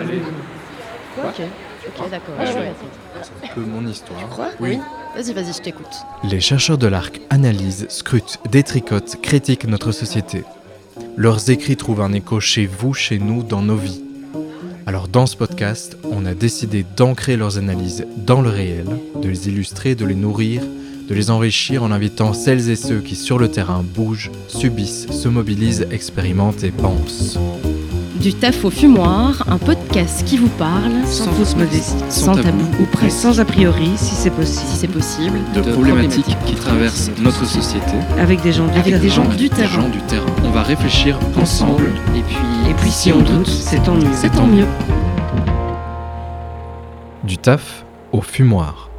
Allez. 0.00 0.22
Ok, 1.18 1.42
ok, 1.86 2.10
d'accord. 2.10 2.34
Ouais, 2.38 2.46
je 2.46 2.52
ouais. 2.52 2.60
vais 2.60 2.72
C'est 3.22 3.50
un 3.50 3.54
peu 3.54 3.60
mon 3.60 3.86
histoire. 3.86 4.18
Oui. 4.60 4.78
Vas-y, 5.14 5.32
vas-y, 5.34 5.52
je 5.52 5.60
t'écoute. 5.60 5.86
Les 6.24 6.40
chercheurs 6.40 6.78
de 6.78 6.86
l'ARC 6.86 7.20
analysent, 7.30 7.86
scrutent, 7.88 8.38
détricotent, 8.50 9.20
critiquent 9.20 9.66
notre 9.66 9.92
société. 9.92 10.44
Leurs 11.16 11.50
écrits 11.50 11.76
trouvent 11.76 12.00
un 12.00 12.12
écho 12.12 12.40
chez 12.40 12.66
vous, 12.66 12.94
chez 12.94 13.18
nous, 13.18 13.42
dans 13.42 13.62
nos 13.62 13.76
vies. 13.76 14.02
Alors 14.86 15.08
dans 15.08 15.26
ce 15.26 15.36
podcast, 15.36 15.96
on 16.10 16.24
a 16.24 16.34
décidé 16.34 16.84
d'ancrer 16.96 17.36
leurs 17.36 17.58
analyses 17.58 18.06
dans 18.16 18.40
le 18.40 18.48
réel, 18.48 18.86
de 19.20 19.28
les 19.28 19.48
illustrer, 19.48 19.94
de 19.94 20.04
les 20.06 20.14
nourrir, 20.14 20.62
de 21.08 21.14
les 21.14 21.30
enrichir 21.30 21.82
en 21.82 21.90
invitant 21.90 22.32
celles 22.32 22.70
et 22.70 22.76
ceux 22.76 23.00
qui 23.00 23.16
sur 23.16 23.38
le 23.38 23.50
terrain 23.50 23.82
bougent, 23.82 24.30
subissent, 24.48 25.10
se 25.10 25.28
mobilisent, 25.28 25.86
expérimentent 25.90 26.64
et 26.64 26.70
pensent. 26.70 27.38
Du 28.20 28.34
taf 28.34 28.66
au 28.66 28.70
fumoir, 28.70 29.44
un 29.48 29.56
podcast 29.56 30.26
qui 30.26 30.36
vous 30.36 30.50
parle 30.50 30.92
Sans 31.06 31.32
fausse 31.32 31.56
modestie, 31.56 31.94
sans 32.10 32.34
tabou 32.34 32.66
ou 32.78 32.84
presque, 32.84 33.16
sans 33.16 33.40
a 33.40 33.46
priori 33.46 33.96
si 33.96 34.14
c'est 34.14 34.24
si 34.24 34.30
possible, 34.30 34.68
c'est 34.74 34.88
possible, 34.88 35.38
de, 35.54 35.62
problématiques 35.62 36.36
qui 36.44 36.54
traversent 36.54 37.10
notre 37.18 37.46
société 37.46 37.94
avec 38.18 38.42
des 38.42 38.52
gens 38.52 38.66
du 38.66 38.78
avec 38.78 39.00
des 39.00 39.08
terrain. 39.08 39.24
gens 39.24 39.28
du 39.30 39.36
des 39.36 39.48
terrain. 39.48 39.80
gens 39.80 39.88
du 39.88 40.02
terrain. 40.02 40.26
On 40.44 40.50
va 40.50 40.62
réfléchir 40.62 41.18
ensemble 41.40 41.86
et 42.14 42.20
puis 42.20 42.70
Et 42.70 42.74
puis 42.74 42.90
si 42.90 43.10
on 43.10 43.22
doute, 43.22 43.46
c'est 43.46 43.82
tant 43.82 43.94
mieux. 43.94 44.12
C'est 44.12 44.30
tant 44.30 44.46
mieux. 44.46 44.66
Du 47.24 47.38
taf 47.38 47.86
au 48.12 48.20
fumoir. 48.20 48.90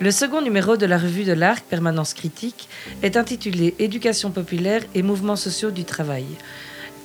Le 0.00 0.10
second 0.10 0.40
numéro 0.42 0.76
de 0.76 0.86
la 0.86 0.98
revue 0.98 1.24
de 1.24 1.32
l'ARC, 1.32 1.64
Permanence 1.70 2.14
critique, 2.14 2.68
est 3.02 3.16
intitulé 3.16 3.76
Éducation 3.78 4.30
populaire 4.32 4.82
et 4.96 5.02
mouvements 5.02 5.36
sociaux 5.36 5.70
du 5.70 5.84
travail. 5.84 6.24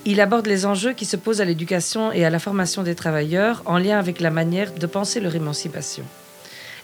Il 0.06 0.20
aborde 0.20 0.48
les 0.48 0.66
enjeux 0.66 0.92
qui 0.92 1.06
se 1.06 1.16
posent 1.16 1.40
à 1.40 1.46
l'éducation 1.46 2.12
et 2.12 2.26
à 2.26 2.30
la 2.30 2.40
formation 2.40 2.84
des 2.84 2.94
travailleurs 2.94 3.64
en 3.66 3.78
lien 3.78 3.98
avec 3.98 4.20
la 4.20 4.32
manière 4.32 4.73
de 4.73 4.86
penser 4.86 5.22
leur 5.22 5.34
émancipation. 5.34 6.04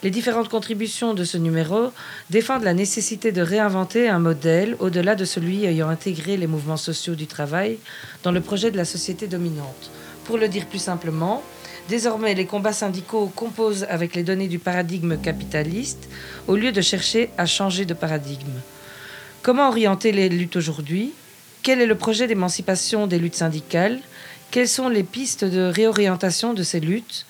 Les 0.04 0.10
différentes 0.10 0.48
contributions 0.48 1.14
de 1.14 1.26
ce 1.26 1.38
numéro 1.38 1.92
défendent 2.30 2.64
la 2.64 2.74
nécessité 2.74 3.34
de 3.34 3.42
réinventer 3.42 4.08
un 4.08 4.20
modèle 4.20 4.78
au-delà 4.80 5.16
de 5.16 5.26
celui 5.26 5.66
ayant 5.66 5.90
intégré 5.90 6.38
les 6.38 6.48
mouvements 6.48 6.78
sociaux 6.78 7.16
du 7.16 7.28
travail 7.28 7.78
dans 8.24 8.32
le 8.32 8.40
projet 8.40 8.72
de 8.72 8.78
la 8.78 8.86
société 8.86 9.28
dominante. 9.28 9.92
Pour 10.24 10.38
le 10.38 10.48
dire 10.48 10.68
plus 10.68 10.80
simplement, 10.80 11.44
désormais 11.90 12.36
les 12.36 12.46
combats 12.46 12.72
syndicaux 12.72 13.30
composent 13.36 13.86
avec 13.90 14.16
les 14.16 14.24
données 14.24 14.48
du 14.48 14.60
paradigme 14.60 15.18
capitaliste 15.18 16.08
au 16.48 16.56
lieu 16.56 16.72
de 16.72 16.80
chercher 16.80 17.32
à 17.38 17.46
changer 17.46 17.84
de 17.84 17.94
paradigme. 17.94 18.62
Comment 19.42 19.68
orienter 19.68 20.14
les 20.14 20.30
luttes 20.30 20.56
aujourd'hui 20.56 21.12
Quel 21.62 21.82
est 21.82 21.86
le 21.86 21.96
projet 21.96 22.28
d'émancipation 22.28 23.06
des 23.06 23.20
luttes 23.20 23.36
syndicales? 23.36 24.00
Quelles 24.50 24.68
sont 24.68 24.90
les 24.90 25.04
pistes 25.04 25.46
de 25.46 25.62
réorientation 25.62 26.54
de 26.54 26.64
ces 26.64 26.80
luttes? 26.80 27.26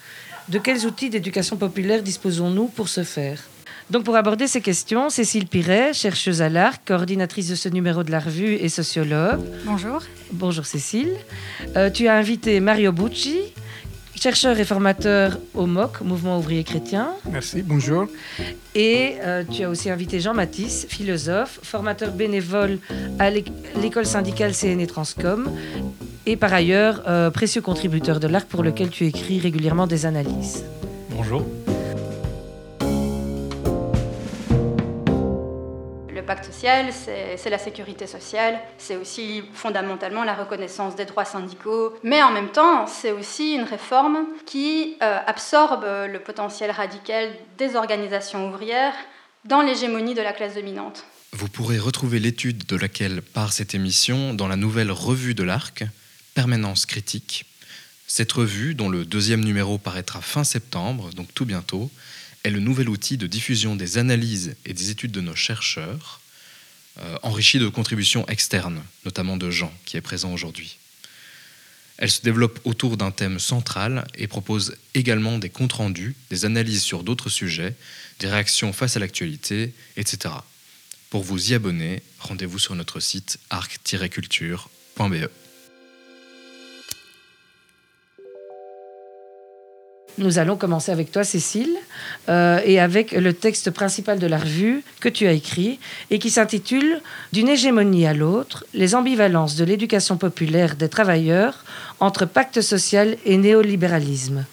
De 0.49 0.59
quels 0.59 0.85
outils 0.85 1.09
d'éducation 1.09 1.57
populaire 1.57 2.01
disposons-nous 2.03 2.67
pour 2.67 2.89
ce 2.89 3.03
faire? 3.03 3.43
Donc 3.89 4.03
pour 4.03 4.15
aborder 4.15 4.45
ces 4.45 4.61
questions, 4.61 5.09
Cécile 5.09 5.47
Piret, 5.47 5.93
chercheuse 5.93 6.43
à 6.43 6.49
l'ARC, 6.49 6.79
coordinatrice 6.85 7.49
de 7.49 7.55
ce 7.55 7.69
numéro 7.69 8.03
de 8.03 8.11
la 8.11 8.19
revue 8.19 8.53
et 8.53 8.69
sociologue. 8.69 9.39
Bonjour. 9.65 10.03
Bonjour 10.31 10.65
Cécile. 10.65 11.11
Euh, 11.75 11.89
tu 11.89 12.07
as 12.07 12.15
invité 12.15 12.59
Mario 12.59 12.91
Bucci, 12.91 13.51
chercheur 14.19 14.59
et 14.59 14.65
formateur 14.65 15.37
au 15.53 15.65
MOC, 15.65 16.01
Mouvement 16.01 16.37
ouvrier 16.37 16.63
chrétien. 16.63 17.09
Merci, 17.31 17.61
bonjour. 17.61 18.07
Et 18.75 19.15
euh, 19.23 19.43
tu 19.49 19.63
as 19.63 19.69
aussi 19.69 19.89
invité 19.89 20.19
Jean 20.19 20.33
Matisse, 20.33 20.85
philosophe, 20.89 21.59
formateur 21.63 22.11
bénévole 22.11 22.79
à 23.17 23.29
l'éc- 23.29 23.51
l'école 23.81 24.05
syndicale 24.05 24.53
CNE 24.53 24.85
Transcom 24.87 25.49
et 26.25 26.35
par 26.35 26.53
ailleurs 26.53 27.03
euh, 27.07 27.29
précieux 27.29 27.61
contributeur 27.61 28.19
de 28.19 28.27
l'ARC 28.27 28.47
pour 28.47 28.63
lequel 28.63 28.89
tu 28.89 29.05
écris 29.05 29.39
régulièrement 29.39 29.87
des 29.87 30.05
analyses. 30.05 30.63
Bonjour. 31.09 31.43
Social, 36.37 36.93
c'est 36.93 37.37
c'est 37.37 37.49
la 37.49 37.57
sécurité 37.57 38.07
sociale, 38.07 38.59
c'est 38.77 38.95
aussi 38.95 39.43
fondamentalement 39.53 40.23
la 40.23 40.35
reconnaissance 40.35 40.95
des 40.95 41.05
droits 41.05 41.25
syndicaux, 41.25 41.93
mais 42.03 42.21
en 42.21 42.31
même 42.31 42.49
temps, 42.49 42.85
c'est 42.87 43.11
aussi 43.11 43.53
une 43.53 43.63
réforme 43.63 44.25
qui 44.45 44.97
euh, 45.01 45.17
absorbe 45.25 45.85
le 45.85 46.19
potentiel 46.19 46.71
radical 46.71 47.29
des 47.57 47.75
organisations 47.75 48.49
ouvrières 48.49 48.93
dans 49.45 49.61
l'hégémonie 49.61 50.13
de 50.13 50.21
la 50.21 50.33
classe 50.33 50.55
dominante. 50.55 51.05
Vous 51.31 51.47
pourrez 51.47 51.77
retrouver 51.77 52.19
l'étude 52.19 52.65
de 52.65 52.75
laquelle 52.75 53.21
part 53.21 53.53
cette 53.53 53.75
émission 53.75 54.33
dans 54.33 54.47
la 54.47 54.55
nouvelle 54.55 54.91
revue 54.91 55.35
de 55.35 55.43
l'ARC, 55.43 55.83
Permanence 56.33 56.85
critique. 56.85 57.45
Cette 58.07 58.31
revue, 58.31 58.73
dont 58.73 58.89
le 58.89 59.05
deuxième 59.05 59.43
numéro 59.43 59.77
paraîtra 59.77 60.21
fin 60.21 60.43
septembre, 60.43 61.11
donc 61.11 61.33
tout 61.33 61.45
bientôt, 61.45 61.91
est 62.43 62.49
le 62.49 62.59
nouvel 62.59 62.89
outil 62.89 63.17
de 63.17 63.27
diffusion 63.27 63.75
des 63.75 63.97
analyses 63.97 64.55
et 64.65 64.73
des 64.73 64.89
études 64.89 65.11
de 65.11 65.21
nos 65.21 65.35
chercheurs, 65.35 66.21
euh, 66.99 67.17
enrichi 67.23 67.59
de 67.59 67.67
contributions 67.67 68.27
externes, 68.27 68.83
notamment 69.05 69.37
de 69.37 69.49
Jean, 69.49 69.73
qui 69.85 69.97
est 69.97 70.01
présent 70.01 70.33
aujourd'hui. 70.33 70.77
Elle 71.97 72.09
se 72.09 72.21
développe 72.21 72.61
autour 72.63 72.95
d'un 72.95 73.11
thème 73.11 73.39
central 73.39 74.07
et 74.15 74.27
propose 74.27 74.77
également 74.93 75.37
des 75.37 75.49
comptes 75.49 75.73
rendus, 75.73 76.15
des 76.29 76.45
analyses 76.45 76.81
sur 76.81 77.03
d'autres 77.03 77.29
sujets, 77.29 77.75
des 78.19 78.27
réactions 78.27 78.71
face 78.71 78.95
à 78.95 78.99
l'actualité, 78.99 79.73
etc. 79.97 80.33
Pour 81.09 81.23
vous 81.23 81.51
y 81.51 81.55
abonner, 81.55 82.01
rendez-vous 82.19 82.59
sur 82.59 82.75
notre 82.75 83.01
site 83.01 83.37
arc-culture.be. 83.49 85.29
Nous 90.19 90.37
allons 90.37 90.57
commencer 90.57 90.91
avec 90.91 91.13
toi, 91.13 91.23
Cécile, 91.23 91.77
euh, 92.27 92.59
et 92.65 92.81
avec 92.81 93.13
le 93.13 93.31
texte 93.31 93.71
principal 93.71 94.19
de 94.19 94.27
la 94.27 94.37
revue 94.37 94.83
que 94.99 95.07
tu 95.07 95.25
as 95.27 95.31
écrit 95.31 95.79
et 96.09 96.19
qui 96.19 96.29
s'intitule 96.29 97.01
D'une 97.31 97.47
hégémonie 97.47 98.05
à 98.05 98.13
l'autre, 98.13 98.65
les 98.73 98.95
ambivalences 98.95 99.55
de 99.55 99.63
l'éducation 99.63 100.17
populaire 100.17 100.75
des 100.75 100.89
travailleurs 100.89 101.63
entre 102.01 102.25
pacte 102.25 102.59
social 102.59 103.15
et 103.23 103.37
néolibéralisme. 103.37 104.43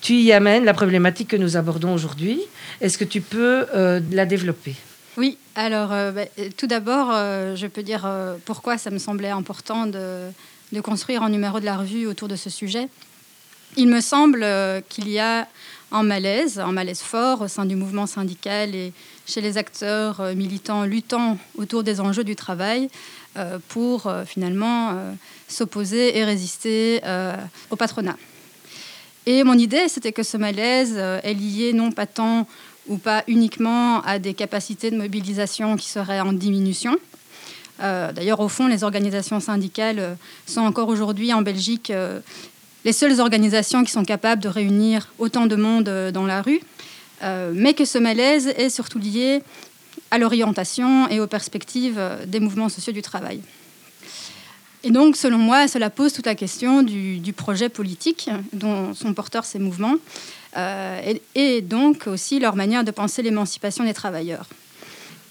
Tu 0.00 0.14
y 0.14 0.32
amènes 0.32 0.64
la 0.64 0.74
problématique 0.74 1.28
que 1.28 1.36
nous 1.36 1.56
abordons 1.56 1.92
aujourd'hui. 1.94 2.40
Est-ce 2.80 2.96
que 2.96 3.04
tu 3.04 3.20
peux 3.20 3.66
euh, 3.74 4.00
la 4.12 4.24
développer? 4.24 4.76
Oui, 5.16 5.36
alors 5.56 5.92
euh, 5.92 6.12
bah, 6.12 6.26
tout 6.56 6.68
d'abord, 6.68 7.08
je 7.10 7.66
peux 7.66 7.82
dire 7.82 8.08
pourquoi 8.44 8.78
ça 8.78 8.90
me 8.90 8.98
semblait 8.98 9.30
important 9.30 9.86
de 9.86 10.80
construire 10.80 11.24
un 11.24 11.28
numéro 11.28 11.58
de 11.58 11.64
la 11.64 11.76
revue 11.76 12.06
autour 12.06 12.28
de 12.28 12.36
ce 12.36 12.50
sujet. 12.50 12.88
Il 13.76 13.88
me 13.88 14.02
semble 14.02 14.42
euh, 14.42 14.82
qu'il 14.86 15.08
y 15.08 15.18
a 15.18 15.48
un 15.92 16.02
malaise, 16.02 16.58
un 16.58 16.72
malaise 16.72 17.00
fort 17.00 17.40
au 17.40 17.48
sein 17.48 17.64
du 17.64 17.74
mouvement 17.74 18.06
syndical 18.06 18.74
et 18.74 18.92
chez 19.26 19.40
les 19.40 19.56
acteurs 19.56 20.20
euh, 20.20 20.34
militants 20.34 20.84
luttant 20.84 21.38
autour 21.56 21.82
des 21.82 21.98
enjeux 21.98 22.24
du 22.24 22.36
travail 22.36 22.90
euh, 23.38 23.58
pour 23.68 24.12
finalement 24.26 24.94
s'opposer 25.48 26.18
et 26.18 26.24
résister 26.24 27.00
au 27.70 27.76
patronat. 27.76 28.16
Et 29.24 29.42
mon 29.44 29.54
idée, 29.54 29.88
c'était 29.88 30.12
que 30.12 30.22
ce 30.22 30.36
malaise 30.36 30.96
est 30.96 31.34
lié 31.34 31.72
non 31.72 31.92
pas 31.92 32.06
tant 32.06 32.46
ou 32.88 32.98
pas 32.98 33.24
uniquement 33.26 34.02
à 34.02 34.18
des 34.18 34.34
capacités 34.34 34.90
de 34.90 34.96
mobilisation 34.96 35.76
qui 35.76 35.88
seraient 35.88 36.20
en 36.20 36.32
diminution. 36.32 36.98
D'ailleurs, 37.78 38.40
au 38.40 38.48
fond, 38.48 38.66
les 38.66 38.84
organisations 38.84 39.40
syndicales 39.40 40.16
sont 40.46 40.60
encore 40.60 40.88
aujourd'hui 40.88 41.32
en 41.32 41.42
Belgique 41.42 41.92
les 42.84 42.92
seules 42.92 43.20
organisations 43.20 43.84
qui 43.84 43.92
sont 43.92 44.04
capables 44.04 44.42
de 44.42 44.48
réunir 44.48 45.08
autant 45.18 45.46
de 45.46 45.56
monde 45.56 45.88
euh, 45.88 46.10
dans 46.10 46.26
la 46.26 46.42
rue, 46.42 46.60
euh, 47.22 47.52
mais 47.54 47.74
que 47.74 47.84
ce 47.84 47.98
malaise 47.98 48.48
est 48.56 48.70
surtout 48.70 48.98
lié 48.98 49.42
à 50.10 50.18
l'orientation 50.18 51.08
et 51.08 51.20
aux 51.20 51.26
perspectives 51.26 51.98
euh, 51.98 52.26
des 52.26 52.40
mouvements 52.40 52.68
sociaux 52.68 52.92
du 52.92 53.02
travail. 53.02 53.40
Et 54.84 54.90
donc, 54.90 55.16
selon 55.16 55.38
moi, 55.38 55.68
cela 55.68 55.90
pose 55.90 56.12
toute 56.12 56.26
la 56.26 56.34
question 56.34 56.82
du, 56.82 57.32
projet 57.32 57.68
politique 57.68 58.28
dont 58.52 58.94
sont 58.94 59.14
porteurs 59.14 59.44
ces 59.44 59.60
mouvements, 59.60 59.94
et, 61.36 61.60
donc 61.62 62.08
aussi 62.08 62.40
leur 62.40 62.56
manière 62.56 62.82
de 62.82 62.90
penser 62.90 63.22
l'émancipation 63.22 63.84
des 63.84 63.94
travailleurs. 63.94 64.46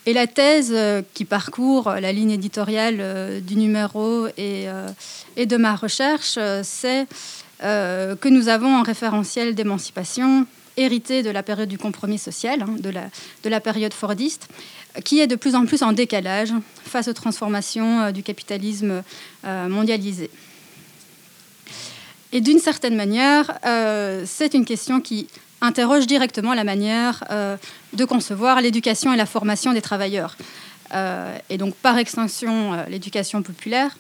Et 0.06 0.14
la 0.14 0.26
thèse 0.26 0.74
qui 1.14 1.26
parcourt 1.26 1.92
la 1.92 2.14
ligne 2.14 2.32
éditoriale 2.32 3.42
du 3.42 3.58
numéro 3.58 4.28
et, 4.38 4.68
de 5.36 5.58
ma 5.58 5.76
recherche, 5.76 6.40
c'est 6.64 7.06
euh, 7.64 8.16
que 8.16 8.30
nous 8.30 8.50
avons 8.50 8.78
un 8.78 8.84
référentiel 8.84 9.56
d'émancipation 9.56 10.46
hérité 10.78 11.22
de 11.22 11.30
la 11.30 11.44
période 11.44 11.70
du 11.70 11.78
compromis 11.78 12.18
social, 12.18 12.64
hein, 12.64 12.76
de, 12.80 12.90
la, 12.90 13.04
de 13.44 13.50
la 13.50 13.60
période 13.60 13.94
fordiste, 13.94 14.48
qui 15.04 15.20
est 15.20 15.28
de 15.28 15.36
plus 15.36 15.54
en 15.56 15.66
plus 15.66 15.84
en 15.84 15.92
décalage 15.92 16.54
face 16.84 17.08
aux 17.08 17.14
transformations 17.14 18.02
euh, 18.02 18.12
du 18.12 18.24
capitalisme 18.24 19.04
euh, 19.46 19.68
mondialisé. 19.68 20.30
Et 22.34 22.40
d'une 22.40 22.60
certaine 22.60 22.96
manière, 22.96 23.60
c'est 24.26 24.54
une 24.54 24.64
question 24.64 25.02
qui 25.02 25.28
interroge 25.60 26.08
directement 26.08 26.54
la 26.54 26.64
manière 26.64 27.26
de 27.92 28.06
concevoir 28.06 28.62
l'éducation 28.62 29.12
et 29.12 29.18
la 29.18 29.26
formation 29.26 29.74
des 29.74 29.82
travailleurs. 29.82 30.38
Et 31.50 31.58
donc, 31.58 31.76
par 31.76 31.98
extension, 31.98 32.86
l'éducation 32.88 33.42
populaire. 33.42 33.98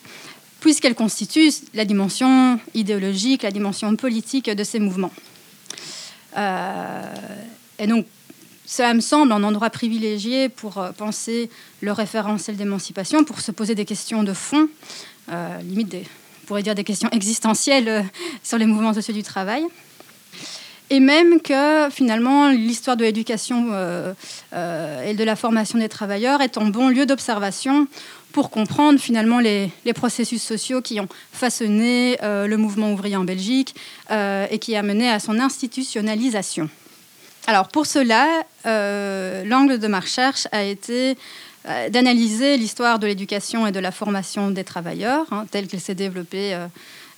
Puisqu'elle 0.61 0.95
constitue 0.95 1.51
la 1.73 1.83
dimension 1.83 2.59
idéologique, 2.73 3.43
la 3.43 3.51
dimension 3.51 3.93
politique 3.97 4.49
de 4.49 4.63
ces 4.63 4.79
mouvements. 4.79 5.11
Euh, 6.37 7.13
et 7.79 7.87
donc, 7.87 8.05
cela 8.65 8.93
me 8.93 9.01
semble 9.01 9.33
un 9.33 9.43
endroit 9.43 9.71
privilégié 9.71 10.47
pour 10.47 10.77
euh, 10.77 10.91
penser 10.91 11.49
le 11.81 11.91
référentiel 11.91 12.55
d'émancipation, 12.55 13.25
pour 13.25 13.41
se 13.41 13.51
poser 13.51 13.75
des 13.75 13.85
questions 13.85 14.23
de 14.23 14.33
fond, 14.33 14.69
euh, 15.29 15.57
limite 15.63 15.89
des, 15.89 16.03
on 16.43 16.45
pourrait 16.45 16.63
dire 16.63 16.75
des 16.75 16.85
questions 16.85 17.09
existentielles 17.09 18.05
sur 18.43 18.57
les 18.57 18.67
mouvements 18.67 18.93
sociaux 18.93 19.15
du 19.15 19.23
travail 19.23 19.65
et 20.91 20.99
même 20.99 21.39
que 21.41 21.89
finalement 21.89 22.49
l'histoire 22.49 22.97
de 22.97 23.05
l'éducation 23.05 23.69
euh, 23.71 24.13
euh, 24.53 25.03
et 25.03 25.13
de 25.13 25.23
la 25.23 25.37
formation 25.37 25.79
des 25.79 25.87
travailleurs 25.87 26.41
est 26.41 26.57
un 26.57 26.65
bon 26.65 26.89
lieu 26.89 27.05
d'observation 27.05 27.87
pour 28.33 28.49
comprendre 28.49 28.99
finalement 28.99 29.39
les, 29.39 29.71
processus 29.95 30.43
sociaux 30.43 30.81
qui 30.81 30.99
ont 30.99 31.07
façonné 31.31 32.17
euh, 32.23 32.45
le 32.45 32.57
mouvement 32.57 32.91
ouvrier 32.91 33.15
en 33.15 33.23
Belgique 33.23 33.73
et 34.09 34.59
qui 34.59 34.75
a 34.75 34.83
mené 34.83 35.09
à 35.09 35.19
son 35.19 35.39
institutionnalisation. 35.39 36.69
Alors 37.47 37.69
pour 37.69 37.85
cela, 37.85 38.27
l'angle 38.65 39.79
de 39.79 39.87
ma 39.87 40.01
recherche 40.01 40.47
a 40.51 40.63
été 40.63 41.17
d'analyser 41.89 42.57
l'histoire 42.57 42.99
de 42.99 43.07
l'éducation 43.07 43.65
et 43.67 43.71
de 43.71 43.79
la 43.79 43.91
formation 43.91 44.49
des 44.49 44.63
travailleurs, 44.63 45.25
hein, 45.31 45.45
telle 45.51 45.67
qu'elle 45.67 45.79
s'est 45.79 45.95
développée 45.95 46.57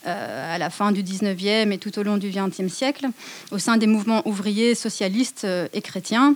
à 0.05 0.57
la 0.57 0.69
fin 0.69 0.91
du 0.91 1.03
19e 1.03 1.71
et 1.71 1.77
tout 1.77 1.97
au 2.00 2.03
long 2.03 2.17
du 2.17 2.29
20e 2.29 2.69
siècle, 2.69 3.07
au 3.51 3.57
sein 3.57 3.77
des 3.77 3.88
mouvements 3.88 4.27
ouvriers, 4.27 4.75
socialistes 4.75 5.45
euh, 5.45 5.67
et 5.73 5.81
chrétiens, 5.81 6.35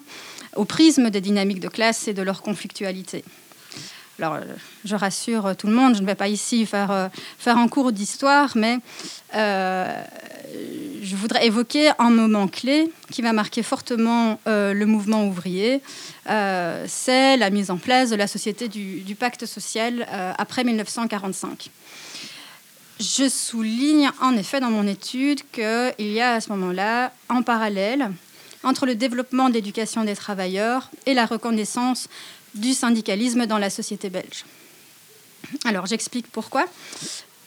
au 0.55 0.65
prisme 0.65 1.09
des 1.09 1.21
dynamiques 1.21 1.59
de 1.59 1.67
classe 1.67 2.07
et 2.07 2.13
de 2.13 2.21
leur 2.21 2.41
conflictualité. 2.41 3.23
Alors, 4.19 4.35
euh, 4.35 4.41
je 4.85 4.95
rassure 4.95 5.55
tout 5.55 5.67
le 5.67 5.73
monde, 5.73 5.95
je 5.95 6.01
ne 6.01 6.05
vais 6.05 6.15
pas 6.15 6.27
ici 6.27 6.65
faire, 6.65 7.09
faire 7.37 7.57
un 7.57 7.67
cours 7.67 7.91
d'histoire, 7.91 8.53
mais 8.55 8.79
je 9.33 11.15
voudrais 11.15 11.45
évoquer 11.45 11.91
un 11.99 12.09
moment 12.09 12.47
clé 12.47 12.91
qui 13.11 13.21
va 13.21 13.33
marquer 13.33 13.61
fortement 13.61 14.39
le 14.45 14.85
mouvement 14.85 15.27
ouvrier. 15.27 15.81
C'est 16.25 17.37
la 17.37 17.49
mise 17.51 17.69
en 17.69 17.77
place 17.77 18.09
de 18.09 18.15
la 18.15 18.25
société 18.27 18.69
du 18.69 19.15
pacte 19.15 19.45
social 19.45 20.07
après 20.37 20.63
1945. 20.63 21.69
Je 22.99 23.29
souligne 23.29 24.09
en 24.21 24.35
effet 24.35 24.59
dans 24.59 24.71
mon 24.71 24.87
étude 24.87 25.41
qu'il 25.51 26.11
y 26.11 26.19
a 26.19 26.33
à 26.33 26.41
ce 26.41 26.49
moment-là, 26.49 27.11
en 27.29 27.43
parallèle, 27.43 28.11
entre 28.63 28.85
le 28.85 28.95
développement 28.95 29.49
de 29.49 29.53
l'éducation 29.53 30.03
des 30.03 30.15
travailleurs 30.15 30.89
et 31.05 31.13
la 31.13 31.25
reconnaissance 31.25 32.07
du 32.55 32.73
syndicalisme 32.73 33.45
dans 33.45 33.59
la 33.59 33.69
société 33.69 34.09
belge. 34.09 34.45
Alors 35.63 35.85
j'explique 35.85 36.27
pourquoi. 36.31 36.65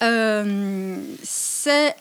Euh, 0.02 0.96
c'est 1.22 1.94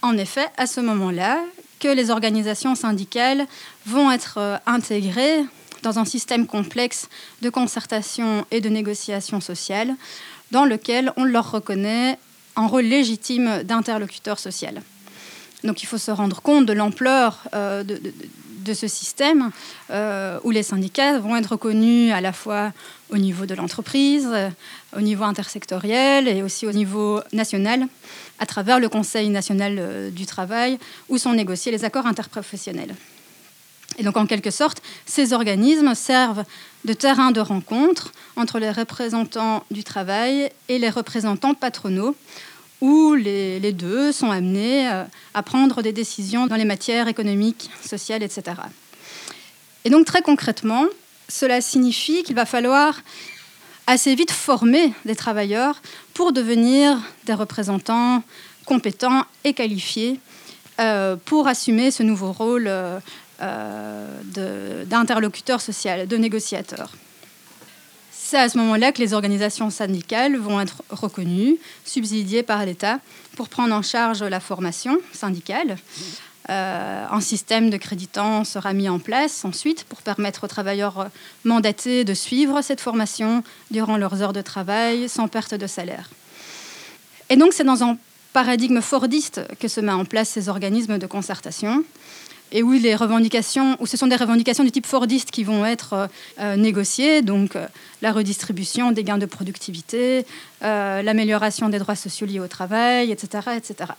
en 0.00 0.16
effet 0.16 0.46
à 0.56 0.66
ce 0.66 0.80
moment-là 0.80 1.40
que 1.80 1.88
les 1.88 2.10
organisations 2.10 2.74
syndicales 2.74 3.46
vont 3.86 4.10
être 4.10 4.38
euh, 4.38 4.56
intégrées 4.66 5.44
dans 5.82 5.98
un 5.98 6.04
système 6.04 6.46
complexe 6.46 7.08
de 7.42 7.50
concertation 7.50 8.46
et 8.50 8.60
de 8.60 8.68
négociation 8.68 9.40
sociale 9.40 9.94
dans 10.50 10.64
lequel 10.64 11.12
on 11.16 11.24
leur 11.24 11.50
reconnaît 11.50 12.18
un 12.56 12.66
rôle 12.66 12.84
légitime 12.84 13.62
d'interlocuteur 13.62 14.38
social. 14.38 14.82
Donc 15.64 15.82
il 15.82 15.86
faut 15.86 15.98
se 15.98 16.10
rendre 16.10 16.42
compte 16.42 16.66
de 16.66 16.72
l'ampleur 16.72 17.42
euh, 17.54 17.82
de, 17.82 18.74
ce 18.74 18.88
système 18.88 19.50
euh, 19.90 20.38
où 20.42 20.50
les 20.50 20.62
syndicats 20.62 21.18
vont 21.18 21.36
être 21.36 21.52
reconnus 21.52 22.12
à 22.12 22.20
la 22.20 22.32
fois 22.32 22.72
au 23.10 23.18
niveau 23.18 23.44
de 23.44 23.54
l'entreprise, 23.54 24.28
au 24.96 25.00
niveau 25.00 25.24
intersectoriel 25.24 26.28
et 26.28 26.42
aussi 26.42 26.66
au 26.66 26.72
niveau 26.72 27.20
national 27.32 27.86
à 28.38 28.46
travers 28.46 28.80
le 28.80 28.88
Conseil 28.88 29.28
national 29.28 29.76
euh, 29.78 30.10
du 30.10 30.26
travail 30.26 30.78
où 31.08 31.18
sont 31.18 31.32
négociés 31.32 31.72
les 31.72 31.84
accords 31.84 32.06
interprofessionnels. 32.06 32.94
Et 33.98 34.02
donc, 34.02 34.16
en 34.16 34.26
quelque 34.26 34.50
sorte, 34.50 34.82
ces 35.06 35.32
organismes 35.32 35.94
servent 35.94 36.44
de 36.84 36.92
terrain 36.92 37.30
de 37.30 37.40
rencontre 37.40 38.12
entre 38.36 38.58
les 38.58 38.70
représentants 38.70 39.64
du 39.70 39.84
travail 39.84 40.50
et 40.68 40.78
les 40.78 40.90
représentants 40.90 41.54
patronaux, 41.54 42.16
où 42.80 43.14
les, 43.14 43.72
deux 43.72 44.12
sont 44.12 44.30
amenés 44.30 44.90
euh, 44.90 45.04
à 45.32 45.42
prendre 45.42 45.80
des 45.80 45.92
décisions 45.92 46.46
dans 46.46 46.56
les 46.56 46.64
matières 46.64 47.08
économiques, 47.08 47.70
sociales, 47.82 48.22
etc. 48.22 48.56
Et 49.84 49.90
donc, 49.90 50.04
très 50.04 50.22
concrètement, 50.22 50.86
cela 51.28 51.60
signifie 51.60 52.22
qu'il 52.24 52.34
va 52.34 52.46
falloir 52.46 53.00
assez 53.86 54.14
vite 54.14 54.30
former 54.30 54.92
des 55.04 55.14
travailleurs 55.14 55.80
pour 56.14 56.32
devenir 56.32 56.98
des 57.24 57.34
représentants 57.34 58.22
compétents 58.64 59.24
et 59.44 59.52
qualifiés 59.52 60.18
euh, 60.80 61.16
pour 61.24 61.46
assumer 61.48 61.90
ce 61.90 62.02
nouveau 62.02 62.32
rôle 62.32 62.64
euh, 62.66 62.98
d'interlocuteur 63.40 65.60
social, 65.60 66.06
de 66.06 66.16
négociateur. 66.16 66.92
C'est 68.26 68.38
à 68.38 68.48
ce 68.48 68.56
moment-là 68.58 68.90
que 68.90 69.00
les 69.00 69.12
organisations 69.12 69.68
syndicales 69.68 70.36
vont 70.36 70.60
être 70.60 70.82
reconnues, 70.88 71.58
subsidiées 71.84 72.42
par 72.42 72.64
l'État 72.64 72.98
pour 73.36 73.48
prendre 73.48 73.74
en 73.74 73.82
charge 73.82 74.22
la 74.22 74.40
formation 74.40 74.98
syndicale. 75.12 75.76
Euh, 76.50 77.06
un 77.10 77.20
système 77.20 77.70
de 77.70 77.76
créditants 77.76 78.44
sera 78.44 78.72
mis 78.72 78.88
en 78.88 78.98
place 78.98 79.44
ensuite 79.44 79.84
pour 79.84 80.02
permettre 80.02 80.44
aux 80.44 80.48
travailleurs 80.48 81.08
mandatés 81.44 82.04
de 82.04 82.12
suivre 82.12 82.60
cette 82.60 82.80
formation 82.80 83.42
durant 83.70 83.96
leurs 83.96 84.20
heures 84.20 84.32
de 84.32 84.42
travail 84.42 85.08
sans 85.08 85.28
perte 85.28 85.54
de 85.54 85.66
salaire. 85.66 86.10
Et 87.30 87.36
donc 87.36 87.52
c'est 87.52 87.64
dans 87.64 87.82
un 87.82 87.96
paradigme 88.32 88.80
fordiste 88.80 89.42
que 89.60 89.68
se 89.68 89.80
met 89.80 89.92
en 89.92 90.04
place 90.04 90.28
ces 90.28 90.48
organismes 90.48 90.98
de 90.98 91.06
concertation 91.06 91.84
et 92.54 92.62
où 92.62 92.72
les 92.72 92.94
revendications, 92.94 93.76
où 93.80 93.86
ce 93.86 93.96
sont 93.96 94.06
des 94.06 94.16
revendications 94.16 94.62
du 94.62 94.70
type 94.70 94.86
Fordiste 94.86 95.32
qui 95.32 95.42
vont 95.42 95.66
être 95.66 95.92
euh, 95.92 96.06
euh, 96.38 96.56
négociées, 96.56 97.20
donc 97.20 97.56
euh, 97.56 97.66
la 98.00 98.12
redistribution 98.12 98.92
des 98.92 99.02
gains 99.02 99.18
de 99.18 99.26
productivité, 99.26 100.24
l'amélioration 100.62 101.68
des 101.68 101.78
droits 101.78 101.96
sociaux 101.96 102.26
liés 102.26 102.40
au 102.40 102.46
travail, 102.46 103.10
etc., 103.10 103.48
etc. 103.56 103.90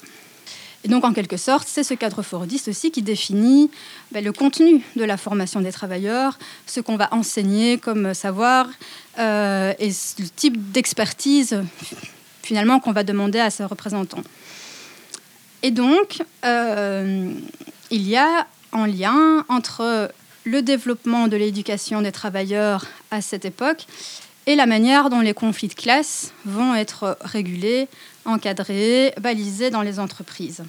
Et 0.84 0.88
donc, 0.88 1.04
en 1.04 1.14
quelque 1.14 1.38
sorte, 1.38 1.68
c'est 1.68 1.84
ce 1.84 1.94
cadre 1.94 2.22
Fordiste 2.22 2.70
aussi 2.70 2.92
qui 2.92 3.02
définit 3.02 3.70
ben, 4.12 4.24
le 4.24 4.32
contenu 4.32 4.82
de 4.96 5.04
la 5.04 5.18
formation 5.18 5.60
des 5.62 5.72
travailleurs, 5.72 6.40
ce 6.66 6.80
qu'on 6.80 6.96
va 6.96 7.10
enseigner 7.12 7.78
comme 7.78 8.14
savoir 8.14 8.68
et 9.18 9.90
le 9.90 10.28
type 10.36 10.72
d'expertise 10.72 11.62
finalement 12.44 12.80
qu'on 12.80 12.94
va 12.94 13.04
demander 13.04 13.40
à 13.40 13.50
ses 13.50 13.66
représentants. 13.66 14.24
Et 15.66 15.72
donc, 15.72 16.22
il 16.44 18.08
y 18.08 18.16
a 18.16 18.46
un 18.72 18.86
lien 18.86 19.44
entre 19.50 20.12
le 20.44 20.62
développement 20.62 21.28
de 21.28 21.38
l'éducation 21.38 22.04
des 22.04 22.12
travailleurs 22.12 22.86
à 23.10 23.20
cette 23.20 23.46
époque 23.46 23.88
et 24.46 24.56
la 24.56 24.68
manière 24.68 25.10
dont 25.10 25.22
les 25.22 25.34
conflits 25.34 25.70
de 25.70 25.74
classe 25.74 26.34
vont 26.46 26.76
être 26.76 27.18
régulés, 27.22 27.88
encadrés, 28.26 29.12
balisés 29.20 29.72
dans 29.72 29.82
les 29.82 30.00
entreprises. 30.00 30.64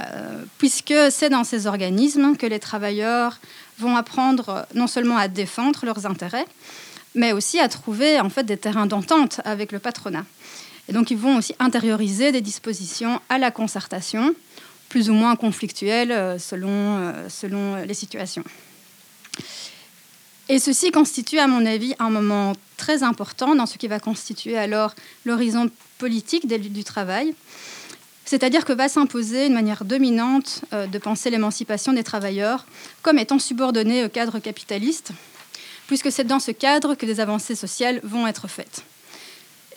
Euh, 0.00 0.42
puisque 0.58 0.94
c'est 1.10 1.30
dans 1.30 1.44
ces 1.44 1.68
organismes 1.68 2.36
que 2.36 2.46
les 2.46 2.58
travailleurs 2.58 3.38
vont 3.78 3.94
apprendre 3.96 4.66
non 4.74 4.88
seulement 4.88 5.18
à 5.18 5.28
défendre 5.28 5.86
leurs 5.86 6.04
intérêts, 6.04 6.46
mais 7.14 7.30
aussi 7.30 7.60
à 7.60 7.68
trouver 7.68 8.18
en 8.18 8.28
fait 8.28 8.42
des 8.42 8.56
terrains 8.56 8.86
d'entente 8.86 9.40
avec 9.44 9.70
le 9.70 9.78
patronat. 9.78 10.24
Et 10.88 10.92
donc 10.92 11.10
ils 11.10 11.18
vont 11.18 11.36
aussi 11.36 11.54
intérioriser 11.58 12.32
des 12.32 12.40
dispositions 12.40 13.20
à 13.28 13.38
la 13.38 13.50
concertation 13.50 14.34
plus 14.88 15.10
ou 15.10 15.14
moins 15.14 15.36
conflictuelles 15.36 16.12
euh, 16.12 16.38
selon, 16.38 16.68
euh, 16.70 17.28
selon 17.28 17.76
les 17.84 17.94
situations. 17.94 18.44
Et 20.48 20.58
ceci 20.58 20.90
constitue, 20.90 21.38
à 21.38 21.46
mon 21.46 21.66
avis, 21.66 21.94
un 21.98 22.08
moment 22.08 22.54
très 22.78 23.02
important 23.02 23.54
dans 23.54 23.66
ce 23.66 23.76
qui 23.76 23.86
va 23.86 24.00
constituer 24.00 24.56
alors 24.56 24.94
l'horizon 25.26 25.70
politique 25.98 26.46
du 26.46 26.84
travail. 26.84 27.34
C'est-à-dire 28.24 28.64
que 28.64 28.72
va 28.72 28.88
s'imposer 28.88 29.46
une 29.46 29.54
manière 29.54 29.84
dominante 29.84 30.62
euh, 30.72 30.86
de 30.86 30.98
penser 30.98 31.30
l'émancipation 31.30 31.92
des 31.92 32.04
travailleurs 32.04 32.66
comme 33.02 33.18
étant 33.18 33.38
subordonnée 33.38 34.04
au 34.04 34.08
cadre 34.08 34.38
capitaliste, 34.38 35.12
puisque 35.86 36.10
c'est 36.10 36.24
dans 36.24 36.40
ce 36.40 36.50
cadre 36.50 36.94
que 36.94 37.06
des 37.06 37.20
avancées 37.20 37.54
sociales 37.54 38.00
vont 38.02 38.26
être 38.26 38.48
faites. 38.48 38.84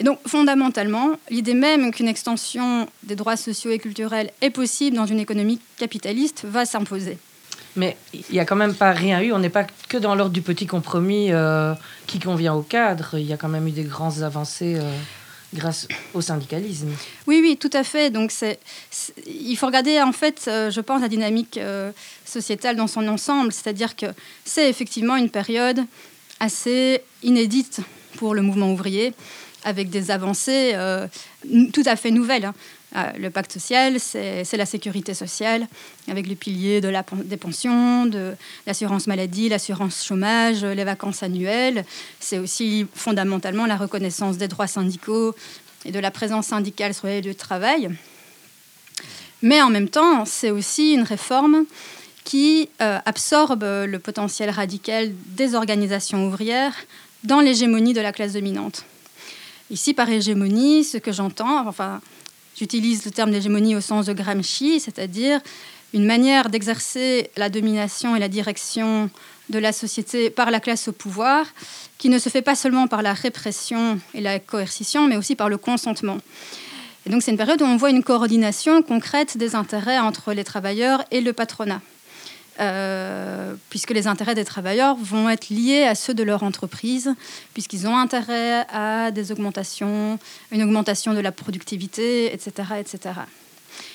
Et 0.01 0.03
donc, 0.03 0.17
fondamentalement, 0.25 1.11
l'idée 1.29 1.53
même 1.53 1.91
qu'une 1.91 2.07
extension 2.07 2.87
des 3.03 3.15
droits 3.15 3.37
sociaux 3.37 3.69
et 3.69 3.77
culturels 3.77 4.31
est 4.41 4.49
possible 4.49 4.97
dans 4.97 5.05
une 5.05 5.19
économie 5.19 5.59
capitaliste 5.77 6.43
va 6.43 6.65
s'imposer. 6.65 7.19
Mais 7.75 7.95
il 8.11 8.23
n'y 8.31 8.39
a 8.39 8.45
quand 8.45 8.55
même 8.55 8.73
pas 8.73 8.93
rien 8.93 9.21
eu. 9.21 9.31
On 9.31 9.37
n'est 9.37 9.51
pas 9.51 9.67
que 9.89 9.97
dans 9.97 10.15
l'ordre 10.15 10.33
du 10.33 10.41
petit 10.41 10.65
compromis 10.65 11.31
euh, 11.31 11.75
qui 12.07 12.17
convient 12.17 12.55
au 12.55 12.63
cadre. 12.63 13.19
Il 13.19 13.27
y 13.27 13.31
a 13.31 13.37
quand 13.37 13.47
même 13.47 13.67
eu 13.67 13.71
des 13.71 13.83
grandes 13.83 14.23
avancées 14.23 14.79
euh, 14.79 14.91
grâce 15.53 15.87
au 16.15 16.21
syndicalisme. 16.21 16.89
Oui, 17.27 17.39
oui, 17.43 17.55
tout 17.57 17.69
à 17.71 17.83
fait. 17.83 18.09
Donc, 18.09 18.31
c'est, 18.31 18.59
il 19.27 19.55
faut 19.55 19.67
regarder, 19.67 20.01
en 20.01 20.13
fait, 20.13 20.45
euh, 20.47 20.71
je 20.71 20.81
pense, 20.81 20.99
la 21.01 21.09
dynamique 21.09 21.59
sociétale 22.25 22.75
dans 22.75 22.87
son 22.87 23.07
ensemble. 23.07 23.51
C'est-à-dire 23.51 23.95
que 23.95 24.07
c'est 24.45 24.67
effectivement 24.67 25.15
une 25.15 25.29
période 25.29 25.85
assez 26.39 27.03
inédite 27.21 27.81
pour 28.17 28.33
le 28.33 28.41
mouvement 28.41 28.73
ouvrier 28.73 29.13
avec 29.63 29.89
des 29.89 30.11
avancées 30.11 30.75
tout 31.73 31.83
à 31.85 31.95
fait 31.95 32.11
nouvelles. 32.11 32.45
Hein. 32.93 33.13
le 33.17 33.29
pacte 33.29 33.53
social, 33.53 33.99
c'est 33.99 34.57
la 34.57 34.65
sécurité 34.65 35.13
sociale, 35.13 35.67
avec 36.07 36.27
le 36.27 36.35
pilier 36.35 36.81
de 36.81 36.89
la, 36.89 37.05
des 37.23 37.37
pensions, 37.37 38.05
de 38.05 38.33
l'assurance 38.67 39.07
maladie, 39.07 39.49
l'assurance 39.49 40.03
chômage, 40.03 40.63
les 40.63 40.83
vacances 40.83 41.23
annuelles. 41.23 41.85
C'est 42.19 42.39
aussi 42.39 42.85
fondamentalement 42.93 43.65
la 43.65 43.77
reconnaissance 43.77 44.37
des 44.37 44.47
droits 44.47 44.67
syndicaux 44.67 45.35
et 45.85 45.91
de 45.91 45.99
la 45.99 46.11
présence 46.11 46.47
syndicale 46.47 46.93
sur 46.93 47.07
les 47.07 47.21
lieux 47.21 47.33
de 47.33 47.37
travail. 47.37 47.89
Mais 49.41 49.61
en 49.61 49.69
même 49.69 49.89
temps, 49.89 50.25
c'est 50.25 50.51
aussi 50.51 50.93
une 50.93 51.01
réforme 51.01 51.65
qui 52.23 52.69
euh, 52.81 52.99
absorbe 53.05 53.63
le 53.63 53.97
potentiel 53.97 54.49
radical 54.49 55.11
des 55.35 55.55
organisations 55.55 56.27
ouvrières 56.27 56.75
dans 57.23 57.39
l'hégémonie 57.39 57.93
de 57.93 58.01
la 58.01 58.11
classe 58.11 58.33
dominante. 58.33 58.85
Ici, 59.71 59.93
par 59.93 60.09
hégémonie, 60.09 60.83
ce 60.83 60.97
que 60.97 61.13
j'entends, 61.13 61.65
enfin, 61.65 62.01
j'utilise 62.57 63.05
le 63.05 63.11
terme 63.11 63.31
d'hégémonie 63.31 63.73
au 63.73 63.79
sens 63.79 64.05
de 64.05 64.11
Gramsci, 64.11 64.81
c'est-à-dire 64.81 65.39
une 65.93 66.05
manière 66.05 66.49
d'exercer 66.49 67.31
la 67.37 67.49
domination 67.49 68.13
et 68.13 68.19
la 68.19 68.27
direction 68.27 69.09
de 69.49 69.59
la 69.59 69.71
société 69.71 70.29
par 70.29 70.51
la 70.51 70.59
classe 70.59 70.89
au 70.89 70.91
pouvoir, 70.91 71.45
qui 71.97 72.09
ne 72.09 72.19
se 72.19 72.27
fait 72.27 72.41
pas 72.41 72.55
seulement 72.55 72.87
par 72.87 73.01
la 73.01 73.13
répression 73.13 73.97
et 74.13 74.19
la 74.19 74.39
coercition, 74.39 75.07
mais 75.07 75.15
aussi 75.15 75.37
par 75.37 75.47
le 75.47 75.57
consentement. 75.57 76.17
Et 77.05 77.09
donc 77.09 77.23
c'est 77.23 77.31
une 77.31 77.37
période 77.37 77.61
où 77.61 77.65
on 77.65 77.77
voit 77.77 77.91
une 77.91 78.03
coordination 78.03 78.81
concrète 78.81 79.37
des 79.37 79.55
intérêts 79.55 79.99
entre 79.99 80.33
les 80.33 80.43
travailleurs 80.43 81.01
et 81.11 81.21
le 81.21 81.31
patronat. 81.31 81.81
Euh, 82.59 83.55
puisque 83.69 83.91
les 83.91 84.07
intérêts 84.07 84.35
des 84.35 84.43
travailleurs 84.43 84.95
vont 84.97 85.29
être 85.29 85.49
liés 85.49 85.83
à 85.83 85.95
ceux 85.95 86.13
de 86.13 86.21
leur 86.21 86.43
entreprise, 86.43 87.09
puisqu'ils 87.53 87.87
ont 87.87 87.97
intérêt 87.97 88.67
à 88.71 89.09
des 89.11 89.31
augmentations, 89.31 90.19
une 90.51 90.61
augmentation 90.61 91.13
de 91.13 91.21
la 91.21 91.31
productivité, 91.31 92.31
etc. 92.33 92.51
etc. 92.79 93.15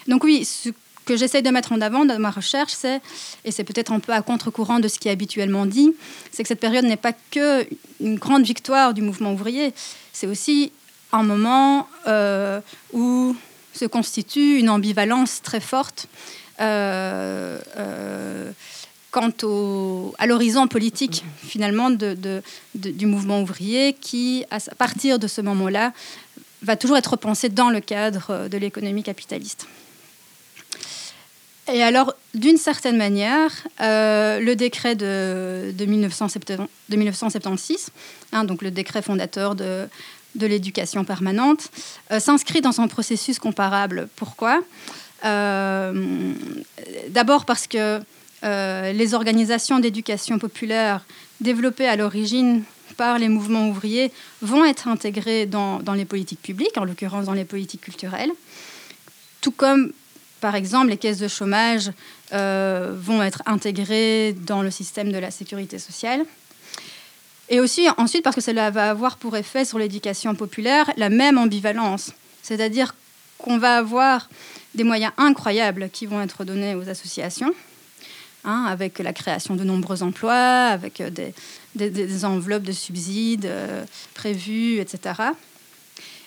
Donc 0.09 0.25
oui, 0.25 0.45
ce 0.45 0.71
que 1.05 1.17
j'essaye 1.17 1.43
de 1.43 1.51
mettre 1.51 1.73
en 1.73 1.81
avant 1.83 2.07
dans 2.07 2.19
ma 2.19 2.31
recherche, 2.31 2.73
c'est, 2.73 3.01
et 3.45 3.53
c'est 3.53 3.63
peut-être 3.63 3.93
un 3.93 4.01
peu 4.01 4.13
à 4.13 4.23
contre-courant 4.23 4.81
de 4.81 4.89
ce 4.89 4.99
qui 4.99 5.09
est 5.09 5.13
habituellement 5.13 5.67
dit, 5.67 5.93
c'est 6.33 6.43
que 6.43 6.49
cette 6.49 6.61
période 6.61 6.87
n'est 6.87 6.97
pas 6.97 7.13
que 7.31 7.67
une 8.01 8.19
grande 8.19 8.45
victoire 8.45 8.95
du 8.95 9.03
mouvement 9.03 9.33
ouvrier, 9.33 9.75
c'est 10.13 10.27
aussi 10.27 10.73
un 11.13 11.23
moment 11.23 11.89
euh, 12.09 12.61
où 12.93 13.37
se 13.75 13.85
constitue 13.85 14.59
une 14.59 14.71
ambivalence 14.71 15.43
très 15.43 15.61
forte 15.61 16.09
quant 19.17 19.33
au, 19.45 20.15
à 20.19 20.27
l'horizon 20.27 20.69
politique 20.69 21.25
finalement 21.43 21.89
du 21.91 23.07
mouvement 23.07 23.41
ouvrier 23.41 23.95
qui, 23.95 24.45
à 24.51 24.59
partir 24.75 25.19
de 25.19 25.27
ce 25.27 25.41
moment-là, 25.41 25.95
va 26.63 26.77
toujours 26.77 26.99
être 26.99 27.17
pensé 27.17 27.49
dans 27.49 27.71
le 27.71 27.81
cadre 27.81 28.49
de 28.49 28.59
l'économie 28.59 29.03
capitaliste. 29.03 29.67
Et 31.73 31.83
alors, 31.83 32.15
d'une 32.35 32.59
certaine 32.59 32.99
manière, 32.99 33.51
euh, 33.81 34.39
le 34.39 34.55
décret 34.55 34.95
de, 34.95 35.73
de, 35.73 35.87
1976, 35.87 37.89
hein, 38.33 38.45
donc 38.45 38.61
le 38.61 38.71
décret 38.71 39.01
fondateur 39.01 39.55
de, 39.55 39.89
l'éducation 40.35 41.05
permanente, 41.05 41.71
s'inscrit 42.19 42.61
dans 42.61 42.83
un 42.83 42.89
processus 42.89 43.39
comparable. 43.39 44.11
Pourquoi? 44.15 44.61
euh, 44.61 45.06
d'abord 47.09 47.45
parce 47.45 47.67
que 47.67 48.01
euh, 48.45 48.93
les 48.93 49.15
organisations 49.15 49.79
d'éducation 49.79 50.39
populaire 50.39 51.05
développées 51.41 51.89
à 51.89 51.97
l'origine 51.97 52.63
par 52.97 53.19
les 53.19 53.29
mouvements 53.29 53.69
ouvriers 53.69 54.13
vont 54.43 54.65
être 54.65 54.89
intégrées 54.89 55.47
dans, 55.47 55.81
les 55.95 56.05
politiques 56.05 56.43
publiques, 56.43 56.77
en 56.77 56.85
l'occurrence 56.85 57.27
dans 57.27 57.33
les 57.33 57.45
politiques 57.45 57.81
culturelles, 57.81 58.31
tout 59.41 59.51
comme 59.51 59.93
par 60.41 60.55
exemple 60.55 60.89
les 60.89 60.97
caisses 60.97 61.19
de 61.19 61.29
chômage 61.29 61.91
euh, 62.33 62.95
vont 62.97 63.23
être 63.23 63.43
intégrées 63.47 64.35
dans 64.47 64.63
le 64.63 64.71
système 64.71 65.11
de 65.11 65.19
la 65.19 65.31
sécurité 65.31 65.79
sociale. 65.79 66.25
Et 67.49 67.61
aussi 67.61 67.89
ensuite 67.97 68.23
parce 68.23 68.37
que 68.37 68.43
cela 68.43 68.71
va 68.71 68.91
avoir 68.91 69.17
pour 69.17 69.37
effet 69.37 69.65
sur 69.65 69.79
l'éducation 69.79 70.35
populaire 70.35 70.91
la 70.97 71.09
même 71.09 71.39
ambivalence, 71.39 72.13
c'est-à-dire 72.43 72.95
qu'on 73.39 73.59
va 73.59 73.79
avoir 73.79 74.29
des 74.77 74.85
moyens 74.85 75.13
incroyables 75.17 75.91
qui 75.91 76.07
vont 76.07 76.21
être 76.21 76.45
donnés 76.45 76.75
aux 76.75 76.89
associations, 76.89 77.53
hein, 78.45 78.67
avec 78.69 78.99
la 78.99 79.13
création 79.13 79.57
de 79.57 79.65
nombreux 79.65 80.03
emplois, 80.03 80.69
avec 80.69 81.01
euh, 81.01 81.11
des, 81.75 82.25
enveloppes 82.25 82.63
de 82.63 82.73
subsides 82.73 83.47
euh, 83.47 83.85
prévues, 84.15 84.79
etc. 84.79 85.15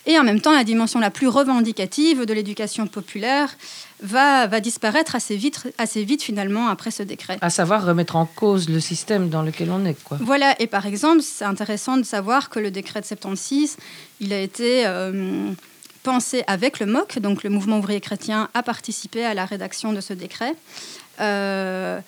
Et 0.05 0.17
en 0.17 0.23
même 0.23 0.41
temps, 0.41 0.53
la 0.53 0.63
dimension 0.63 0.99
la 0.99 1.11
plus 1.11 1.27
revendicative 1.27 2.25
de 2.25 2.33
l'éducation 2.33 2.87
populaire 2.87 3.55
va, 4.01 4.47
va 4.47 4.59
disparaître 4.59 5.13
assez 5.13 5.35
vite, 5.35 5.71
assez 5.77 6.03
vite 6.03 6.23
finalement 6.23 6.67
après 6.67 6.89
ce 6.89 7.03
décret. 7.03 7.37
À 7.41 7.49
savoir 7.49 7.85
remettre 7.85 8.15
en 8.15 8.25
cause 8.25 8.69
le 8.69 8.79
système 8.79 9.29
dans 9.29 9.43
lequel 9.43 9.69
on 9.69 9.85
est. 9.85 10.01
Quoi. 10.03 10.17
Voilà, 10.21 10.59
et 10.59 10.67
par 10.67 10.85
exemple, 10.85 11.21
c'est 11.21 11.45
intéressant 11.45 11.97
de 11.97 12.03
savoir 12.03 12.49
que 12.49 12.59
le 12.59 12.71
décret 12.71 13.01
de 13.01 13.05
76, 13.05 13.77
il 14.19 14.33
a 14.33 14.39
été... 14.39 14.87
Euh, 14.87 15.51
pensé 16.03 16.43
avec 16.47 16.79
le 16.79 16.85
MOC, 16.85 17.19
donc 17.19 17.43
le 17.43 17.49
mouvement 17.49 17.79
ouvrier 17.79 17.99
chrétien 17.99 18.49
a 18.53 18.63
participé 18.63 19.25
à 19.25 19.33
la 19.33 19.45
rédaction 19.45 19.93
de 19.93 20.01
ce 20.01 20.13
décret. 20.13 20.55
Euh, 21.19 21.99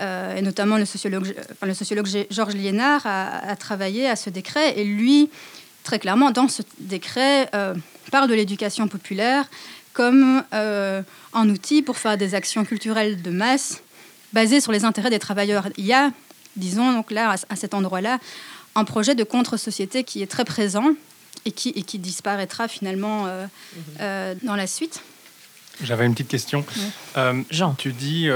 euh, 0.00 0.36
et 0.36 0.42
notamment 0.42 0.76
le 0.76 0.84
sociologue, 0.84 1.34
le 1.62 1.74
sociologue 1.74 2.08
Georges 2.30 2.54
Liénard 2.54 3.02
a, 3.04 3.56
travaillé 3.56 4.08
à 4.08 4.16
ce 4.16 4.30
décret. 4.30 4.78
Et 4.78 4.84
lui, 4.84 5.30
très 5.82 5.98
clairement, 5.98 6.30
dans 6.30 6.48
ce 6.48 6.62
décret, 6.78 7.48
euh, 7.54 7.74
parle 8.10 8.28
de 8.28 8.34
l'éducation 8.34 8.88
populaire 8.88 9.48
comme 9.92 10.44
un 10.52 11.48
outil 11.48 11.82
pour 11.82 11.98
faire 11.98 12.16
des 12.16 12.36
actions 12.36 12.64
culturelles 12.64 13.20
de 13.20 13.30
masse 13.30 13.82
basées 14.32 14.60
sur 14.60 14.70
les 14.70 14.84
intérêts 14.84 15.10
des 15.10 15.18
travailleurs. 15.18 15.68
Il 15.76 15.86
y 15.86 15.92
a, 15.92 16.12
disons, 16.54 16.92
donc 16.92 17.10
là, 17.10 17.34
à 17.48 17.56
cet 17.56 17.74
endroit-là, 17.74 18.20
un 18.76 18.84
projet 18.84 19.16
de 19.16 19.24
contre-société 19.24 20.04
qui 20.04 20.22
est 20.22 20.28
très 20.28 20.44
présent 20.44 20.92
et 21.44 21.52
qui, 21.52 21.70
et 21.70 21.82
qui 21.82 21.98
disparaîtra 21.98 22.68
finalement 22.68 23.26
euh, 23.26 23.44
mhm. 23.44 23.82
euh, 24.00 24.34
dans 24.42 24.56
la 24.56 24.66
suite. 24.66 25.02
J'avais 25.82 26.06
une 26.06 26.12
petite 26.12 26.28
question. 26.28 26.64
Euh, 27.16 27.42
Jean. 27.50 27.74
Tu 27.74 27.92
dis 27.92 28.28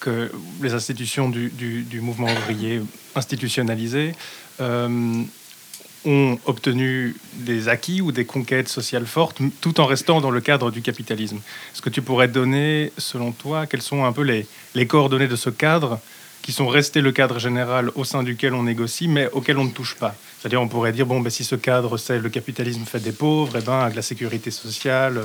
que 0.00 0.32
les 0.60 0.74
institutions 0.74 1.28
du, 1.28 1.50
du, 1.50 2.00
mouvement 2.00 2.26
ouvrier 2.26 2.82
institutionnalisé 3.14 4.14
ont 4.60 6.38
obtenu 6.46 7.16
des 7.34 7.68
acquis 7.68 8.00
ou 8.00 8.10
des 8.10 8.24
conquêtes 8.24 8.68
sociales 8.68 9.06
fortes 9.06 9.38
tout 9.60 9.80
en 9.80 9.86
restant 9.86 10.20
dans 10.20 10.30
le 10.30 10.40
cadre 10.40 10.72
du 10.72 10.82
capitalisme. 10.82 11.40
Est-ce 11.72 11.82
que 11.82 11.90
tu 11.90 12.02
pourrais 12.02 12.28
donner, 12.28 12.92
selon 12.98 13.30
toi, 13.30 13.66
quelles 13.66 13.82
sont 13.82 14.04
un 14.04 14.12
peu 14.12 14.22
les, 14.22 14.46
les 14.74 14.86
coordonnées 14.88 15.28
de 15.28 15.36
ce 15.36 15.50
cadre 15.50 16.00
qui 16.48 16.54
sont 16.54 16.66
restés 16.66 17.02
le 17.02 17.12
cadre 17.12 17.38
général 17.38 17.90
au 17.94 18.04
sein 18.04 18.22
duquel 18.22 18.54
on 18.54 18.62
négocie, 18.62 19.06
mais 19.06 19.28
auquel 19.32 19.58
on 19.58 19.64
ne 19.64 19.70
touche 19.70 19.96
pas. 19.96 20.14
C'est-à-dire, 20.40 20.62
on 20.62 20.66
pourrait 20.66 20.92
dire, 20.92 21.04
bon, 21.04 21.20
ben, 21.20 21.28
si 21.28 21.44
ce 21.44 21.54
cadre, 21.56 21.98
c'est 21.98 22.18
le 22.18 22.30
capitalisme 22.30 22.86
fait 22.86 23.00
des 23.00 23.12
pauvres, 23.12 23.56
et 23.56 23.60
eh 23.60 23.66
ben, 23.66 23.80
avec 23.80 23.94
la 23.94 24.00
sécurité 24.00 24.50
sociale, 24.50 25.24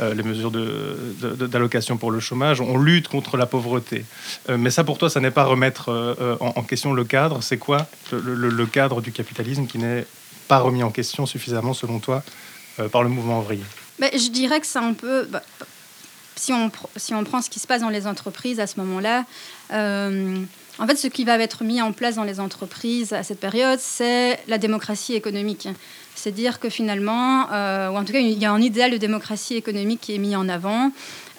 euh, 0.00 0.14
les 0.14 0.22
mesures 0.22 0.50
d'allocation 0.50 1.98
pour 1.98 2.10
le 2.10 2.20
chômage, 2.20 2.62
on 2.62 2.78
lutte 2.78 3.08
contre 3.08 3.36
la 3.36 3.44
pauvreté. 3.44 4.06
Euh, 4.48 4.56
mais 4.56 4.70
ça, 4.70 4.82
pour 4.82 4.96
toi, 4.96 5.10
ça 5.10 5.20
n'est 5.20 5.30
pas 5.30 5.44
remettre 5.44 5.90
euh, 5.90 6.36
en, 6.40 6.62
question 6.62 6.94
le 6.94 7.04
cadre. 7.04 7.42
C'est 7.42 7.58
quoi 7.58 7.86
le, 8.10 8.64
cadre 8.64 9.02
du 9.02 9.12
capitalisme 9.12 9.66
qui 9.66 9.76
n'est 9.76 10.06
pas 10.48 10.60
remis 10.60 10.82
en 10.82 10.90
question 10.90 11.26
suffisamment, 11.26 11.74
selon 11.74 11.98
toi, 11.98 12.22
par 12.90 13.02
le 13.02 13.10
mouvement 13.10 13.40
ouvrier? 13.40 13.64
Mais 13.98 14.10
Je 14.14 14.30
dirais 14.30 14.58
que 14.58 14.66
c'est 14.66 14.78
un 14.78 14.94
peu... 14.94 15.26
Bah, 15.26 15.42
si 16.34 16.50
on, 16.54 16.72
si 16.96 17.12
on 17.12 17.22
prend 17.24 17.42
ce 17.42 17.50
qui 17.50 17.60
se 17.60 17.66
passe 17.66 17.82
dans 17.82 17.90
les 17.90 18.06
entreprises 18.06 18.58
à 18.58 18.66
ce 18.66 18.80
moment-là, 18.80 19.26
en 20.78 20.86
fait, 20.86 20.96
ce 20.96 21.06
qui 21.06 21.24
va 21.24 21.38
être 21.38 21.64
mis 21.64 21.82
en 21.82 21.92
place 21.92 22.16
dans 22.16 22.24
les 22.24 22.40
entreprises 22.40 23.12
à 23.12 23.22
cette 23.22 23.40
période, 23.40 23.78
c'est 23.80 24.38
la 24.48 24.58
démocratie 24.58 25.14
économique. 25.14 25.68
C'est 26.14 26.32
dire 26.32 26.60
que 26.60 26.68
finalement, 26.68 27.50
euh, 27.52 27.90
ou 27.90 27.96
en 27.96 28.04
tout 28.04 28.12
cas, 28.12 28.20
il 28.20 28.38
y 28.38 28.44
a 28.46 28.52
un 28.52 28.60
idéal 28.60 28.90
de 28.90 28.96
démocratie 28.96 29.56
économique 29.56 30.00
qui 30.00 30.14
est 30.14 30.18
mis 30.18 30.34
en 30.34 30.48
avant, 30.48 30.90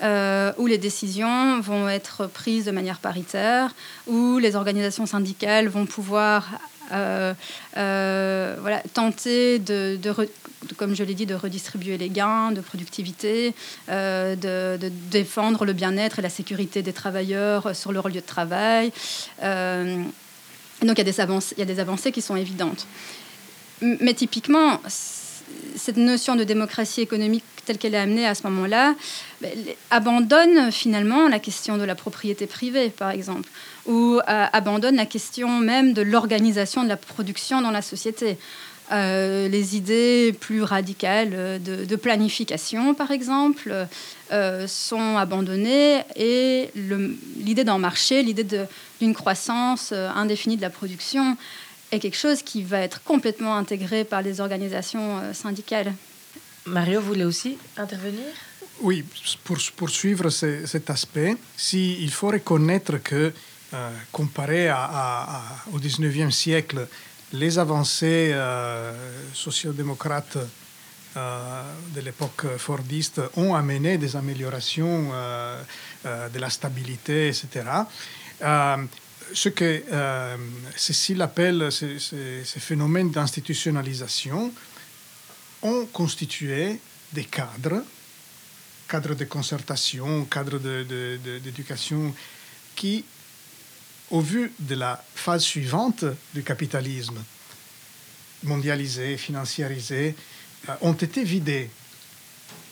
euh, 0.03 0.51
où 0.57 0.67
les 0.67 0.77
décisions 0.77 1.59
vont 1.61 1.89
être 1.89 2.27
prises 2.27 2.65
de 2.65 2.71
manière 2.71 2.99
paritaire, 2.99 3.73
où 4.07 4.37
les 4.37 4.55
organisations 4.55 5.05
syndicales 5.05 5.67
vont 5.67 5.85
pouvoir 5.85 6.47
voilà, 6.91 8.81
tenter 8.93 9.59
de, 9.59 9.97
comme 10.77 10.95
je 10.95 11.03
l'ai 11.03 11.13
dit, 11.13 11.25
de 11.25 11.35
redistribuer 11.35 11.97
les 11.97 12.09
gains 12.09 12.51
de 12.51 12.61
productivité, 12.61 13.53
euh, 13.89 14.35
de, 14.35 14.91
défendre 15.11 15.65
le 15.65 15.73
bien-être 15.73 16.19
et 16.19 16.21
la 16.21 16.29
sécurité 16.29 16.81
des 16.81 16.93
travailleurs 16.93 17.75
sur 17.75 17.91
leur 17.91 18.07
lieu 18.07 18.15
de 18.15 18.19
travail. 18.21 18.91
donc 19.39 20.97
il 20.97 21.07
y, 21.07 21.11
il 21.11 21.59
y 21.59 21.61
a 21.61 21.65
des 21.65 21.79
avancées 21.79 22.11
qui 22.11 22.21
sont 22.21 22.35
évidentes. 22.35 22.87
Mais 23.81 24.13
typiquement, 24.13 24.79
cette 25.75 25.97
notion 25.97 26.35
de 26.35 26.43
démocratie 26.43 27.01
économique 27.01 27.43
telle 27.65 27.77
qu'elle 27.77 27.95
est 27.95 27.99
amenée 27.99 28.27
à 28.27 28.35
ce 28.35 28.43
moment-là 28.43 28.95
ben, 29.41 29.51
abandonne 29.91 30.71
finalement 30.71 31.27
la 31.27 31.39
question 31.39 31.77
de 31.77 31.83
la 31.83 31.95
propriété 31.95 32.47
privée, 32.47 32.89
par 32.89 33.11
exemple, 33.11 33.49
ou 33.85 34.19
euh, 34.27 34.45
abandonne 34.51 34.95
la 34.95 35.05
question 35.05 35.59
même 35.59 35.93
de 35.93 36.01
l'organisation 36.01 36.83
de 36.83 36.89
la 36.89 36.97
production 36.97 37.61
dans 37.61 37.71
la 37.71 37.81
société. 37.81 38.37
Euh, 38.91 39.47
les 39.47 39.77
idées 39.77 40.35
plus 40.37 40.61
radicales 40.61 41.61
de, 41.63 41.95
planification, 41.95 42.93
par 42.93 43.11
exemple, 43.11 43.73
euh, 44.31 44.67
sont 44.67 45.17
abandonnées 45.17 46.01
et 46.17 46.69
l'idée 47.37 47.63
d'en 47.63 47.79
marché, 47.79 48.21
l'idée 48.23 48.45
d'une 48.99 49.13
croissance 49.13 49.93
indéfinie 49.93 50.57
de 50.57 50.61
la 50.61 50.69
production 50.69 51.37
est 51.93 51.99
quelque 51.99 52.17
chose 52.17 52.41
qui 52.41 52.63
va 52.63 52.79
être 52.79 53.03
complètement 53.03 53.55
intégré 53.55 54.03
par 54.03 54.21
les 54.21 54.41
organisations 54.41 55.33
syndicales. 55.33 55.93
Mario 56.65 57.01
voulait 57.01 57.25
aussi 57.25 57.57
intervenir? 57.77 58.25
Oui, 58.81 59.05
pour 59.43 59.57
poursuivre 59.75 60.29
cet 60.29 60.89
aspect, 60.89 61.35
si, 61.55 62.01
il 62.01 62.11
faut 62.11 62.29
reconnaître 62.29 62.97
que, 62.97 63.31
comparé 64.11 64.69
à, 64.69 65.41
au 65.71 65.79
19e 65.79 66.31
siècle, 66.31 66.87
les 67.33 67.57
avancées 67.57 68.31
euh, 68.33 68.93
sociodémocrates 69.33 70.37
euh, 71.17 71.63
de 71.95 72.01
l'époque 72.01 72.45
fordiste 72.57 73.21
ont 73.35 73.55
amené 73.55 73.97
des 73.97 74.15
améliorations 74.15 75.09
euh, 75.11 75.61
de 76.03 76.39
la 76.39 76.49
stabilité, 76.49 77.27
etc. 77.27 77.47
ce 79.33 79.49
que 79.49 79.83
Cécile 80.75 81.21
appelle 81.21 81.71
ces, 81.71 81.99
phénomènes 82.45 83.11
d'institutionnalisation 83.11 84.53
ont 85.61 85.85
constitué 85.87 86.79
des 87.13 87.25
cadres, 87.25 87.83
cadres 88.87 89.15
de 89.15 89.25
concertation, 89.25 90.25
cadres 90.25 90.59
d'éducation, 90.59 92.13
qui 92.75 93.05
au 94.13 94.21
vu 94.21 94.53
de 94.59 94.75
la 94.75 95.03
phase 95.15 95.43
suivante 95.43 96.05
du 96.33 96.43
capitalisme, 96.43 97.23
mondialisé, 98.43 99.17
financiarisé, 99.17 100.15
euh, 100.69 100.73
ont 100.81 100.93
été 100.93 101.23
vidés. 101.23 101.69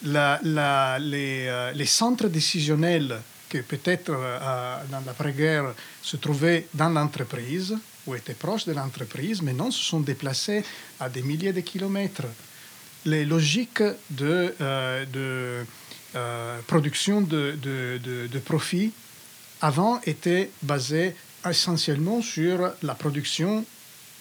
Euh, 0.06 1.74
les, 1.74 1.86
centres 1.86 2.28
décisionnels 2.28 3.20
qui 3.52 3.62
peut-être 3.62 4.12
euh, 4.12 4.78
dans 4.90 5.04
l'après-guerre 5.06 5.74
se 6.02 6.18
trouvaient 6.18 6.68
dans 6.74 6.90
l'entreprise 6.90 7.76
ou 8.08 8.16
étaient 8.16 8.34
proches 8.34 8.66
de 8.66 8.74
l'entreprise, 8.74 9.42
mais 9.42 9.54
non, 9.54 9.70
se 9.70 9.84
sont 9.84 10.00
déplacés 10.00 10.64
à 11.00 11.10
des 11.10 11.22
milliers 11.22 11.54
de 11.54 11.62
kilomètres. 11.62 12.28
Les 13.06 13.26
logiques 13.26 13.84
de, 14.10 14.56
production 16.68 17.22
de, 17.22 17.58
de 17.62 18.40
profit 18.40 18.92
avant 19.62 20.02
étaient 20.06 20.50
basées 20.64 21.16
essentiellement 21.48 22.22
sur 22.22 22.72
la 22.82 22.96
production, 22.96 23.66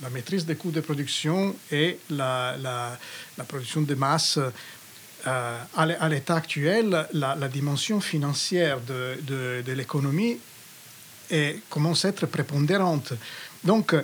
la 0.02 0.10
maîtrise 0.10 0.46
des 0.46 0.56
coûts 0.56 0.70
de 0.70 0.80
production 0.80 1.54
et 1.70 1.98
la, 2.10 2.98
production 3.48 3.82
de 3.82 3.94
masse. 3.94 4.38
Euh, 5.26 5.58
à 5.76 6.08
l'état 6.08 6.36
actuel, 6.36 7.06
la, 7.12 7.48
dimension 7.48 8.00
financière 8.00 8.78
de, 8.80 9.62
l'économie 9.72 10.38
commence 11.68 12.04
à 12.04 12.08
être 12.08 12.26
prépondérante. 12.26 13.12
Donc, 13.64 13.94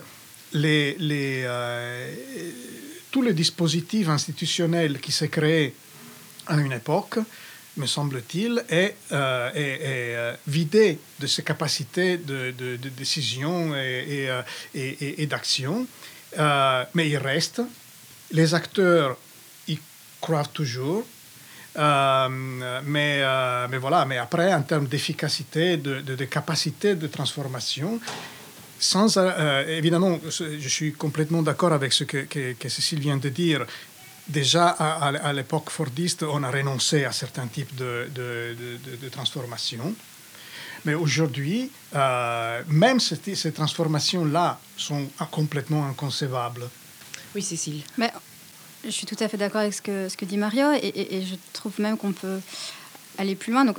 les, 0.53 0.97
les, 0.99 1.43
euh, 1.45 2.15
tous 3.11 3.23
les 3.23 3.33
dispositifs 3.33 4.09
institutionnels 4.09 5.01
qui 5.01 5.13
s'est 5.13 5.29
créé 5.29 5.75
à 6.47 6.57
une 6.57 6.73
époque 6.73 7.19
me 7.77 7.87
semble-t-il, 7.87 8.65
est, 8.69 8.97
euh, 9.13 9.51
euh, 9.55 10.37
vidé 10.47 10.99
de 11.21 11.27
ses 11.27 11.43
capacités 11.43 12.17
de, 12.17 12.53
décision 12.97 13.75
et, 13.77 14.29
et, 14.75 15.27
d'action. 15.27 15.87
Euh, 16.39 16.85
mais 16.95 17.09
il 17.09 17.19
reste. 17.19 17.63
Les 18.33 18.55
acteurs 18.55 19.17
y 20.17 20.21
croient 20.21 20.45
toujours. 20.53 21.05
mais, 21.77 23.23
mais 23.71 23.79
voilà, 23.79 24.05
mais 24.05 24.19
après, 24.19 24.53
en 24.55 24.63
termes 24.63 24.87
d'efficacité, 24.87 25.77
de, 25.77 26.25
capacité 26.25 26.95
de 26.95 27.07
transformation, 27.07 28.01
sans, 28.79 29.19
évidemment, 29.69 30.19
je 30.29 30.69
suis 30.69 30.93
complètement 30.93 31.43
d'accord 31.43 31.73
avec 31.73 31.93
ce 31.93 32.05
que, 32.05 32.25
que, 32.25 32.53
que, 32.53 32.69
Cécile 32.69 33.01
vient 33.01 33.17
de 33.17 33.31
dire 33.31 33.65
déjà 34.29 34.69
à, 34.69 35.33
l'époque 35.33 35.71
fordiste, 35.71 36.23
on 36.23 36.43
a 36.43 36.51
renoncé 36.51 37.05
à 37.05 37.13
certains 37.13 37.47
types 37.47 37.75
de, 37.77 38.09
de, 38.15 39.09
transformations. 39.09 39.95
Mais 40.85 40.95
aujourd'hui, 40.95 41.71
euh, 41.95 42.63
même 42.69 43.01
ces, 43.01 43.53
transformations-là 43.53 44.61
sont 44.77 45.09
complètement 45.31 45.87
inconcevables. 45.87 46.69
Oui, 47.35 47.43
Cécile. 47.43 47.83
Mais 47.99 48.13
je 48.85 48.91
suis 48.91 49.07
tout 49.07 49.17
à 49.21 49.29
fait 49.29 49.37
d'accord 49.37 49.61
avec 49.61 49.75
ce 49.75 49.83
que, 49.83 50.25
dit 50.25 50.37
Mario 50.37 50.73
et, 50.73 51.23
je 51.29 51.35
trouve 51.53 51.81
même 51.81 51.97
qu'on 51.97 52.13
peut 52.13 52.41
aller 53.19 53.35
plus 53.35 53.53
loin. 53.53 53.65
Donc, 53.65 53.79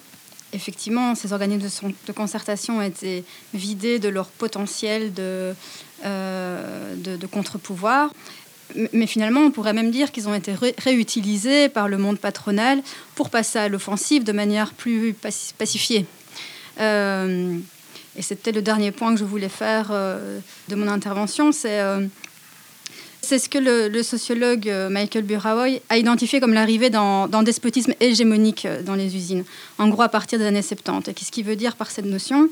effectivement, 0.54 1.16
ces 1.16 1.34
organismes 1.34 1.92
de, 2.08 2.12
concertation 2.14 2.82
été 2.82 3.24
vidés 3.54 4.00
de 4.00 4.10
leur 4.10 4.28
potentiel 4.28 5.14
de, 5.14 5.54
euh, 6.06 7.18
contre-pouvoir 7.32 8.12
mais 8.94 9.08
finalement, 9.08 9.42
on 9.42 9.52
pourrait 9.52 9.74
même 9.74 9.92
dire 9.92 10.12
qu'ils 10.12 10.28
ont 10.28 10.34
été 10.34 10.54
réutilisés 10.78 11.70
par 11.70 11.88
le 11.88 11.98
monde 11.98 12.20
patronal 12.20 12.82
pour 13.16 13.30
passer 13.30 13.60
à 13.60 13.70
l'offensive 13.70 14.24
de 14.24 14.32
manière 14.32 14.74
plus 14.74 15.16
pacifiée. 15.58 16.06
Euh, 16.80 17.58
et 18.16 18.22
c'était 18.22 18.52
le 18.52 18.62
dernier 18.62 18.92
point 18.92 19.14
que 19.14 19.20
je 19.20 19.26
voulais 19.26 19.50
faire 19.50 19.90
euh, 19.92 20.40
de 20.70 20.76
mon 20.76 20.88
intervention, 20.88 21.52
c'est 21.52 21.80
euh, 21.80 22.06
c'est 23.28 23.40
ce 23.40 23.50
que 23.50 23.58
le, 23.58 24.04
sociologue 24.04 24.72
Michael 24.90 25.26
Burawoy 25.26 25.82
a 25.90 25.98
identifié 25.98 26.40
comme 26.40 26.54
l'arrivée 26.54 26.90
d'un 26.90 27.44
despotisme 27.44 27.94
hégémonique 28.00 28.66
dans 28.86 28.96
les 28.96 29.16
usines, 29.16 29.44
en 29.80 29.90
gros 29.90 30.04
à 30.04 30.10
partir 30.10 30.40
des 30.40 30.46
années 30.46 30.62
70. 30.62 31.10
Et 31.10 31.14
qu'est-ce 31.14 31.32
qu'il 31.32 31.46
veut 31.46 31.58
dire 31.58 31.76
par 31.76 31.92
cette 31.92 32.06
notion? 32.06 32.50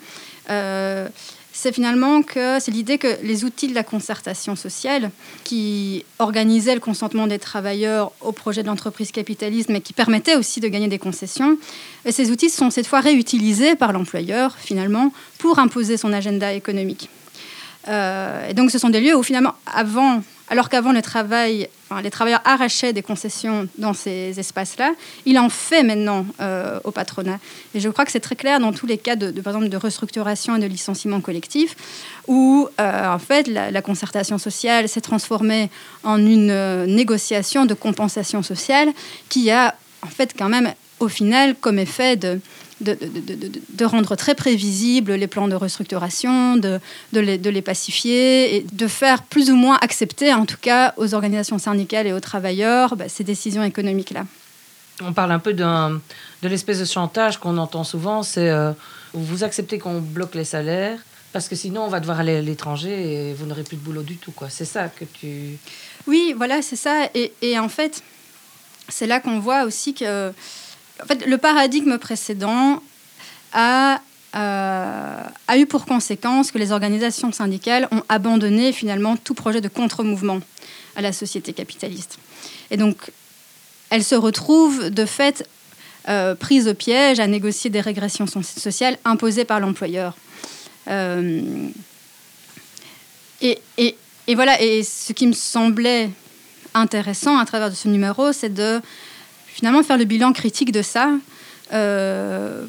C'est 1.58 1.72
finalement 1.72 2.22
que 2.22 2.60
c'est 2.60 2.72
l'idée 2.72 2.98
que 2.98 3.18
les 3.24 3.46
outils 3.46 3.70
de 3.70 3.74
la 3.74 3.84
concertation 3.84 4.58
sociale 4.58 5.10
qui 5.46 6.04
organisaient 6.20 6.74
le 6.74 6.82
consentement 6.82 7.28
des 7.28 7.40
travailleurs 7.40 8.12
au 8.20 8.34
projet 8.34 8.62
de 8.62 8.68
l'entreprise 8.68 9.14
capitaliste, 9.14 9.70
mais 9.70 9.80
qui 9.80 9.94
permettaient 9.94 10.36
aussi 10.36 10.60
de 10.60 10.68
gagner 10.68 10.90
des 10.90 11.00
concessions, 11.00 11.58
et 12.04 12.12
ces 12.12 12.30
outils 12.30 12.50
sont 12.50 12.72
cette 12.72 12.88
fois 12.88 13.00
réutilisés 13.00 13.78
par 13.78 13.94
l'employeur 13.94 14.58
finalement 14.58 15.14
pour 15.38 15.60
imposer 15.60 15.96
son 15.96 16.12
agenda 16.12 16.52
économique. 16.52 17.10
Euh, 17.88 18.50
et 18.50 18.54
donc 18.54 18.70
ce 18.70 18.78
sont 18.78 18.90
des 18.90 19.00
lieux 19.00 19.16
où 19.16 19.24
finalement, 19.24 19.54
avant 19.66 20.22
alors 20.48 20.70
qu'avant, 20.70 20.92
le 20.92 21.02
travail, 21.02 21.70
les 22.04 22.12
travailleurs 22.12 22.42
arrachaient 22.46 22.94
des 22.94 23.02
concessions 23.02 23.68
dans 23.80 23.94
ces 23.94 24.40
espaces-là, 24.40 24.94
il 25.26 25.40
en 25.40 25.50
fait 25.50 25.82
maintenant 25.82 26.26
euh, 26.40 26.80
au 26.84 26.92
patronat. 26.92 27.40
Et 27.74 27.80
je 27.80 27.90
crois 27.90 28.06
que 28.06 28.12
c'est 28.12 28.20
très 28.20 28.36
clair 28.36 28.60
dans 28.60 28.72
tous 28.72 28.86
les 28.86 29.00
cas, 29.00 29.16
de, 29.16 29.32
par 29.42 29.54
exemple, 29.54 29.70
de 29.70 29.78
restructuration 29.78 30.56
et 30.56 30.60
de 30.60 30.68
licenciement 30.68 31.20
collectif, 31.20 31.76
où 32.28 32.70
euh, 32.80 33.08
en 33.08 33.20
fait 33.20 33.48
la, 33.48 33.82
concertation 33.82 34.38
sociale 34.38 34.88
s'est 34.88 35.02
transformée 35.02 35.70
en 36.04 36.20
une 36.20 36.52
euh, 36.52 36.86
négociation 36.86 37.66
de 37.66 37.74
compensation 37.74 38.44
sociale 38.44 38.90
qui 39.30 39.50
a 39.50 39.76
en 40.04 40.08
fait 40.08 40.36
quand 40.38 40.50
même 40.50 40.74
au 41.00 41.08
final 41.08 41.56
comme 41.56 41.80
effet 41.80 42.16
de 42.16 42.40
de, 42.82 43.86
rendre 43.86 44.16
très 44.16 44.36
prévisibles 44.36 45.14
les 45.14 45.28
plans 45.28 45.48
de 45.48 45.56
restructuration, 45.56 46.58
de, 46.58 46.80
les, 47.14 47.38
les, 47.38 47.62
pacifier 47.62 48.58
et 48.58 48.66
de 48.72 48.88
faire 48.88 49.24
plus 49.24 49.50
ou 49.50 49.56
moins 49.56 49.78
accepter, 49.82 50.34
en 50.34 50.46
tout 50.46 50.58
cas 50.60 50.94
aux 50.98 51.14
organisations 51.14 51.58
syndicales 51.58 52.08
et 52.08 52.14
aux 52.14 52.20
travailleurs, 52.20 52.96
bah, 52.96 53.08
ces 53.08 53.24
décisions 53.24 53.64
économiques-là. 53.64 54.26
On 55.02 55.14
parle 55.14 55.32
un 55.32 55.40
peu 55.40 55.54
de 55.54 56.00
l'espèce 56.44 56.80
de 56.80 56.86
chantage 56.86 57.38
qu'on 57.38 57.58
entend 57.58 57.84
souvent, 57.84 58.24
c'est 58.24 58.50
euh, 58.50 58.72
vous 59.14 59.44
acceptez 59.44 59.78
qu'on 59.78 60.00
bloque 60.00 60.36
les 60.36 60.46
salaires 60.46 61.00
parce 61.34 61.50
que 61.50 61.56
sinon 61.56 61.84
on 61.84 61.90
va 61.90 62.00
devoir 62.00 62.20
aller 62.20 62.38
à 62.38 62.42
l'étranger 62.42 63.30
et 63.30 63.34
vous 63.34 63.46
n'aurez 63.46 63.64
plus 63.64 63.76
de 63.76 63.82
boulot 63.82 64.04
du 64.04 64.16
tout. 64.16 64.32
quoi. 64.32 64.50
C'est 64.50 64.66
ça 64.66 64.88
que 64.88 65.04
tu... 65.04 65.58
Oui, 66.08 66.34
voilà, 66.38 66.62
c'est 66.62 66.78
ça. 66.78 67.10
Et, 67.14 67.34
et 67.42 67.60
en 67.60 67.68
fait, 67.68 68.04
c'est 68.88 69.08
là 69.08 69.20
qu'on 69.20 69.40
voit 69.40 69.64
aussi 69.64 69.94
que 69.94 70.32
en 71.02 71.06
fait, 71.06 71.26
le 71.26 71.38
paradigme 71.38 71.98
précédent 71.98 72.82
a, 73.54 74.02
euh, 74.36 75.24
a 75.48 75.58
eu 75.58 75.66
pour 75.66 75.86
conséquence 75.86 76.52
que 76.52 76.58
les 76.58 76.72
organisations 76.72 77.32
syndicales 77.32 77.88
ont 77.92 78.04
abandonné 78.10 78.72
finalement 78.72 79.18
tout 79.18 79.34
projet 79.34 79.62
de 79.62 79.68
contre-mouvement 79.68 80.40
à 80.96 81.02
la 81.02 81.12
société 81.12 81.54
capitaliste. 81.54 82.18
Et 82.72 82.78
donc, 82.78 83.12
elles 83.90 84.04
se 84.04 84.16
retrouvent 84.16 84.90
de 84.90 85.06
fait 85.06 85.48
euh, 86.08 86.36
prises 86.36 86.68
au 86.68 86.74
piège 86.74 87.20
à 87.20 87.28
négocier 87.28 87.70
des 87.70 87.82
régressions 87.82 88.28
sociales 88.28 88.98
imposées 89.06 89.46
par 89.46 89.60
l'employeur. 89.60 90.16
Euh, 90.88 91.70
et, 93.42 93.60
et, 93.78 93.98
et, 94.28 94.36
voilà, 94.36 94.62
et 94.62 94.84
ce 94.84 95.14
qui 95.14 95.28
me 95.28 95.34
semblait 95.34 96.10
intéressant 96.74 97.38
à 97.38 97.46
travers 97.46 97.76
ce 97.76 97.88
numéro, 97.88 98.32
c'est 98.34 98.54
de 98.54 98.82
finalement 99.56 99.84
faire 99.84 99.98
le 99.98 100.04
bilan 100.04 100.34
critique 100.34 100.74
de 100.74 100.82
ça, 100.82 101.14
euh, 101.72 102.66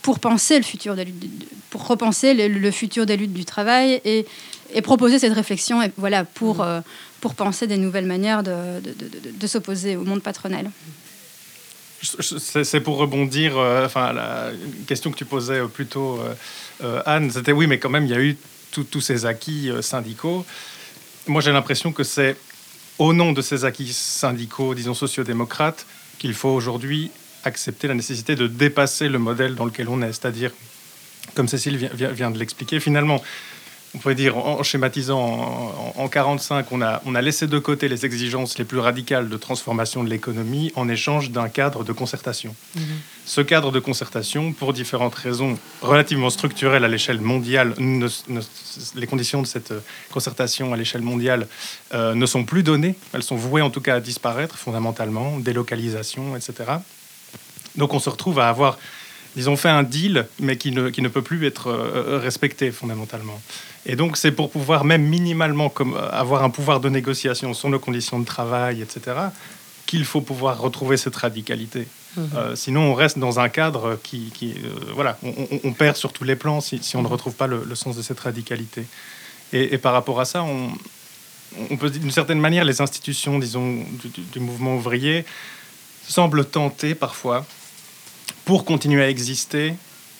pour 0.00 0.18
penser 0.18 0.56
le 0.56 0.64
futur 0.64 0.96
des 0.96 1.04
luttes, 1.04 1.22
pour 1.68 1.86
repenser 1.86 2.32
le, 2.32 2.70
futur 2.70 3.04
des 3.04 3.18
luttes 3.18 3.34
du 3.34 3.44
travail 3.44 4.00
et, 4.06 4.24
et 4.72 4.80
proposer 4.80 5.18
cette 5.18 5.34
réflexion 5.34 5.82
et 5.82 5.92
voilà 5.98 6.24
pour 6.24 6.56
mmh. 6.56 6.64
euh, 6.64 6.80
pour 7.20 7.34
penser 7.34 7.66
des 7.66 7.76
nouvelles 7.76 8.06
manières 8.06 8.42
de, 8.42 8.80
de, 8.80 8.94
de, 9.30 9.46
s'opposer 9.46 9.96
au 9.96 10.04
monde 10.04 10.22
patronal. 10.22 10.70
C'est 12.00 12.80
pour 12.80 12.96
rebondir, 12.96 13.58
euh, 13.58 13.84
enfin 13.84 14.14
la 14.14 14.52
question 14.86 15.10
que 15.10 15.18
tu 15.18 15.26
posais 15.26 15.60
plus 15.68 15.84
tôt, 15.84 16.18
Anne, 17.04 17.30
c'était 17.30 17.52
oui, 17.52 17.66
mais 17.66 17.78
quand 17.78 17.90
même 17.90 18.06
il 18.06 18.10
y 18.10 18.14
a 18.14 18.22
eu 18.22 18.38
tous 18.70 19.02
ces 19.02 19.26
acquis 19.26 19.70
syndicaux. 19.82 20.46
Moi 21.26 21.42
j'ai 21.42 21.52
l'impression 21.52 21.92
que 21.92 22.04
c'est 22.04 22.38
au 23.00 23.14
nom 23.14 23.32
de 23.32 23.40
ces 23.40 23.64
acquis 23.64 23.94
syndicaux, 23.94 24.74
disons 24.74 24.92
sociodémocrates, 24.92 25.86
qu'il 26.18 26.34
faut 26.34 26.50
aujourd'hui 26.50 27.10
accepter 27.44 27.88
la 27.88 27.94
nécessité 27.94 28.36
de 28.36 28.46
dépasser 28.46 29.08
le 29.08 29.18
modèle 29.18 29.54
dans 29.54 29.64
lequel 29.64 29.88
on 29.88 30.02
est. 30.02 30.12
C'est-à-dire, 30.12 30.52
comme 31.34 31.48
Cécile 31.48 31.78
vient, 31.94 32.30
de 32.30 32.38
l'expliquer, 32.38 32.78
finalement, 32.78 33.22
on 33.94 33.98
pourrait 33.98 34.14
dire, 34.14 34.36
en, 34.36 34.62
schématisant, 34.62 35.20
en, 35.20 36.04
1945, 36.06 36.66
on 36.70 36.80
a, 36.80 37.02
on 37.06 37.14
a 37.14 37.20
laissé 37.20 37.46
de 37.46 37.58
côté 37.58 37.88
les 37.88 38.06
exigences 38.06 38.56
les 38.58 38.64
plus 38.64 38.78
radicales 38.78 39.28
de 39.28 39.36
transformation 39.36 40.04
de 40.04 40.08
l'économie 40.08 40.72
en 40.76 40.88
échange 40.88 41.30
d'un 41.30 41.48
cadre 41.48 41.82
de 41.82 41.92
concertation. 41.92 42.54
Mhm. 42.76 42.82
Ce 43.26 43.40
cadre 43.40 43.72
de 43.72 43.80
concertation, 43.80 44.52
pour 44.52 44.72
différentes 44.72 45.14
raisons 45.14 45.58
relativement 45.82 46.30
structurelles 46.30 46.84
à 46.84 46.88
l'échelle 46.88 47.20
mondiale, 47.20 47.74
les 48.94 49.06
conditions 49.06 49.42
de 49.42 49.46
cette 49.46 49.74
concertation 50.12 50.72
à 50.72 50.76
l'échelle 50.76 51.02
mondiale 51.02 51.48
euh, 51.92 52.14
ne 52.14 52.26
sont 52.26 52.44
plus 52.44 52.62
données. 52.62 52.94
Elles 53.12 53.22
sont 53.22 53.36
vouées 53.36 53.62
en 53.62 53.70
tout 53.70 53.80
cas 53.80 53.96
à 53.96 54.00
disparaître 54.00 54.56
fondamentalement, 54.56 55.38
délocalisation, 55.38 56.36
etc. 56.36 56.54
Donc 57.76 57.94
on 57.94 57.98
se 57.98 58.10
retrouve 58.10 58.38
à 58.38 58.48
avoir, 58.48 58.78
disons, 59.36 59.56
fait 59.56 59.68
un 59.68 59.82
deal, 59.82 60.26
mais 60.38 60.56
qui 60.56 60.72
ne, 60.72 60.90
qui 60.90 61.02
ne 61.02 61.08
peut 61.08 61.22
plus 61.22 61.46
être 61.46 61.68
euh, 61.68 62.18
respecté 62.22 62.70
fondamentalement. 62.70 63.40
Et 63.86 63.96
donc 63.96 64.16
c'est 64.16 64.32
pour 64.32 64.50
pouvoir 64.50 64.84
même 64.84 65.02
minimalement 65.02 65.68
comme, 65.68 65.94
euh, 65.94 66.10
avoir 66.10 66.44
un 66.44 66.50
pouvoir 66.50 66.80
de 66.80 66.88
négociation 66.88 67.54
sur 67.54 67.68
nos 67.68 67.78
conditions 67.78 68.18
de 68.18 68.24
travail, 68.24 68.82
etc., 68.82 69.16
qu'il 69.86 70.04
faut 70.04 70.20
pouvoir 70.20 70.60
retrouver 70.60 70.96
cette 70.96 71.16
radicalité. 71.16 71.86
Mhm. 72.16 72.30
Euh, 72.36 72.56
sinon, 72.56 72.82
on 72.92 72.94
reste 72.94 73.18
dans 73.18 73.40
un 73.40 73.48
cadre 73.48 73.98
qui, 74.02 74.30
qui 74.32 74.54
voilà, 74.94 75.18
on, 75.64 75.72
perd 75.72 75.96
sur 75.96 76.12
tous 76.12 76.22
les 76.22 76.36
plans 76.36 76.60
si, 76.60 76.80
si 76.82 76.96
on 76.96 77.02
ne 77.02 77.08
retrouve 77.08 77.34
pas 77.34 77.48
le, 77.48 77.74
sens 77.74 77.96
de 77.96 78.02
cette 78.02 78.20
radicalité. 78.20 78.84
Et, 79.52 79.78
par 79.78 79.92
rapport 79.92 80.20
à 80.20 80.24
ça, 80.24 80.44
on, 80.44 80.70
on 81.70 81.76
peut 81.76 81.90
d'une 81.90 82.12
certaine 82.12 82.38
manière, 82.38 82.64
les 82.64 82.80
institutions, 82.80 83.40
disons, 83.40 83.84
du, 84.14 84.22
du 84.32 84.38
mouvement 84.38 84.76
ouvrier 84.76 85.24
semblent 86.06 86.44
tenter 86.44 86.94
parfois 86.94 87.44
pour 88.44 88.64
continuer 88.64 89.02
à 89.02 89.08
exister, 89.08 89.74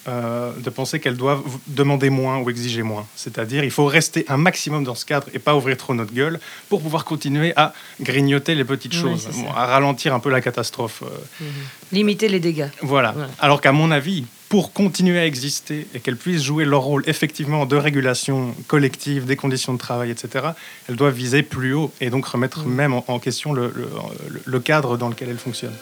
euh, 0.09 0.53
de 0.57 0.71
penser 0.71 0.99
qu'elles 0.99 1.19
doivent 1.19 1.43
demander 1.67 2.09
moins 2.09 2.39
ou 2.39 2.49
exiger 2.49 2.83
moins. 2.83 3.07
C'est-à-dire, 3.17 3.65
il 3.65 3.71
faut 3.71 3.85
rester 3.85 4.25
un 4.29 4.39
maximum 4.39 4.83
dans 4.83 4.95
ce 4.95 5.05
cadre 5.05 5.27
et 5.35 5.39
pas 5.39 5.55
ouvrir 5.55 5.77
trop 5.77 5.93
notre 5.93 6.15
gueule 6.15 6.41
pour 6.71 6.81
pouvoir 6.81 7.05
continuer 7.05 7.53
à 7.55 7.75
grignoter 8.01 8.55
les 8.55 8.65
petites 8.65 8.95
choses, 8.95 9.29
à 9.55 9.67
ralentir 9.67 10.15
un 10.15 10.19
peu 10.19 10.31
la 10.31 10.41
catastrophe. 10.41 11.03
Euh. 11.03 11.45
Mhm. 11.45 11.49
Limiter 11.93 12.29
les 12.29 12.41
dégâts. 12.41 12.69
Voilà. 12.81 13.15
Alors 13.41 13.61
qu'à 13.61 13.73
mon 13.73 13.91
avis, 13.91 14.25
pour 14.49 14.73
continuer 14.73 15.19
à 15.19 15.27
exister 15.27 15.87
et 15.95 16.01
qu'elles 16.01 16.17
puissent 16.17 16.45
jouer 16.45 16.65
leur 16.65 16.81
rôle 16.81 17.05
effectivement 17.07 17.67
de 17.67 17.77
régulation 17.77 18.55
collective 18.69 19.27
des 19.27 19.37
conditions 19.37 19.75
de 19.75 19.79
travail, 19.79 20.11
etc., 20.11 20.47
elles 20.89 20.97
doivent 20.97 21.15
viser 21.15 21.43
plus 21.43 21.75
haut 21.75 21.93
et 22.01 22.09
donc 22.09 22.25
remettre 22.25 22.65
mhm. 22.65 22.75
même 22.75 22.95
en, 22.95 23.19
question 23.19 23.53
le, 23.53 23.71
le 24.47 24.61
cadre 24.61 24.97
dans 24.97 25.11
lequel 25.11 25.29
elles 25.29 25.37
fonctionnent. 25.37 25.77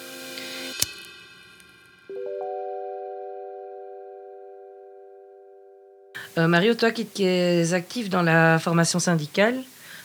Euh, 6.39 6.47
Mario, 6.47 6.75
toi 6.75 6.93
qui, 6.93 7.25
es 7.25 7.73
actif 7.75 8.09
dans 8.09 8.23
la 8.23 8.59
formation 8.59 8.99
syndicale, 8.99 9.57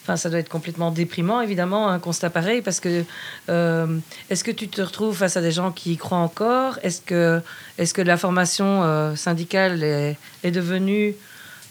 Enfin, 0.01 0.17
ça 0.17 0.29
doit 0.29 0.39
être 0.39 0.49
complètement 0.49 0.91
déprimant, 0.91 1.39
évidemment, 1.39 1.87
un 1.87 1.97
constat 1.97 2.29
pareil, 2.29 2.61
parce 2.61 2.81
que 2.81 3.05
euh, 3.47 3.87
est-ce 4.29 4.43
que 4.43 4.51
tu 4.51 4.67
te 4.67 4.81
retrouves 4.81 5.15
face 5.15 5.37
à 5.37 5.41
des 5.41 5.53
gens 5.53 5.71
qui 5.71 5.93
y 5.93 5.97
croient 5.97 6.17
encore? 6.17 6.77
Est-ce 6.83 6.99
que, 6.99 7.41
est 7.77 7.93
que 7.93 8.01
la 8.01 8.17
formation 8.17 8.83
euh, 8.83 9.15
syndicale 9.15 9.81
est, 9.81 10.17
est, 10.43 10.51
devenue 10.51 11.15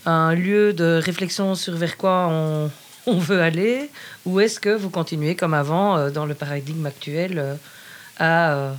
un 0.06 0.34
lieu 0.34 0.72
de 0.72 0.98
réflexion 1.04 1.54
sur 1.54 1.74
vers 1.74 1.98
quoi 1.98 2.28
on, 2.30 2.70
on 3.06 3.18
veut 3.18 3.42
aller? 3.42 3.90
Ou 4.24 4.40
est-ce 4.40 4.58
que 4.58 4.74
vous 4.74 4.88
continuez 4.88 5.34
comme 5.34 5.52
avant, 5.52 6.08
dans 6.08 6.24
le 6.24 6.32
paradigme 6.32 6.86
actuel, 6.86 7.58
à 8.18 8.72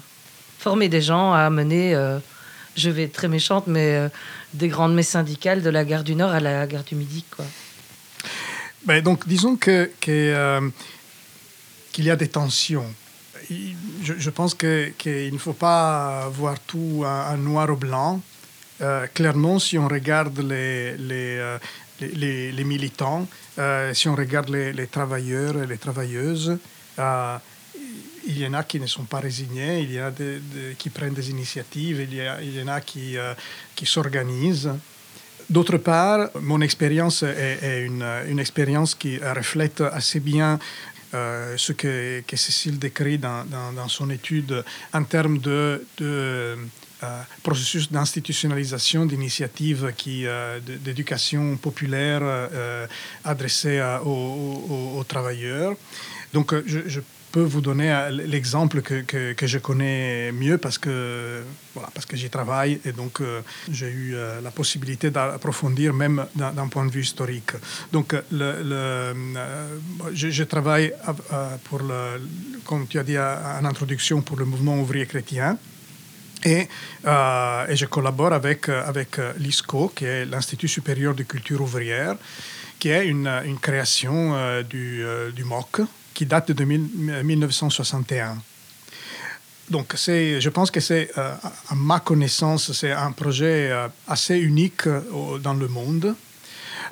former 0.57 0.89
des 0.89 1.01
gens, 1.01 1.31
à 1.31 1.47
mener, 1.51 1.95
je 2.75 2.89
vais 2.89 3.03
être 3.03 3.13
très 3.13 3.27
méchante, 3.27 3.67
mais 3.67 4.09
des 4.53 4.67
grandes 4.67 4.93
messes 4.93 5.09
syndicales 5.09 5.61
de 5.61 5.69
la 5.69 5.85
gare 5.85 6.03
du 6.03 6.15
Nord 6.15 6.31
à 6.31 6.39
la 6.39 6.67
gare 6.67 6.83
du 6.83 6.95
Midi. 6.95 7.25
Quoi. 7.35 7.45
Ben 8.85 9.01
donc, 9.01 9.27
disons 9.27 9.55
que, 9.55 9.89
euh, 10.07 10.69
qu'il 11.91 12.05
y 12.05 12.11
a 12.11 12.15
des 12.15 12.27
tensions. 12.27 12.85
Je, 14.01 14.29
pense 14.29 14.53
qu'il 14.53 15.33
ne 15.33 15.37
faut 15.37 15.53
pas 15.53 16.29
voir 16.29 16.59
tout 16.59 17.03
en, 17.05 17.37
noir 17.37 17.69
ou 17.69 17.75
blanc. 17.75 18.21
Euh, 18.81 19.05
clairement, 19.13 19.59
si 19.59 19.77
on 19.77 19.87
regarde 19.87 20.39
les, 20.39 20.97
les, 20.97 21.37
euh, 21.37 21.57
les 22.01 22.63
militants, 22.63 23.27
si 23.93 24.07
on 24.07 24.15
regarde 24.15 24.49
les, 24.49 24.87
travailleurs 24.87 25.61
et 25.61 25.67
les 25.67 25.77
travailleuses, 25.77 26.57
il 28.25 28.39
y 28.39 28.47
en 28.47 28.53
a 28.53 28.63
qui 28.63 28.79
ne 28.79 28.87
sont 28.87 29.03
pas 29.03 29.19
résignés, 29.19 29.81
il 29.81 29.93
y 29.93 30.01
en 30.01 30.07
a 30.07 30.11
qui 30.77 30.89
prennent 30.89 31.13
des 31.13 31.29
initiatives, 31.29 32.01
il 32.01 32.13
y, 32.13 32.21
il 32.41 32.57
y 32.57 32.61
en 32.61 32.67
a 32.67 32.81
qui, 32.81 33.17
euh, 33.17 33.33
qui 33.75 33.85
s'organisent. 33.85 34.71
D'autre 35.49 35.77
part, 35.77 36.29
mon 36.41 36.61
expérience 36.61 37.23
est, 37.23 37.85
une, 37.85 38.39
expérience 38.39 38.95
qui 38.95 39.17
reflète 39.17 39.81
assez 39.81 40.19
bien 40.19 40.57
euh, 41.13 41.55
ce 41.57 41.73
que, 41.73 42.23
que, 42.25 42.37
Cécile 42.37 42.79
décrit 42.79 43.17
dans, 43.17 43.45
dans, 43.45 43.87
son 43.87 44.09
étude 44.09 44.63
en 44.93 45.03
termes 45.03 45.39
de, 45.39 45.85
de 45.97 46.57
euh, 47.03 47.21
processus 47.43 47.91
d'institutionnalisation 47.91 49.05
d'initiatives 49.05 49.93
qui, 49.97 50.25
d'éducation 50.65 51.57
populaire 51.57 52.23
adressée 53.25 53.81
aux, 54.05 54.95
aux, 54.97 55.03
travailleurs. 55.03 55.75
Donc, 56.33 56.55
je, 56.65 56.79
je 56.87 57.01
peux 57.33 57.41
vous 57.41 57.61
donner 57.61 57.91
euh, 57.91 58.11
l'exemple 58.11 58.81
que, 58.83 59.01
que, 59.33 59.47
je 59.47 59.57
connais 59.57 60.31
mieux 60.31 60.59
parce 60.59 60.77
que, 60.77 61.41
voilà, 61.73 61.89
que 62.07 62.15
j'y 62.15 62.29
travaille 62.29 62.79
et 62.85 62.91
donc 62.91 63.21
euh, 63.21 63.41
j'ai 63.71 63.89
eu 63.89 64.13
euh, 64.13 64.39
la 64.39 64.51
possibilité 64.51 65.09
d'approfondir 65.09 65.95
même 65.95 66.27
d'un 66.35 66.67
point 66.67 66.85
de 66.85 66.91
vue 66.91 67.01
historique. 67.01 67.53
Donc, 67.91 68.15
je, 70.13 70.43
travaille 70.43 70.93
pour 71.63 71.79
le, 71.79 72.21
comme 72.65 72.85
tu 72.87 72.99
as 72.99 73.03
dit 73.03 73.17
en 73.17 73.65
introduction, 73.65 74.21
pour 74.21 74.37
le 74.37 74.45
mouvement 74.45 74.79
ouvrier 74.79 75.07
chrétien. 75.07 75.57
Et, 76.45 76.67
et, 77.71 77.75
je 77.81 77.85
collabore 77.85 78.33
avec, 78.33 78.69
avec 78.69 79.17
l'ISCO, 79.39 79.91
qui 79.95 80.05
est 80.05 80.25
l'Institut 80.25 80.67
supérieur 80.67 81.15
de 81.15 81.23
culture 81.23 81.61
ouvrière, 81.61 82.15
qui 82.77 82.89
est 82.89 83.07
une, 83.07 83.27
une 83.45 83.59
création 83.59 84.61
du, 84.69 85.03
du 85.33 85.43
MOC, 85.45 85.81
qui 86.13 86.25
date 86.25 86.51
de 86.51 86.63
1961. 86.63 88.37
Donc, 89.69 89.95
je 89.95 90.49
pense 90.49 90.71
que 90.71 90.79
c'est, 90.79 91.09
euh, 91.17 91.33
à 91.69 91.75
ma 91.75 91.99
connaissance, 91.99 92.73
c'est 92.73 92.91
un 92.91 93.11
projet 93.11 93.71
euh, 93.71 93.87
assez 94.07 94.37
unique 94.37 94.87
euh, 94.87 95.39
dans 95.39 95.53
le 95.53 95.67
monde 95.67 96.15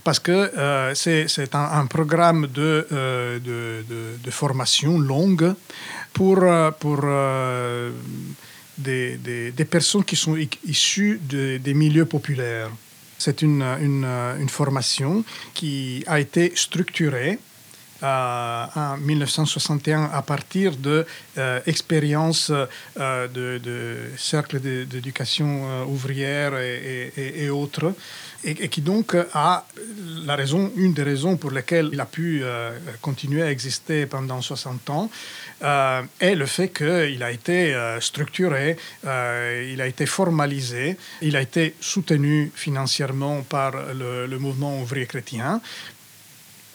parce 0.04 0.20
que 0.20 0.52
c'est, 0.96 1.54
un, 1.54 1.86
programme 1.86 2.48
de, 2.48 2.88
de, 2.90 3.86
de, 4.24 4.32
formation 4.32 4.98
longue 4.98 5.54
pour, 6.12 6.44
pour 6.80 7.02
des, 8.78 9.18
des, 9.18 9.52
des, 9.52 9.66
personnes 9.66 10.04
qui 10.04 10.16
sont 10.16 10.36
issues 10.66 11.20
des 11.22 11.74
milieux 11.76 12.06
populaires. 12.06 12.72
C'est 13.20 13.44
une, 13.44 13.62
une, 13.62 14.06
une 14.40 14.50
formation 14.50 15.24
qui 15.54 16.04
a 16.08 16.20
été 16.20 16.54
structurée 16.56 17.38
euh, 17.38 17.51
en 18.04 18.98
1961 18.98 20.10
à 20.14 20.22
partir 20.22 20.76
de 20.76 21.06
euh, 21.38 21.60
euh, 23.00 23.28
de, 23.28 23.98
cercles 24.18 24.60
d'éducation 24.60 25.86
ouvrière 25.88 26.54
et, 26.58 27.50
autres, 27.50 27.94
et, 28.44 28.68
qui 28.70 28.82
donc 28.82 29.16
a 29.34 29.66
la 30.26 30.36
raison, 30.36 30.72
une 30.76 30.94
des 30.94 31.04
raisons 31.04 31.38
pour 31.38 31.52
lesquelles 31.52 31.90
il 31.94 32.00
a 32.00 32.06
pu 32.06 32.44
continuer 33.02 33.44
à 33.44 33.52
exister 33.52 34.06
pendant 34.06 34.42
60 34.42 34.90
ans, 34.90 35.10
est 36.20 36.36
le 36.36 36.46
fait 36.46 36.70
qu'il 36.70 37.24
a 37.24 37.32
été 37.32 37.76
structuré, 38.00 38.78
il 39.04 39.82
a 39.82 39.88
été 39.88 40.06
formalisé, 40.06 40.98
il 41.22 41.36
a 41.36 41.42
été 41.42 41.76
soutenu 41.80 42.52
financièrement 42.54 43.42
par 43.44 43.72
le 43.94 44.38
mouvement 44.38 44.80
ouvrier 44.82 45.06
chrétien, 45.06 45.62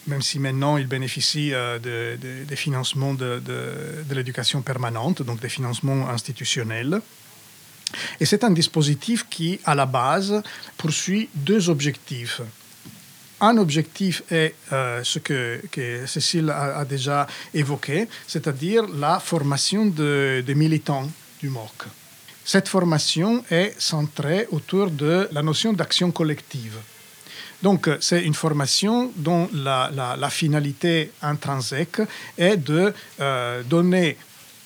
même 0.06 0.22
si 0.22 0.38
maintenant 0.38 0.76
il 0.76 0.86
bénéficie 0.86 1.52
euh, 1.52 1.78
des 1.78 2.56
financements 2.56 3.14
de, 3.14 3.42
l'éducation 4.10 4.62
permanente, 4.62 5.22
donc 5.22 5.40
des 5.40 5.48
financements 5.48 6.08
institutionnels. 6.08 7.00
Et 8.20 8.26
c'est 8.26 8.44
un 8.44 8.50
dispositif 8.50 9.26
qui, 9.28 9.60
à 9.64 9.74
la 9.74 9.86
base, 9.86 10.42
poursuit 10.76 11.28
deux 11.34 11.70
objectifs. 11.70 12.40
Un 13.40 13.58
objectif 13.58 14.22
est 14.30 14.54
euh, 14.72 15.04
ce 15.04 15.18
que, 15.18 15.60
Cécile 16.06 16.50
a, 16.50 16.78
a, 16.78 16.84
déjà 16.84 17.26
évoqué, 17.52 18.08
c'est-à-dire 18.26 18.86
la 18.88 19.20
formation 19.20 19.86
de, 19.86 20.42
de 20.46 20.54
militants 20.54 21.08
du 21.40 21.50
MOC. 21.50 21.84
Cette 22.44 22.68
formation 22.68 23.44
est 23.50 23.74
centrée 23.78 24.46
autour 24.52 24.90
de 24.90 25.28
la 25.32 25.42
notion 25.42 25.72
d'action 25.72 26.10
collective. 26.12 26.78
Donc, 27.62 27.88
c'est 28.00 28.22
une 28.22 28.34
formation 28.34 29.10
dont 29.16 29.48
la, 29.52 30.30
finalité 30.30 31.12
intrinsèque 31.22 32.00
est 32.36 32.56
de 32.56 32.92
euh, 33.20 33.62
donner 33.62 34.16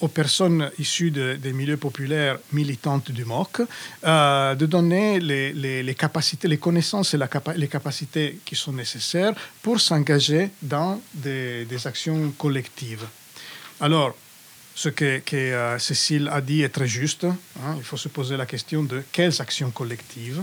aux 0.00 0.08
personnes 0.08 0.70
issues 0.78 1.10
de, 1.10 1.34
des 1.34 1.52
milieux 1.52 1.76
populaires 1.76 2.38
militantes 2.52 3.10
du 3.10 3.24
MOC 3.24 3.62
euh, 4.04 4.54
de 4.54 4.66
donner 4.66 5.20
les, 5.20 5.94
capacités, 5.94 6.48
les 6.48 6.58
connaissances 6.58 7.14
et 7.14 7.18
les 7.56 7.68
capacités 7.68 8.40
qui 8.44 8.56
sont 8.56 8.72
nécessaires 8.72 9.34
pour 9.62 9.80
s'engager 9.80 10.50
dans 10.62 11.00
des, 11.14 11.66
actions 11.84 12.32
collectives. 12.36 13.06
Alors, 13.80 14.16
ce 14.74 14.88
que, 14.88 15.18
que 15.18 15.36
euh, 15.36 15.78
Cécile 15.78 16.28
a 16.32 16.40
dit 16.40 16.62
est 16.62 16.70
très 16.70 16.86
juste. 16.86 17.24
Hein, 17.24 17.74
il 17.76 17.82
faut 17.82 17.96
se 17.96 18.08
poser 18.08 18.36
la 18.36 18.46
question 18.46 18.82
de 18.82 19.02
quelles 19.12 19.40
actions 19.40 19.70
collectives 19.70 20.42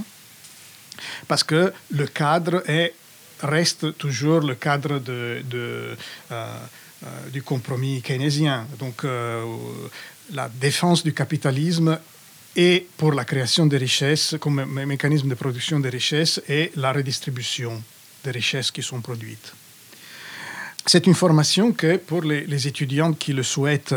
parce 1.27 1.43
que 1.43 1.73
le 1.91 2.07
cadre 2.07 2.63
est, 2.69 2.93
reste 3.41 3.97
toujours 3.97 4.41
le 4.41 4.55
cadre 4.55 5.01
euh, 5.09 5.95
euh, 6.31 6.57
du 7.31 7.43
compromis 7.43 8.01
keynésien. 8.01 8.67
Donc 8.79 9.03
euh, 9.03 9.43
la 10.33 10.49
défense 10.49 11.03
du 11.03 11.13
capitalisme 11.13 11.99
et 12.55 12.87
pour 12.97 13.13
la 13.13 13.23
création 13.23 13.65
des 13.65 13.77
richesses 13.77 14.35
comme 14.39 14.65
mécanisme 14.85 15.29
de 15.29 15.35
production 15.35 15.79
des 15.79 15.89
richesses 15.89 16.41
et 16.49 16.71
la 16.75 16.91
redistribution 16.91 17.81
des 18.23 18.31
richesses 18.31 18.71
qui 18.71 18.81
sont 18.81 19.01
produites. 19.01 19.53
C'est 20.85 21.05
une 21.05 21.15
formation 21.15 21.73
que, 21.73 21.97
pour 21.97 22.23
les, 22.23 22.67
étudiants 22.67 23.11
qui 23.11 23.33
le 23.33 23.43
souhaitent, 23.43 23.93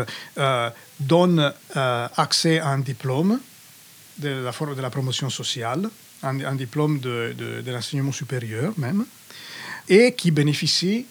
donne 0.99 1.53
accès 1.73 2.59
à 2.59 2.71
un 2.71 2.81
diplôme 2.81 3.39
de 4.19 4.45
la, 4.45 4.75
de 4.75 4.83
la 4.83 4.91
promotion 4.91 5.31
sociale, 5.31 5.89
un, 6.23 6.55
diplôme 6.55 7.01
de, 7.01 7.35
de, 7.65 7.71
l'enseignement 7.71 8.13
supérieur 8.13 8.73
même, 8.77 9.05
et 9.89 10.13
qui 10.13 10.31
bénéficie, 10.31 11.07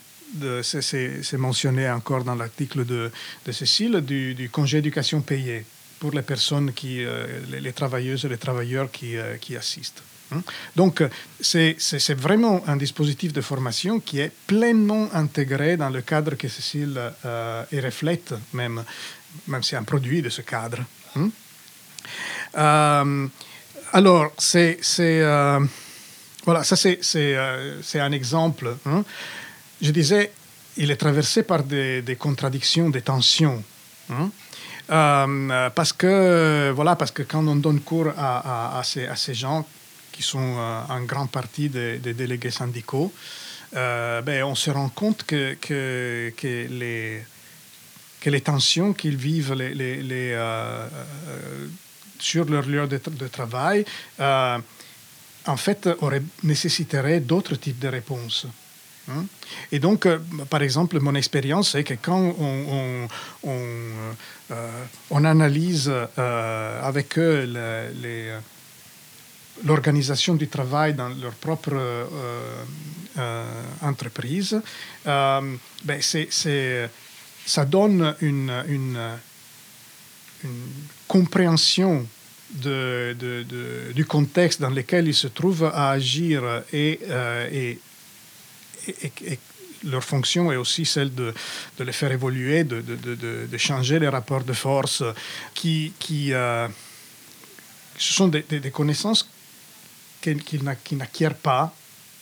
c'est 0.62 1.38
mentionné 1.38 1.90
encore 1.90 2.24
dans 2.24 2.36
l'article 2.36 2.86
de, 2.86 3.12
de, 3.46 3.52
Cécile, 3.52 4.02
du, 4.02 4.50
congé 4.52 4.78
éducation 4.78 5.22
payé 5.22 5.66
pour 6.00 6.12
les 6.12 6.22
personnes, 6.22 6.72
qui, 6.72 7.04
euh, 7.04 7.26
les, 7.50 7.74
travailleuses 7.74 8.24
et 8.26 8.30
les 8.30 8.38
travailleurs 8.38 8.90
qui, 8.90 9.18
euh, 9.18 9.36
qui 9.38 9.58
assistent. 9.58 10.04
Donc, 10.76 11.04
c'est 11.42 12.14
vraiment 12.14 12.64
un 12.68 12.78
dispositif 12.78 13.34
de 13.34 13.42
formation 13.42 14.00
qui 14.00 14.20
est 14.20 14.32
pleinement 14.48 15.10
intégré 15.14 15.78
dans 15.78 15.90
le 15.90 16.02
cadre 16.02 16.36
que 16.36 16.48
Cécile 16.48 17.00
euh, 17.26 17.64
reflète, 17.74 18.34
même, 18.54 18.84
même 19.48 19.64
si 19.64 19.72
c'est 19.72 19.76
un 19.76 19.84
produit 19.84 20.22
de 20.22 20.30
ce 20.30 20.42
cadre. 20.42 20.84
Euh, 22.58 23.28
alors, 23.94 24.32
c'est. 24.38 24.80
Euh, 25.00 25.60
voilà, 26.46 26.64
ça 26.64 26.76
c'est 26.76 27.00
euh, 27.16 27.82
un 27.96 28.12
exemple. 28.12 28.76
Hein. 28.86 29.04
Je 29.82 29.92
disais, 29.92 30.32
il 30.78 30.92
est 30.92 30.96
traversé 30.96 31.44
par 31.44 31.64
des, 31.64 32.18
contradictions, 32.18 32.90
des 32.90 33.02
tensions. 33.02 33.64
Hein. 34.10 34.30
Euh, 34.90 35.70
parce 35.70 35.94
que 35.94 36.72
voilà, 36.76 36.96
parce 36.96 37.12
que 37.12 37.24
quand 37.24 37.48
on 37.48 37.56
donne 37.56 37.82
cours 37.82 38.12
à, 38.18 38.80
à, 38.80 38.84
ces, 38.84 39.06
à 39.06 39.16
ces, 39.16 39.36
gens 39.36 39.66
qui 40.12 40.24
sont 40.24 40.58
en 40.90 41.02
grande 41.02 41.30
partie 41.30 41.70
des, 41.70 42.00
des 42.00 42.14
délégués 42.14 42.52
syndicaux, 42.52 43.14
ben, 43.74 44.44
on 44.44 44.56
se 44.56 44.72
rend 44.72 44.90
compte 44.90 45.24
que, 45.24 45.56
que, 45.62 46.34
que 46.36 46.68
les 46.70 47.24
que 48.20 48.30
les 48.30 48.42
tensions 48.42 48.92
qu'ils 48.92 49.16
vivent 49.16 49.54
les, 49.54 49.74
les, 49.74 50.36
sur 52.20 52.46
leur 52.46 52.66
lieu 52.66 52.88
de, 52.88 53.28
travail, 53.28 53.86
euh, 54.20 54.58
en 55.46 55.58
fait, 55.58 55.90
aurait, 56.02 56.22
nécessiterait 56.44 57.22
d'autres 57.22 57.56
types 57.56 57.80
de 57.80 57.88
réponses. 57.88 58.46
Hein? 59.10 59.26
Et 59.72 59.80
donc, 59.80 60.06
euh, 60.06 60.20
par 60.50 60.62
exemple, 60.62 61.00
mon 61.00 61.16
expérience, 61.16 61.72
c'est 61.72 61.84
que 61.84 61.96
quand 61.96 62.36
on, 62.40 63.08
on, 63.44 63.58
euh, 64.52 64.86
analyse 65.12 65.92
avec 66.18 67.18
eux 67.18 67.50
l'organisation 69.64 70.36
du 70.36 70.48
travail 70.48 70.94
dans 70.94 71.10
leur 71.10 71.34
propre 71.34 71.76
entreprise, 73.82 74.62
ben 75.06 76.02
ça 77.46 77.66
donne 77.66 78.16
une, 78.22 78.64
une 78.68 78.98
une 80.44 80.72
compréhension 81.08 82.06
du 82.52 84.06
contexte 84.08 84.62
dans 84.62 84.70
lequel 84.70 85.08
ils 85.08 85.16
se 85.16 85.28
trouvent 85.28 85.66
à 85.66 85.92
agir 85.92 86.64
et, 86.74 87.00
euh, 87.08 87.74
leur 89.86 90.04
fonction 90.04 90.52
est 90.52 90.58
aussi 90.58 90.86
celle 90.86 91.14
de, 91.14 91.34
les 91.80 91.92
faire 91.94 92.12
évoluer, 92.12 92.64
de, 92.64 93.58
changer 93.58 94.00
les 94.00 94.10
rapports 94.10 94.44
de 94.44 94.54
force, 94.54 95.04
qui, 95.54 95.94
euh, 96.34 96.68
ce 97.98 98.14
sont 98.14 98.28
des, 98.28 98.72
connaissances 98.72 99.30
qu'ils 100.22 100.44
qu 100.44 100.96
n'acquièrent 100.96 101.36
pas 101.36 101.74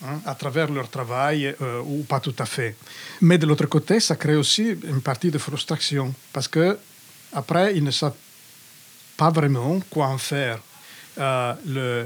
Hein, 0.06 0.22
à 0.28 0.36
travers 0.36 0.70
leur 0.70 0.90
travail 0.90 1.56
euh, 1.60 1.82
ou 1.84 2.04
pas 2.04 2.20
tout 2.20 2.36
à 2.38 2.46
fait. 2.46 2.76
Mais 3.20 3.40
de 3.40 3.48
l'autre 3.48 3.66
côté, 3.66 4.00
ça 4.00 4.16
crée 4.16 4.36
aussi 4.36 4.78
une 4.84 5.02
partie 5.02 5.32
de 5.32 5.40
frustration 5.40 6.14
parce 6.32 6.48
que 6.48 6.78
après, 7.34 7.76
ils 7.76 7.84
ne 7.84 7.92
savent 7.92 8.16
pas 9.18 9.30
vraiment 9.30 9.80
quoi 9.90 10.08
en 10.08 10.18
faire. 10.18 10.60
Euh, 11.20 12.06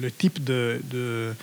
le, 0.00 0.10
type 0.10 0.42
de, 0.44 1.34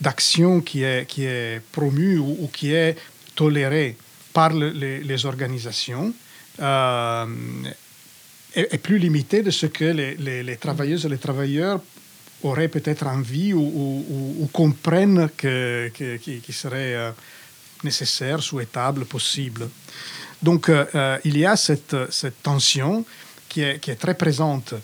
d'action 0.00 0.60
qui 0.60 0.84
est, 0.84 1.06
qui 1.06 1.24
est 1.24 1.60
promu 1.72 2.18
ou, 2.18 2.48
qui 2.52 2.72
est 2.72 2.96
toléré 3.34 3.96
par 4.32 4.50
le, 4.50 4.70
les, 4.70 5.26
organisations 5.26 6.14
euh, 6.60 7.26
est, 8.54 8.78
plus 8.78 8.98
limité 8.98 9.42
de 9.42 9.50
ce 9.50 9.66
que 9.66 9.84
les, 9.84 10.56
travailleuses 10.56 11.04
et 11.04 11.08
les 11.08 11.18
travailleurs 11.18 11.80
auraient 12.44 12.68
peut-être 12.68 13.06
envie 13.08 13.52
ou, 13.52 14.48
comprennent 14.52 15.28
que, 15.36 15.90
qui 15.92 16.52
serait 16.52 16.94
euh, 16.94 17.10
nécessaire, 17.82 18.40
souhaitable, 18.40 19.04
possible. 19.04 19.68
Donc, 20.42 20.68
euh, 20.68 20.86
euh, 20.94 21.18
il 21.24 21.36
y 21.36 21.44
a 21.44 21.56
cette, 21.56 21.96
cette 22.10 22.42
tension 22.42 23.04
qui 23.48 23.62
est, 23.62 23.78
qui 23.78 23.90
est, 23.90 23.96
très 23.96 24.14
présente 24.14 24.74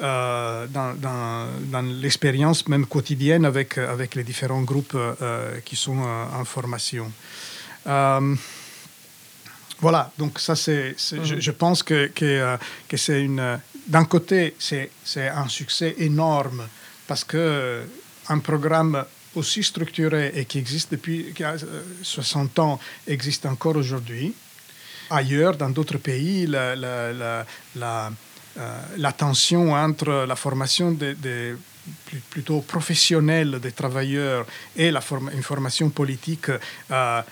euh, 0.00 0.66
dans, 0.68 0.94
dans, 0.94 1.48
dans 1.70 1.82
l'expérience 1.82 2.66
même 2.68 2.86
quotidienne 2.86 3.44
avec, 3.44 3.78
avec 3.78 4.14
les 4.14 4.24
différents 4.24 4.62
groupes 4.62 4.94
euh, 4.96 5.58
qui 5.64 5.76
sont 5.76 5.98
en 5.98 6.44
formation. 6.44 7.12
Voilà, 9.80 10.12
donc 10.16 10.38
ça, 10.38 10.54
c'est, 10.54 10.92
mmh. 10.92 11.24
je, 11.24 11.40
je, 11.40 11.50
pense 11.50 11.82
que, 11.82 12.06
que, 12.14 12.56
que 12.88 12.96
c'est 12.96 13.20
une... 13.20 13.58
D'un 13.88 14.04
côté, 14.04 14.54
c'est, 14.56 14.90
c'est 15.04 15.28
un 15.28 15.48
succès 15.48 15.96
énorme 15.98 16.68
parce 17.08 17.24
que 17.24 17.82
un 18.28 18.38
programme 18.38 19.04
aussi 19.34 19.64
structuré 19.64 20.30
et 20.36 20.44
qui 20.44 20.58
existe 20.58 20.92
depuis 20.92 21.34
60 22.02 22.60
ans 22.60 22.78
existe 23.08 23.44
encore 23.44 23.74
aujourd'hui 23.74 24.34
ailleurs, 25.10 25.56
dans 25.56 25.70
d'autres 25.70 25.98
pays, 25.98 26.46
la, 26.46 26.74
la, 26.76 27.12
la, 27.12 27.46
la, 27.76 28.12
euh, 28.58 29.10
tension 29.16 29.72
entre 29.72 30.26
la 30.26 30.36
formation 30.36 30.92
des 30.92 31.14
de, 31.14 31.56
plutôt 32.30 32.60
professionnelle 32.60 33.58
des 33.60 33.72
travailleurs 33.72 34.46
et 34.76 34.90
la 34.90 35.00
form 35.00 35.30
une 35.34 35.42
formation 35.42 35.90
politique 35.90 36.50
euh, 36.90 37.22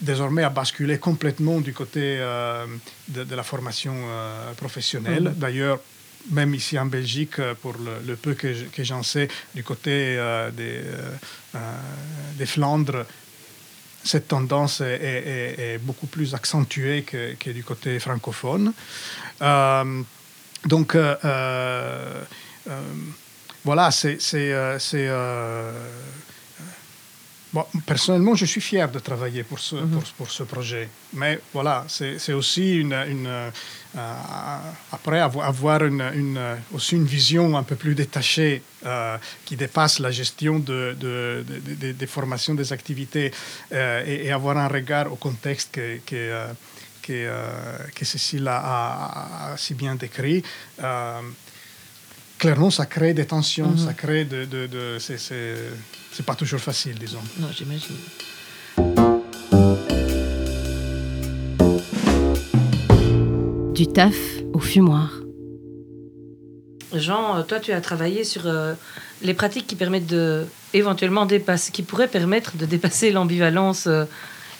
désormais 0.00 0.42
a 0.42 0.50
basculé 0.50 0.98
complètement 0.98 1.60
du 1.60 1.72
côté 1.72 2.18
euh, 2.20 2.66
de, 3.08 3.24
de, 3.24 3.34
la 3.34 3.42
formation 3.42 3.94
euh, 3.96 4.52
professionnelle. 4.54 5.24
Mmh. 5.24 5.34
D'ailleurs, 5.34 5.80
même 6.30 6.54
ici 6.54 6.78
en 6.78 6.86
Belgique, 6.86 7.40
pour 7.62 7.74
le, 7.74 8.06
le 8.06 8.16
peu 8.16 8.34
que 8.34 8.84
j'en 8.84 9.02
sais, 9.02 9.28
du 9.54 9.64
côté 9.64 10.18
des, 10.54 10.82
des 12.36 12.46
Flandres, 12.46 13.06
cette 14.04 14.28
tendance 14.28 14.80
est, 14.80 15.78
beaucoup 15.82 16.06
plus 16.06 16.34
accentuée 16.34 17.02
que, 17.02 17.34
que 17.34 17.50
du 17.50 17.64
côté 17.64 17.98
francophone. 17.98 18.72
Euh, 19.42 20.02
donc, 20.66 20.94
euh, 20.94 21.16
euh 21.24 22.24
voilà, 23.64 23.90
c'est. 23.90 24.18
Bon, 27.52 27.64
personnellement, 27.84 28.36
je 28.36 28.44
suis 28.46 28.60
fier 28.60 28.88
de 28.88 29.00
travailler 29.00 29.42
pour 29.42 29.58
ce, 29.58 29.74
Mhm. 29.74 29.90
pour, 29.90 30.02
pour 30.18 30.30
ce 30.30 30.44
projet. 30.44 30.88
Mais 31.14 31.40
voilà, 31.52 31.84
c'est 31.88 32.18
c'est 32.20 32.32
aussi 32.32 32.76
une, 32.76 32.92
une, 32.92 33.26
euh, 33.26 33.50
après 34.92 35.18
avo- 35.20 35.42
avoir 35.42 35.82
une, 35.84 36.00
une, 36.14 36.38
aussi 36.72 36.94
une 36.94 37.06
vision 37.06 37.56
un 37.56 37.64
peu 37.64 37.74
plus 37.74 37.94
détachée 37.96 38.62
euh, 38.86 39.18
qui 39.44 39.56
dépasse 39.56 39.98
la 39.98 40.12
gestion 40.12 40.60
de, 40.60 40.96
de- 40.98 41.44
de- 41.48 41.74
de- 41.74 41.92
des 41.92 42.06
formations, 42.06 42.54
des 42.54 42.72
activités 42.72 43.32
euh, 43.72 44.04
et, 44.06 44.26
et 44.26 44.30
avoir 44.32 44.56
un 44.56 44.68
regard 44.68 45.12
au 45.12 45.16
contexte 45.16 45.72
que, 45.72 45.98
que, 46.06 46.46
que, 47.02 47.28
que 47.96 48.04
Cécile 48.04 48.46
a, 48.46 48.58
a- 48.58 49.52
a 49.52 49.56
si 49.56 49.74
bien 49.74 49.96
décrit. 49.96 50.44
Clairement, 52.40 52.70
ça 52.70 52.86
crée 52.86 53.12
des 53.12 53.26
tensions, 53.26 53.68
Mhm. 53.72 53.78
ça 53.86 53.92
crée 53.92 54.24
de... 54.24 54.44
de, 54.46 54.66
de- 54.66 54.96
c'est- 54.98 55.18
c'est 55.18 55.54
c'est 56.12 56.26
pas 56.26 56.34
toujours 56.34 56.58
facile, 56.60 56.98
disons. 56.98 57.20
Non, 57.38 57.48
j'imagine. 57.56 57.94
Du 63.74 63.86
taf 63.86 64.16
au 64.52 64.58
fumoir. 64.58 65.10
Jean, 66.94 67.42
toi, 67.44 67.60
tu 67.60 67.72
as 67.72 67.80
travaillé 67.80 68.24
sur 68.24 68.46
euh, 68.46 68.74
les 69.22 69.32
pratiques 69.34 69.66
qui 69.66 69.76
permettent 69.76 70.08
de 70.08 70.44
éventuellement 70.74 71.24
dépasser, 71.24 71.70
qui 71.70 71.82
pourraient 71.82 72.08
permettre 72.08 72.56
de 72.56 72.66
dépasser 72.66 73.12
l'ambivalence 73.12 73.86
euh, 73.86 74.04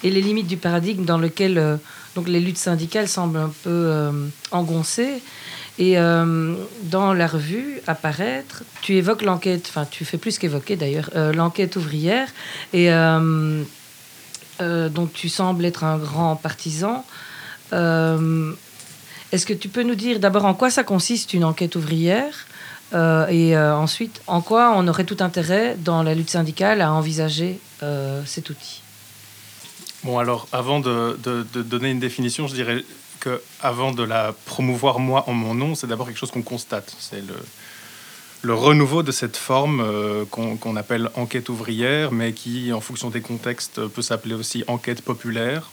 et 0.04 0.10
les 0.10 0.22
limites 0.22 0.46
du 0.46 0.56
paradigme 0.56 1.04
dans 1.04 1.18
lequel 1.18 1.58
euh, 1.58 1.76
donc 2.14 2.28
les 2.28 2.40
luttes 2.40 2.56
syndicales 2.56 3.08
semblent 3.08 3.38
un 3.38 3.52
peu 3.64 3.70
euh, 3.70 4.12
engoncées. 4.52 5.20
Et 5.80 5.98
euh, 5.98 6.54
dans 6.82 7.14
la 7.14 7.26
revue 7.26 7.80
apparaître, 7.86 8.64
tu 8.82 8.96
évoques 8.96 9.22
l'enquête, 9.22 9.64
enfin 9.66 9.86
tu 9.90 10.04
fais 10.04 10.18
plus 10.18 10.38
qu'évoquer 10.38 10.76
d'ailleurs, 10.76 11.08
euh, 11.16 11.32
l'enquête 11.32 11.74
ouvrière, 11.76 12.28
et 12.74 12.92
euh, 12.92 13.64
dont 14.60 15.06
tu 15.06 15.30
sembles 15.30 15.64
être 15.64 15.84
un 15.84 15.96
grand 15.96 16.36
partisan. 16.36 17.06
Est-ce 17.72 19.46
que 19.46 19.54
tu 19.54 19.70
peux 19.70 19.82
nous 19.82 19.94
dire 19.94 20.20
d'abord 20.20 20.44
en 20.44 20.52
quoi 20.52 20.70
ça 20.70 20.84
consiste 20.84 21.32
une 21.32 21.44
enquête 21.44 21.76
ouvrière? 21.76 22.46
Et 23.30 23.56
ensuite 23.56 24.20
en 24.26 24.42
quoi 24.42 24.74
on 24.76 24.86
aurait 24.86 25.04
tout 25.04 25.16
intérêt 25.20 25.76
dans 25.78 26.02
la 26.02 26.14
lutte 26.14 26.28
syndicale 26.28 26.82
à 26.82 26.92
envisager 26.92 27.58
cet 28.26 28.50
outil? 28.50 28.82
Bon, 30.04 30.18
alors, 30.18 30.46
avant 30.52 30.80
de 30.80 31.16
donner 31.62 31.90
une 31.90 32.00
définition, 32.00 32.48
je 32.48 32.54
dirais 32.54 32.84
que 33.20 33.40
avant 33.60 33.92
de 33.92 34.02
la 34.02 34.34
promouvoir 34.46 34.98
moi 34.98 35.24
en 35.28 35.32
mon 35.32 35.54
nom, 35.54 35.74
c'est 35.74 35.86
d'abord 35.86 36.06
quelque 36.06 36.18
chose 36.18 36.30
qu'on 36.30 36.42
constate. 36.42 36.94
C'est 36.98 37.22
le, 38.42 38.54
renouveau 38.54 39.02
de 39.02 39.12
cette 39.12 39.36
forme 39.36 39.80
euh, 39.80 40.24
qu'on 40.24 40.56
qu'on 40.56 40.74
appelle 40.76 41.10
enquête 41.14 41.48
ouvrière, 41.50 42.10
mais 42.10 42.32
qui, 42.32 42.72
en 42.72 42.80
fonction 42.80 43.10
des 43.10 43.20
contextes, 43.20 43.86
peut 43.86 44.02
s'appeler 44.02 44.34
aussi 44.34 44.64
enquête 44.66 45.02
populaire, 45.02 45.70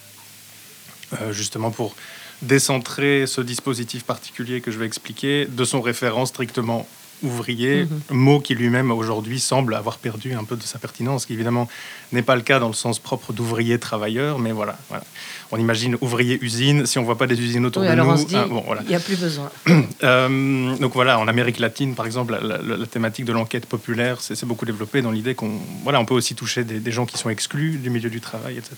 euh, 1.22 1.32
justement 1.32 1.72
pour 1.72 1.96
décentrer 2.42 3.26
ce 3.26 3.42
dispositif 3.42 4.04
particulier 4.04 4.62
que 4.62 4.70
je 4.70 4.78
vais 4.78 4.86
expliquer 4.86 5.46
de 5.46 5.64
son 5.64 5.82
référent 5.82 6.26
strictement 6.26 6.88
ouvrier, 7.24 7.88
mot 8.12 8.40
qui 8.40 8.54
lui-même 8.56 8.92
aujourd'hui 8.92 9.40
semble 9.40 9.74
avoir 9.76 9.98
perdu 9.98 10.34
un 10.34 10.44
peu 10.44 10.56
de 10.56 10.64
sa 10.64 10.78
pertinence, 10.80 11.26
qui 11.26 11.34
évidemment 11.34 11.68
n'est 12.12 12.22
pas 12.22 12.36
le 12.36 12.42
cas 12.42 12.60
dans 12.60 12.68
le 12.68 12.74
sens 12.74 13.00
propre 13.00 13.34
d'ouvrier 13.34 13.80
travailleur, 13.80 14.40
mais 14.40 14.52
voilà, 14.52 14.78
voilà. 14.90 15.04
On 15.52 15.58
imagine 15.58 15.98
ouvrier 16.02 16.38
usine, 16.44 16.86
si 16.86 17.00
on 17.00 17.04
voit 17.04 17.18
pas 17.18 17.26
des 17.28 17.40
usines 17.40 17.66
autour 17.66 17.82
Oui, 17.82 17.88
de 17.88 17.94
alors 17.94 18.16
nous. 18.18 18.24
dit, 18.26 18.36
hein, 18.36 18.48
bon, 18.50 18.62
voilà. 18.66 18.82
il 18.84 18.90
n'y 18.90 18.96
a 18.96 19.00
plus 19.00 19.16
besoin. 19.20 19.50
Euh, 20.04 20.76
donc 20.78 20.94
voilà, 20.94 21.18
en 21.20 21.28
Amérique 21.28 21.58
latine, 21.60 21.96
par 21.96 22.06
exemple, 22.06 22.34
la, 22.40 22.58
la- 22.60 22.78
la 22.78 22.86
thématique 22.86 23.26
de 23.26 23.32
l'enquête 23.34 23.66
populaire 23.66 24.22
s'est 24.22 24.36
s'est 24.36 24.46
beaucoup 24.46 24.66
développée 24.66 25.02
dans 25.02 25.10
l'idée 25.12 25.34
qu'on 25.34 25.52
voilà, 25.84 26.00
on 26.00 26.06
peut 26.06 26.14
aussi 26.14 26.36
toucher 26.36 26.64
des, 26.64 26.80
des 26.80 26.92
gens 26.92 27.06
qui 27.08 27.18
sont 27.18 27.30
exclus 27.30 27.78
du 27.78 27.90
milieu 27.90 28.10
du 28.10 28.22
travail, 28.22 28.58
etc. 28.58 28.76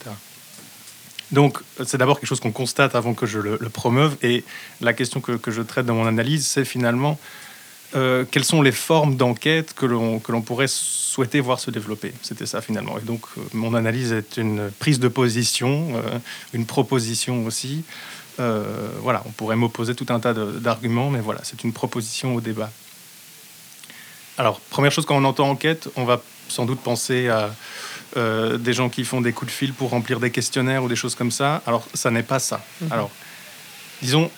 Donc 1.32 1.58
c'est 1.84 1.96
d'abord 1.98 2.18
quelque 2.18 2.28
chose 2.28 2.40
qu'on 2.40 2.50
constate 2.52 2.94
avant 2.96 3.14
que 3.14 3.26
je 3.26 3.38
le, 3.38 3.56
le 3.60 3.68
promeuve. 3.68 4.16
Et 4.22 4.44
la 4.80 4.92
question 4.92 5.20
que, 5.20 5.32
que 5.32 5.50
je 5.50 5.62
traite 5.62 5.86
dans 5.86 5.94
mon 5.94 6.06
analyse, 6.06 6.46
c'est 6.46 6.64
finalement 6.64 7.18
euh, 7.96 8.24
quelles 8.30 8.44
sont 8.44 8.62
les 8.62 8.72
formes 8.72 9.16
d'enquête 9.16 9.74
que 9.74 9.86
l'on 9.86 10.42
pourrait 10.42 10.68
souhaiter 10.68 11.40
voir 11.40 11.58
se 11.58 11.70
développer? 11.70 12.12
C'était 12.22 12.46
ça 12.46 12.60
finalement. 12.60 12.96
Et 12.98 13.02
donc 13.02 13.22
euh, 13.36 13.40
mon 13.52 13.74
analyse 13.74 14.12
est 14.12 14.36
une 14.36 14.70
prise 14.78 15.00
de 15.00 15.08
position, 15.08 15.92
euh, 15.96 16.18
une 16.52 16.66
proposition 16.66 17.44
aussi. 17.46 17.84
Euh, 18.38 18.88
voilà, 19.02 19.22
on 19.26 19.30
pourrait 19.30 19.56
m'opposer 19.56 19.94
tout 19.94 20.06
un 20.10 20.20
tas 20.20 20.32
d'arguments, 20.32 21.10
mais 21.10 21.20
voilà, 21.20 21.40
c'est 21.42 21.64
une 21.64 21.72
proposition 21.72 22.36
au 22.36 22.40
débat. 22.40 22.70
Alors, 24.38 24.60
première 24.60 24.92
chose, 24.92 25.04
quand 25.04 25.16
on 25.16 25.24
entend 25.24 25.50
enquête, 25.50 25.88
on 25.96 26.04
va 26.04 26.22
sans 26.48 26.64
doute 26.64 26.80
penser 26.80 27.28
à 27.28 27.50
des 28.16 28.72
gens 28.72 28.88
qui 28.88 29.04
font 29.04 29.20
des 29.20 29.32
coups 29.32 29.52
de 29.52 29.56
fil 29.56 29.72
pour 29.72 29.90
remplir 29.90 30.18
des 30.18 30.30
questionnaires 30.30 30.82
ou 30.82 30.88
des 30.88 30.96
choses 30.96 31.14
comme 31.14 31.30
ça. 31.30 31.62
Alors, 31.66 31.86
ça 31.94 32.10
n'est 32.10 32.24
pas 32.24 32.38
ça. 32.40 32.64
Alors, 32.90 33.10
disons, 34.02 34.30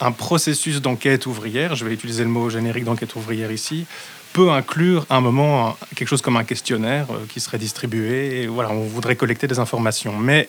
un 0.00 0.12
processus 0.12 0.80
d'enquête 0.80 1.26
ouvrière, 1.26 1.74
je 1.74 1.84
vais 1.84 1.92
utiliser 1.92 2.22
le 2.22 2.30
mot 2.30 2.50
générique 2.50 2.84
d'enquête 2.84 3.14
ouvrière 3.16 3.50
ici, 3.50 3.86
peut 4.32 4.50
inclure 4.50 5.06
à 5.10 5.16
un 5.16 5.20
moment 5.20 5.76
quelque 5.96 6.08
chose 6.08 6.22
comme 6.22 6.36
un 6.36 6.44
questionnaire 6.44 7.06
euh, 7.10 7.24
qui 7.28 7.40
serait 7.40 7.58
distribué. 7.58 8.46
Voilà, 8.46 8.70
on 8.70 8.86
voudrait 8.86 9.16
collecter 9.16 9.46
des 9.46 9.58
informations. 9.58 10.16
Mais 10.16 10.48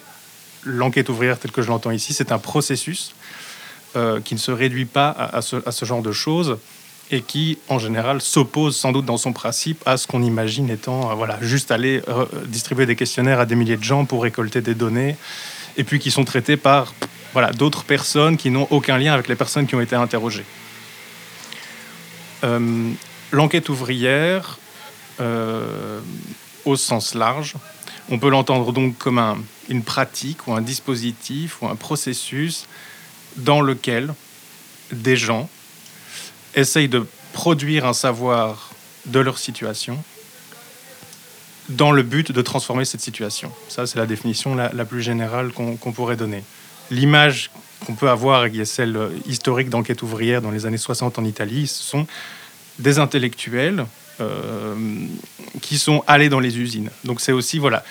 l'enquête 0.63 1.09
ouvrière 1.09 1.39
telle 1.39 1.51
que 1.51 1.61
je 1.61 1.69
l'entends 1.69 1.91
ici, 1.91 2.13
c'est 2.13 2.31
un 2.31 2.39
processus 2.39 3.15
euh, 3.95 4.19
qui 4.21 4.35
ne 4.35 4.39
se 4.39 4.51
réduit 4.51 4.85
pas 4.85 5.09
à, 5.09 5.41
ce, 5.41 5.85
genre 5.85 6.01
de 6.01 6.11
choses 6.11 6.57
et 7.09 7.21
qui, 7.21 7.57
en 7.69 7.79
général, 7.79 8.21
s'oppose 8.21 8.77
sans 8.77 8.91
doute 8.91 9.05
dans 9.05 9.17
son 9.17 9.33
principe 9.33 9.81
à 9.87 9.97
ce 9.97 10.05
qu'on 10.05 10.21
imagine 10.21 10.69
étant, 10.69 11.09
euh, 11.09 11.15
voilà, 11.15 11.39
juste 11.41 11.71
aller 11.71 12.01
distribuer 12.45 12.85
des 12.85 12.95
questionnaires 12.95 13.39
à 13.39 13.45
des 13.45 13.55
milliers 13.55 13.77
de 13.77 13.83
gens 13.83 14.05
pour 14.05 14.21
récolter 14.21 14.61
des 14.61 14.75
données, 14.75 15.15
et 15.77 15.83
puis 15.83 15.97
qui 15.97 16.11
sont 16.11 16.25
traités 16.25 16.57
par, 16.57 16.93
voilà, 17.33 17.51
d'autres 17.51 17.83
personnes 17.83 18.37
qui 18.37 18.49
n'ont 18.49 18.67
aucun 18.71 18.97
lien 18.97 19.13
avec 19.13 19.27
les 19.27 19.35
personnes 19.35 19.67
qui 19.67 19.75
ont 19.75 19.81
été 19.81 19.95
interrogées. 19.95 20.45
Euh, 22.43 22.91
L'enquête 23.31 23.69
ouvrière, 23.69 24.57
euh, 25.19 25.99
au 26.65 26.75
sens 26.75 27.13
large, 27.13 27.53
on 28.09 28.17
peut 28.17 28.29
l'entendre 28.29 28.73
donc 28.73 28.97
comme 28.97 29.19
un- 29.19 29.37
une 29.69 29.83
pratique 29.83 30.47
ou 30.47 30.53
un 30.53 30.61
dispositif 30.61 31.61
ou 31.61 31.67
un 31.67 31.75
processus 31.75 32.65
dans 33.35 33.61
lequel 33.61 34.15
des 34.91 35.15
gens 35.15 35.47
essayent 36.55 36.89
de 36.89 37.05
produire 37.33 37.85
un 37.85 37.93
savoir 37.93 38.71
de 39.05 39.19
leur 39.19 39.37
situation 39.37 40.03
dans 41.69 41.91
le 41.91 42.01
but 42.01 42.31
de 42.31 42.41
transformer 42.41 42.83
cette 42.83 43.01
situation. 43.01 43.51
Ça, 43.67 43.85
c'est 43.85 43.99
la 43.99 44.07
définition 44.07 44.55
la, 44.55 44.85
plus 44.85 45.03
générale 45.03 45.51
qu'on 45.51 45.91
pourrait 45.91 46.15
donner. 46.17 46.43
L'image 46.91 47.51
qu'on 47.85 47.95
peut 47.95 48.09
avoir, 48.09 48.49
qui 48.49 48.59
est 48.59 48.65
celle 48.65 48.95
euh, 48.97 49.09
historique 49.25 49.69
d'enquête 49.69 50.01
ouvrière 50.01 50.41
dans 50.41 50.51
les 50.51 50.65
années 50.65 50.77
60 50.77 51.19
en 51.19 51.25
Italie, 51.25 51.67
ce 51.67 51.83
sont 51.83 52.07
des 52.77 52.99
intellectuels 52.99 53.85
euh, 54.21 54.75
qui 55.61 55.77
sont 55.77 56.03
allés 56.07 56.29
dans 56.29 56.39
les 56.39 56.57
usines. 56.57 56.89
Donc 57.03 57.21
c'est 57.21 57.31
aussi, 57.31 57.57
voilà, 57.59 57.83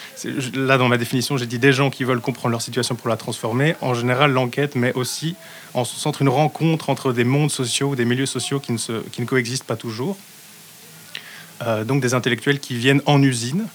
là 0.55 0.79
dans 0.79 0.89
ma 0.89 0.99
définition, 0.99 1.37
j'ai 1.37 1.47
dit 1.47 1.59
des 1.59 1.73
gens 1.73 1.91
qui 1.91 2.05
veulent 2.05 2.21
comprendre 2.21 2.53
leur 2.53 2.63
situation 2.63 2.95
pour 2.95 3.09
la 3.09 3.17
transformer. 3.17 3.77
En 3.81 3.95
général, 3.95 4.33
l'enquête 4.33 4.75
met 4.75 4.93
aussi 4.95 5.37
en 5.75 5.85
son 5.85 5.97
centre 5.97 6.23
une 6.23 6.29
rencontre 6.29 6.91
entre 6.91 7.13
des 7.13 7.25
mondes 7.25 7.51
sociaux 7.51 7.91
ou 7.91 7.97
des 7.97 8.05
milieux 8.05 8.27
sociaux 8.27 8.61
qui 8.61 8.73
ne, 8.73 9.25
coexistent 9.25 9.67
pas 9.67 9.77
toujours. 9.77 10.17
Euh, 11.63 11.85
donc 11.85 12.01
des 12.01 12.15
intellectuels 12.15 12.61
qui 12.61 12.75
viennent 12.77 13.03
en 13.07 13.23
usine, 13.23 13.67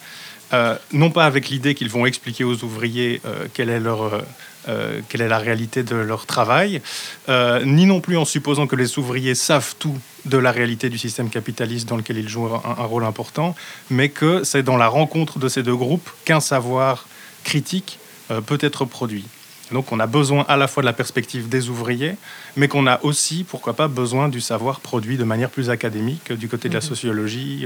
non 0.91 1.09
pas 1.09 1.25
avec 1.25 1.49
l'idée 1.49 1.73
qu'ils 1.73 1.89
vont 1.89 2.05
expliquer 2.05 2.43
aux 2.43 2.63
ouvriers 2.63 3.23
quelle, 3.55 3.69
est 3.69 3.79
leur, 3.79 4.23
euh, 4.67 5.01
quelle 5.09 5.21
est 5.21 5.27
la 5.27 5.37
réalité 5.39 5.83
de 5.83 5.95
leur 5.95 6.25
travail, 6.25 6.81
euh, 7.29 7.63
ni 7.65 7.85
non 7.85 7.99
plus 8.01 8.17
en 8.17 8.25
supposant 8.25 8.67
que 8.67 8.75
les 8.75 8.97
ouvriers 8.97 9.35
savent 9.35 9.75
tout 9.79 9.97
de 10.25 10.37
la 10.37 10.51
réalité 10.51 10.89
du 10.89 10.97
système 10.97 11.29
capitaliste 11.29 11.87
dans 11.89 11.97
lequel 11.97 12.17
ils 12.17 12.29
jouent 12.29 12.47
un, 12.47 12.61
un 12.79 12.85
rôle 12.85 13.03
important, 13.03 13.55
mais 13.89 14.09
que 14.09 14.43
c'est 14.43 14.63
dans 14.63 14.77
la 14.77 14.87
rencontre 14.87 15.39
de 15.39 15.49
ces 15.49 15.63
deux 15.63 15.75
groupes 15.75 16.09
qu'un 16.25 16.39
savoir 16.39 17.07
critique 17.43 17.99
euh, 18.31 18.41
peut 18.41 18.59
être 18.61 18.85
produit. 18.85 19.25
Donc 19.71 19.91
on 19.91 19.99
a 19.99 20.07
besoin 20.07 20.45
à 20.47 20.55
la 20.55 20.67
fois 20.67 20.83
de 20.83 20.85
la 20.85 20.93
perspective 20.93 21.49
des 21.49 21.69
ouvriers, 21.69 22.15
mais 22.55 22.67
qu'on 22.67 22.85
a 22.85 22.99
aussi, 23.03 23.43
pourquoi 23.43 23.73
pas, 23.73 23.87
besoin 23.87 24.29
du 24.29 24.39
savoir 24.39 24.79
produit 24.81 25.17
de 25.17 25.23
manière 25.23 25.49
plus 25.49 25.69
académique 25.69 26.31
du 26.31 26.47
côté 26.47 26.69
de 26.69 26.73
la 26.73 26.79
Mhm. 26.81 26.85
sociologie, 26.87 27.65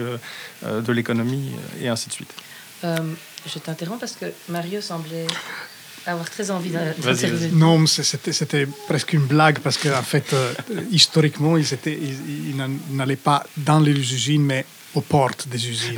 de 0.64 0.92
l'économie 0.94 1.52
et 1.82 1.90
ainsi 1.90 2.08
de 2.08 2.14
suite. 2.14 2.34
Euh, 2.84 2.98
je 3.52 3.60
t'interromps 3.60 4.00
parce 4.00 4.14
que 4.14 4.26
Mario 4.50 4.80
semblait 4.82 5.26
avoir 6.12 6.30
très 6.30 6.50
envie 6.52 6.70
d'intervenir. 6.70 7.50
Non, 7.54 7.86
c'était 7.86 8.68
presque 8.88 9.14
une 9.14 9.26
blague 9.26 9.60
parce 9.60 9.78
qu'en 9.78 10.02
fait, 10.04 10.32
euh, 10.34 10.54
historiquement, 10.92 11.58
ils, 11.58 11.74
étaient, 11.74 11.98
ils, 12.02 12.50
ils 12.52 12.56
n'en- 12.56 12.70
n'allaient 12.92 13.16
pas 13.16 13.46
dans 13.58 13.80
les 13.80 13.92
usines, 13.92 14.44
mais 14.44 14.66
aux 14.96 15.02
portes 15.02 15.48
des 15.48 15.68
usines. 15.70 15.96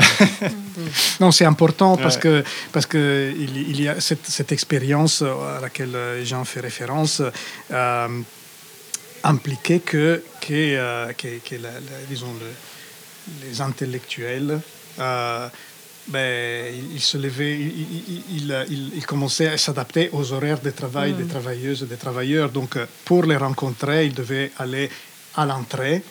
non, 1.20 1.32
c'est 1.32 1.46
important 1.46 1.96
parce 1.96 2.16
Ouais. 2.16 2.22
que 2.22 2.44
parce 2.72 2.86
que 2.86 3.34
il, 3.38 3.58
il 3.72 3.82
y 3.82 3.88
a 3.88 4.02
cette, 4.02 4.26
cette 4.28 4.52
expérience 4.52 5.22
à 5.22 5.60
laquelle 5.62 5.96
euh, 5.96 6.26
Jean 6.26 6.44
fait 6.44 6.60
référence 6.60 7.22
euh, 7.72 8.08
impliquait 9.24 9.80
que 9.80 10.24
que, 10.42 10.54
euh, 10.54 11.14
que, 11.14 11.28
que 11.48 11.56
la- 11.56 11.70
la- 11.72 12.06
disons 12.10 12.34
le- 12.40 13.48
les 13.48 13.62
intellectuels 13.62 14.60
euh, 15.00 15.48
ben, 16.10 16.74
il, 16.94 17.02
se 17.02 17.18
levait, 17.18 17.56
il, 17.60 18.24
il- 18.96 19.06
commençait 19.06 19.48
à 19.48 19.58
s'adapter 19.58 20.10
aux 20.12 20.32
horaires 20.34 20.60
de 20.62 20.70
travail 20.72 21.14
des 21.14 21.26
travailleuses 21.26 21.84
et 21.84 21.86
des 21.86 21.98
travailleurs. 21.98 22.50
Donc, 22.50 22.76
euh, 22.78 22.86
pour 23.06 23.24
les 23.26 23.38
rencontrer, 23.38 24.06
il 24.08 24.14
devait 24.14 24.52
aller 24.58 24.90
à 25.36 25.46
l'entrée. 25.46 26.02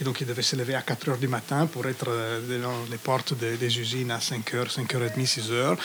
Et 0.00 0.04
donc, 0.04 0.20
il 0.20 0.26
devait 0.26 0.42
se 0.42 0.56
lever 0.56 0.74
à 0.74 0.82
4 0.82 1.08
heures 1.08 1.18
du 1.18 1.28
matin 1.28 1.66
pour 1.66 1.86
être 1.86 2.06
euh, 2.08 2.40
devant 2.48 2.74
les 2.90 2.98
portes 2.98 3.32
de- 3.38 3.56
des 3.56 3.78
usines 3.78 4.10
à 4.10 4.20
5 4.20 4.54
heures, 4.54 4.70
5 4.70 4.94
heures 4.94 5.04
et 5.04 5.10
demie, 5.10 5.26
6 5.26 5.50
heures, 5.50 5.76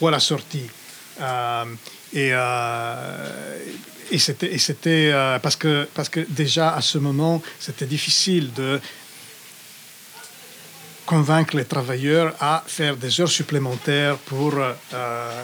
ou 0.00 0.08
à 0.08 0.10
la 0.10 0.20
sortie. 0.20 0.68
Euh, 1.20 1.64
et 2.12 2.30
euh, 2.32 3.58
et 4.10 4.18
c'était, 4.18 4.52
et 4.52 4.58
c'était 4.58 5.10
euh, 5.12 5.38
parce, 5.38 5.56
que, 5.56 5.88
parce 5.94 6.08
que 6.10 6.20
déjà 6.28 6.74
à 6.74 6.80
ce 6.82 6.98
moment, 6.98 7.42
c'était 7.58 7.86
difficile 7.86 8.52
de 8.52 8.78
convaincre 11.06 11.56
les 11.56 11.64
travailleurs 11.64 12.34
à 12.40 12.62
faire 12.66 12.96
des 12.96 13.20
heures 13.20 13.28
supplémentaires 13.30 14.16
pour 14.18 14.54
euh, 14.56 14.72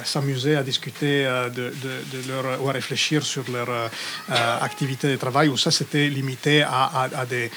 s'amuser 0.05 0.57
à 0.57 0.63
discuter 0.63 1.27
euh, 1.27 1.49
de, 1.51 1.73
de- 1.85 2.03
de 2.23 2.29
leur, 2.29 2.63
ou 2.63 2.69
à 2.69 2.73
réfléchir 2.73 3.23
sur 3.25 3.45
leur 3.51 3.69
euh, 3.69 3.89
euh, 4.31 4.59
activité 4.61 5.09
de 5.09 5.17
travail, 5.17 5.49
où 5.49 5.57
ça 5.57 5.71
c'était 5.71 6.09
limité 6.09 6.63
à, 6.63 6.85
à- 6.85 7.11
à 7.23 7.27
des, 7.27 7.51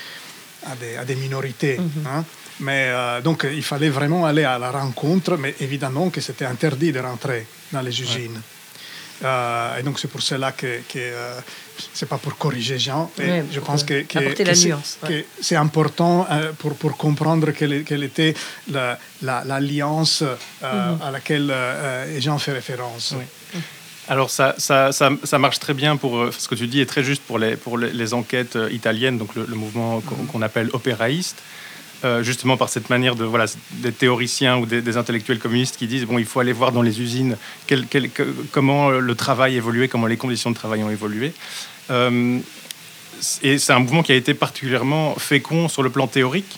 à, 0.66 0.76
des, 0.76 0.96
à 0.98 1.06
des 1.06 1.16
minorités. 1.16 1.80
hein. 2.08 2.24
Mais 2.60 2.88
euh, 2.90 3.22
donc 3.22 3.48
il 3.52 3.64
fallait 3.64 3.90
vraiment 3.90 4.26
aller 4.26 4.44
à 4.44 4.60
la 4.60 4.70
rencontre, 4.72 5.36
mais 5.38 5.56
évidemment 5.60 6.10
que 6.12 6.22
c'était 6.22 6.46
interdit 6.46 6.92
de 6.92 7.00
rentrer 7.00 7.48
dans 7.72 7.82
les 7.82 8.02
usines. 8.02 8.40
Euh, 9.24 9.78
et 9.80 9.84
donc 9.84 10.00
c'est 10.00 10.08
pour 10.08 10.22
cela 10.22 10.52
que, 10.52 10.80
que 10.92 10.98
euh, 10.98 11.40
c'est 11.94 12.08
pas 12.10 12.18
pour 12.18 12.38
corriger 12.38 12.80
Jean, 12.80 13.12
mais 13.18 13.26
Ouais, 13.32 13.46
je 13.52 13.60
pense 13.60 13.84
que, 13.84 14.02
que- 14.02 14.18
apporter 14.20 14.44
que 14.44 14.48
la 14.50 14.56
c'est- 14.56 14.68
ouais. 15.04 15.26
important 15.56 16.26
euh, 16.32 16.52
pour, 16.58 16.76
pour 16.76 16.98
comprendre 16.98 17.52
quelle, 17.52 17.84
était 18.04 18.34
la- 18.72 18.98
la- 19.22 19.44
l'alliance 19.46 20.24
euh, 20.24 20.36
Mhm. 20.96 21.02
à 21.04 21.12
laquelle 21.12 21.50
euh, 21.52 22.20
Jean 22.20 22.38
fait 22.40 22.52
référence. 22.54 23.14
Oui. 23.18 23.60
Alors 24.08 24.30
ça, 24.32 24.56
ça, 24.58 24.92
ça, 24.92 25.10
ça 25.24 25.38
marche 25.38 25.60
très 25.60 25.74
bien 25.76 25.96
pour 25.98 26.34
ce 26.34 26.48
que 26.48 26.56
tu 26.56 26.68
dis 26.68 26.82
est 26.82 26.86
très 26.88 27.04
juste 27.04 27.22
pour 27.22 27.38
les, 27.38 27.56
pour 27.56 27.78
les, 27.78 27.92
les 27.92 28.14
enquêtes 28.14 28.58
italiennes, 28.72 29.18
donc 29.20 29.36
le, 29.36 29.46
le 29.48 29.56
mouvement 29.56 30.02
qu'on 30.02 30.16
qu'on 30.26 30.42
appelle 30.42 30.70
opéraïste, 30.74 31.38
euh, 32.04 32.24
justement 32.24 32.58
par 32.58 32.70
cette 32.70 32.90
manière 32.90 33.16
de 33.16 33.24
voilà 33.26 33.46
des 33.74 33.92
théoriciens 33.92 34.58
ou 34.58 34.66
des, 34.66 34.82
des 34.82 34.98
intellectuels 34.98 35.40
communistes 35.40 35.78
qui 35.78 35.88
disent 35.88 36.06
bon 36.06 36.18
il 36.18 36.26
faut 36.26 36.40
aller 36.40 36.54
voir 36.54 36.72
dans 36.72 36.82
les 36.82 37.00
usines 37.02 37.38
quel- 37.68 37.86
quel- 37.88 38.10
que- 38.10 38.34
comment 38.52 38.90
le 38.90 39.16
travail 39.16 39.56
évoluait, 39.56 39.88
comment 39.88 40.08
les 40.08 40.18
conditions 40.18 40.50
de 40.52 40.56
travail 40.56 40.84
ont 40.84 40.90
évolué. 40.90 41.34
Euh, 41.92 42.40
et 43.44 43.58
c'est 43.60 43.74
un 43.74 43.80
mouvement 43.80 44.02
qui 44.04 44.12
a 44.12 44.16
été 44.16 44.34
particulièrement 44.34 45.14
fécond 45.16 45.68
sur 45.70 45.84
le 45.84 45.90
plan 45.92 46.08
théorique. 46.08 46.58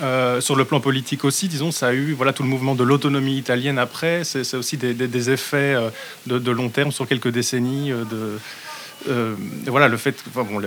Euh, 0.00 0.40
sur 0.40 0.56
le 0.56 0.64
plan 0.64 0.80
politique 0.80 1.26
aussi, 1.26 1.46
disons, 1.46 1.70
ça 1.72 1.88
a 1.88 1.92
eu 1.92 2.14
voilà, 2.14 2.32
tout 2.32 2.42
le 2.42 2.48
mouvement 2.48 2.74
de 2.74 2.82
l'autonomie 2.82 3.36
italienne 3.36 3.78
après. 3.78 4.24
C'est 4.24 4.54
aussi 4.54 4.78
des, 4.78 4.94
des- 4.94 5.08
des 5.08 5.28
effets 5.28 5.76
de, 6.26 6.38
de 6.38 6.50
long 6.50 6.70
terme 6.70 6.90
sur 6.92 7.06
quelques 7.06 7.28
décennies. 7.28 7.90
de, 7.90 8.38
euh, 9.08 9.34
voilà, 9.66 9.88
le 9.88 9.96
fait. 9.96 10.16
enfin, 10.28 10.44
bon, 10.50 10.60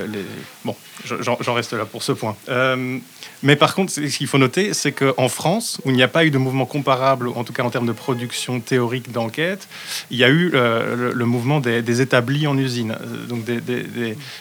bon 0.66 0.76
je- 1.06 1.16
j'en 1.22 1.54
reste 1.54 1.74
là 1.74 1.86
pour 1.86 2.04
ce 2.04 2.12
point. 2.12 2.36
Euh, 2.50 2.98
mais 3.42 3.56
par 3.56 3.76
contre, 3.76 3.92
ce 3.92 4.02
qu'il 4.02 4.28
faut 4.28 4.38
noter, 4.38 4.74
c'est 4.74 4.92
qu'en 4.92 5.30
France, 5.30 5.80
où 5.86 5.90
il 5.90 5.96
n'y 5.96 6.04
a 6.04 6.08
pas 6.08 6.26
eu 6.26 6.32
de 6.32 6.38
mouvement 6.38 6.66
comparable, 6.66 7.28
en 7.30 7.44
tout 7.44 7.54
cas 7.54 7.64
en 7.64 7.70
termes 7.70 7.88
de 7.88 7.92
production 7.92 8.60
théorique 8.60 9.12
d'enquête, 9.12 9.68
il 10.12 10.18
y 10.18 10.24
a 10.24 10.30
eu 10.30 10.52
euh, 10.54 11.12
le, 11.14 11.26
mouvement 11.26 11.60
des, 11.60 12.02
établis 12.02 12.48
en 12.48 12.58
usine. 12.58 12.96
Donc, 13.28 13.46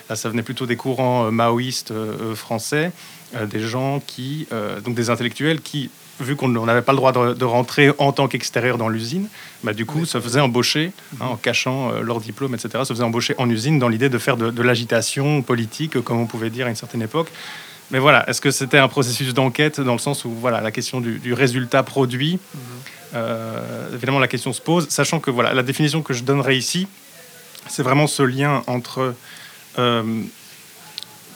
là, 0.08 0.16
ça 0.16 0.28
venait 0.28 0.42
plutôt 0.42 0.66
des 0.66 0.76
courants 0.76 1.30
maoïstes 1.30 1.92
français, 2.34 2.92
des 3.46 3.60
gens 3.60 4.00
qui, 4.06 4.46
donc 4.84 4.94
des 4.94 5.10
intellectuels 5.10 5.60
qui, 5.60 5.90
vu 6.22 6.36
qu'on 6.36 6.54
on 6.56 6.66
n'avait 6.66 6.82
pas 6.82 6.92
le 6.92 6.96
droit 6.96 7.12
de, 7.12 7.34
de 7.34 7.44
rentrer 7.44 7.92
en 7.98 8.12
tant 8.12 8.28
qu'extérieur 8.28 8.78
dans 8.78 8.88
l'usine, 8.88 9.28
bah, 9.64 9.72
du 9.72 9.86
coup, 9.86 10.04
se 10.04 10.20
faisaient 10.20 10.40
embaucher, 10.40 10.92
hein, 11.20 11.26
en 11.30 11.36
cachant 11.36 11.92
euh, 11.92 12.00
leur 12.00 12.20
diplôme, 12.20 12.54
etc., 12.54 12.84
se 12.84 12.92
faisaient 12.92 13.04
embaucher 13.04 13.34
en 13.38 13.48
usine 13.50 13.78
dans 13.78 13.88
l'idée 13.88 14.08
de 14.08 14.18
faire 14.18 14.36
de, 14.36 14.50
de 14.50 14.62
l'agitation 14.62 15.42
politique, 15.42 16.00
comme 16.00 16.18
on 16.18 16.26
pouvait 16.26 16.50
dire 16.50 16.66
à 16.66 16.70
une 16.70 16.76
certaine 16.76 17.02
époque. 17.02 17.28
Mais 17.90 17.98
voilà, 17.98 18.28
est-ce 18.28 18.40
que 18.40 18.50
c'était 18.50 18.78
un 18.78 18.88
processus 18.88 19.34
d'enquête 19.34 19.80
dans 19.80 19.92
le 19.92 19.98
sens 19.98 20.24
où 20.24 20.30
voilà, 20.30 20.60
la 20.60 20.70
question 20.70 21.00
du, 21.00 21.18
du 21.18 21.34
résultat 21.34 21.82
produit, 21.82 22.38
euh, 23.14 23.92
évidemment 23.92 24.18
la 24.18 24.28
question 24.28 24.52
se 24.54 24.62
pose, 24.62 24.88
sachant 24.88 25.20
que 25.20 25.30
voilà, 25.30 25.52
la 25.52 25.62
définition 25.62 26.00
que 26.00 26.14
je 26.14 26.22
donnerai 26.24 26.56
ici, 26.56 26.86
c'est 27.68 27.82
vraiment 27.82 28.06
ce 28.06 28.22
lien 28.22 28.62
entre 28.66 29.14
euh, 29.78 30.22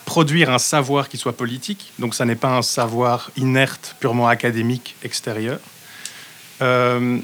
produire 0.07 0.49
un 0.49 0.57
savoir 0.57 1.09
qui 1.09 1.17
soit 1.17 1.35
politique, 1.35 1.91
donc 1.99 2.15
ça 2.15 2.23
n'est 2.23 2.37
pas 2.37 2.57
un 2.57 2.61
savoir 2.61 3.29
inerte, 3.35 3.95
purement 3.99 4.27
académique, 4.27 4.95
extérieur, 5.03 5.59
Euh, 6.59 7.19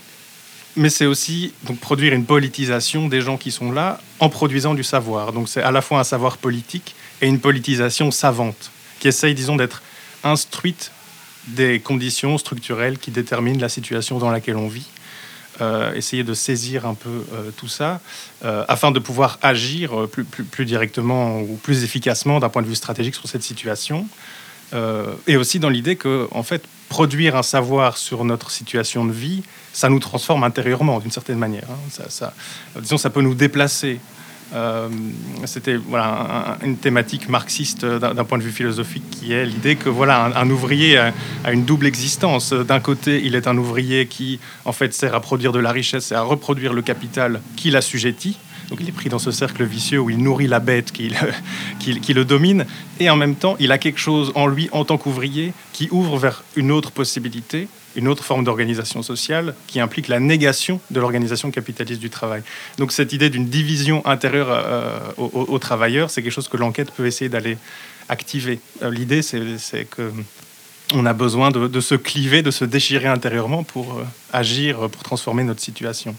mais 0.76 0.90
c'est 0.90 1.08
aussi 1.08 1.54
produire 1.82 2.14
une 2.14 2.26
politisation 2.26 3.08
des 3.08 3.22
gens 3.22 3.38
qui 3.38 3.52
sont 3.52 3.72
là 3.72 4.00
en 4.20 4.30
produisant 4.30 4.76
du 4.76 4.84
savoir. 4.84 5.34
Donc 5.34 5.50
c'est 5.50 5.64
à 5.64 5.72
la 5.72 5.82
fois 5.82 6.00
un 6.00 6.04
savoir 6.04 6.38
politique 6.38 6.94
et 7.20 7.28
une 7.28 7.40
politisation 7.40 8.12
savante 8.12 8.70
qui 9.00 9.08
essaye, 9.08 9.34
disons, 9.34 9.56
d'être 9.56 9.82
instruite 10.24 10.92
des 11.48 11.80
conditions 11.80 12.38
structurelles 12.38 13.00
qui 13.00 13.10
déterminent 13.10 13.60
la 13.60 13.70
situation 13.70 14.20
dans 14.20 14.30
laquelle 14.30 14.58
on 14.58 14.68
vit. 14.68 14.88
Euh, 15.62 15.94
essayer 15.94 16.24
de 16.24 16.34
saisir 16.34 16.88
un 16.88 16.96
peu 16.96 17.10
euh, 17.10 17.52
tout 17.56 17.68
ça 17.68 18.02
euh, 18.44 18.66
afin 18.68 18.90
de 18.90 18.98
pouvoir 18.98 19.38
agir 19.44 20.08
plus, 20.12 20.24
plus, 20.24 20.66
directement 20.66 21.42
ou 21.42 21.60
plus 21.62 21.84
efficacement 21.84 22.40
d'un 22.40 22.50
point 22.50 22.64
de 22.64 22.68
vue 22.68 22.76
stratégique 22.76 23.14
sur 23.14 23.28
cette 23.28 23.44
situation. 23.44 24.08
Et 25.28 25.38
aussi 25.38 25.60
dans 25.60 25.70
l'idée 25.70 25.98
que, 25.98 26.28
en 26.32 26.42
fait, 26.42 26.64
produire 26.90 27.36
un 27.36 27.44
savoir 27.44 27.96
sur 27.96 28.26
notre 28.26 28.50
situation 28.50 29.06
de 29.06 29.12
vie, 29.12 29.44
ça 29.72 29.88
nous 29.88 30.00
transforme 30.00 30.44
intérieurement 30.44 31.00
d'une 31.00 31.12
certaine 31.12 31.38
manière. 31.38 31.68
hein. 31.70 32.06
Ça, 32.10 32.34
disons, 32.80 32.98
ça 32.98 33.12
peut 33.12 33.22
nous 33.22 33.36
déplacer. 33.36 34.00
Euh, 34.54 34.88
C'était 35.46 35.76
voilà, 35.76 36.58
un- 36.62 36.66
une 36.66 36.78
thématique 36.78 37.28
marxiste 37.30 37.86
d'un 37.86 38.24
point 38.24 38.38
de 38.38 38.44
vue 38.44 38.52
philosophique 38.52 39.04
qui 39.12 39.34
est 39.34 39.46
l'idée 39.46 39.76
que 39.76 39.90
voilà, 39.90 40.32
un, 40.36 40.50
ouvrier 40.50 40.98
a, 40.98 41.12
une 41.52 41.66
double 41.66 41.86
existence. 41.88 42.54
D'un 42.54 42.80
côté, 42.80 43.22
il 43.26 43.36
est 43.36 43.48
un 43.48 43.58
ouvrier 43.58 44.06
qui 44.08 44.40
en 44.66 44.72
fait 44.72 44.94
sert 44.94 45.16
à 45.16 45.20
produire 45.22 45.52
de 45.52 45.60
la 45.60 45.72
richesse 45.72 46.12
et 46.12 46.16
à 46.16 46.22
reproduire 46.22 46.74
le 46.74 46.82
capital 46.82 47.42
qui 47.56 47.72
l'assujettit. 47.72 48.38
Donc 48.70 48.80
il 48.80 48.88
est 48.88 48.94
pris 48.94 49.10
dans 49.10 49.20
ce 49.20 49.32
cercle 49.32 49.64
vicieux 49.66 50.00
où 50.00 50.10
il 50.10 50.18
nourrit 50.20 50.48
la 50.48 50.60
bête 50.60 50.92
qui 51.80 52.14
le 52.14 52.24
domine. 52.26 52.66
Et 53.00 53.10
en 53.10 53.16
même 53.18 53.36
temps, 53.36 53.56
il 53.60 53.72
a 53.72 53.78
quelque 53.78 54.00
chose 54.00 54.32
en 54.36 54.48
lui 54.48 54.70
en 54.72 54.86
tant 54.86 54.98
qu'ouvrier 54.98 55.54
qui 55.74 55.90
ouvre 55.92 56.18
vers 56.18 56.44
une 56.56 56.72
autre 56.72 56.92
possibilité, 56.92 57.68
une 57.96 58.08
autre 58.08 58.24
forme 58.24 58.44
d'organisation 58.44 59.04
sociale 59.04 59.56
qui 59.68 59.80
implique 59.80 60.08
la 60.08 60.20
négation 60.20 60.80
de 60.92 61.00
l'organisation 61.00 61.52
capitaliste 61.52 62.00
du 62.02 62.10
travail. 62.10 62.42
Donc 62.78 62.92
cette 62.92 63.14
idée 63.14 63.30
d'une 63.30 63.48
division 63.48 64.06
intérieure 64.06 64.48
euh, 64.50 65.00
aux, 65.18 65.60
travailleurs, 65.60 66.10
c'est 66.10 66.22
quelque 66.22 66.34
chose 66.34 66.48
que 66.48 66.58
l'enquête 66.58 66.92
peut 66.92 67.06
essayer 67.06 67.30
d'aller 67.30 67.58
activer. 68.10 68.60
Euh, 68.82 68.90
L'idée, 68.90 69.22
c'est 69.22 69.86
que 69.86 70.12
on 70.94 71.06
a 71.06 71.14
besoin 71.14 71.50
de, 71.50 71.82
se 71.82 71.96
cliver, 71.96 72.42
de 72.44 72.52
se 72.52 72.66
déchirer 72.66 73.08
intérieurement 73.08 73.64
pour 73.64 73.94
euh, 73.94 74.04
agir, 74.32 74.90
pour 74.90 75.04
transformer 75.04 75.44
notre 75.44 75.62
situation. 75.62 76.16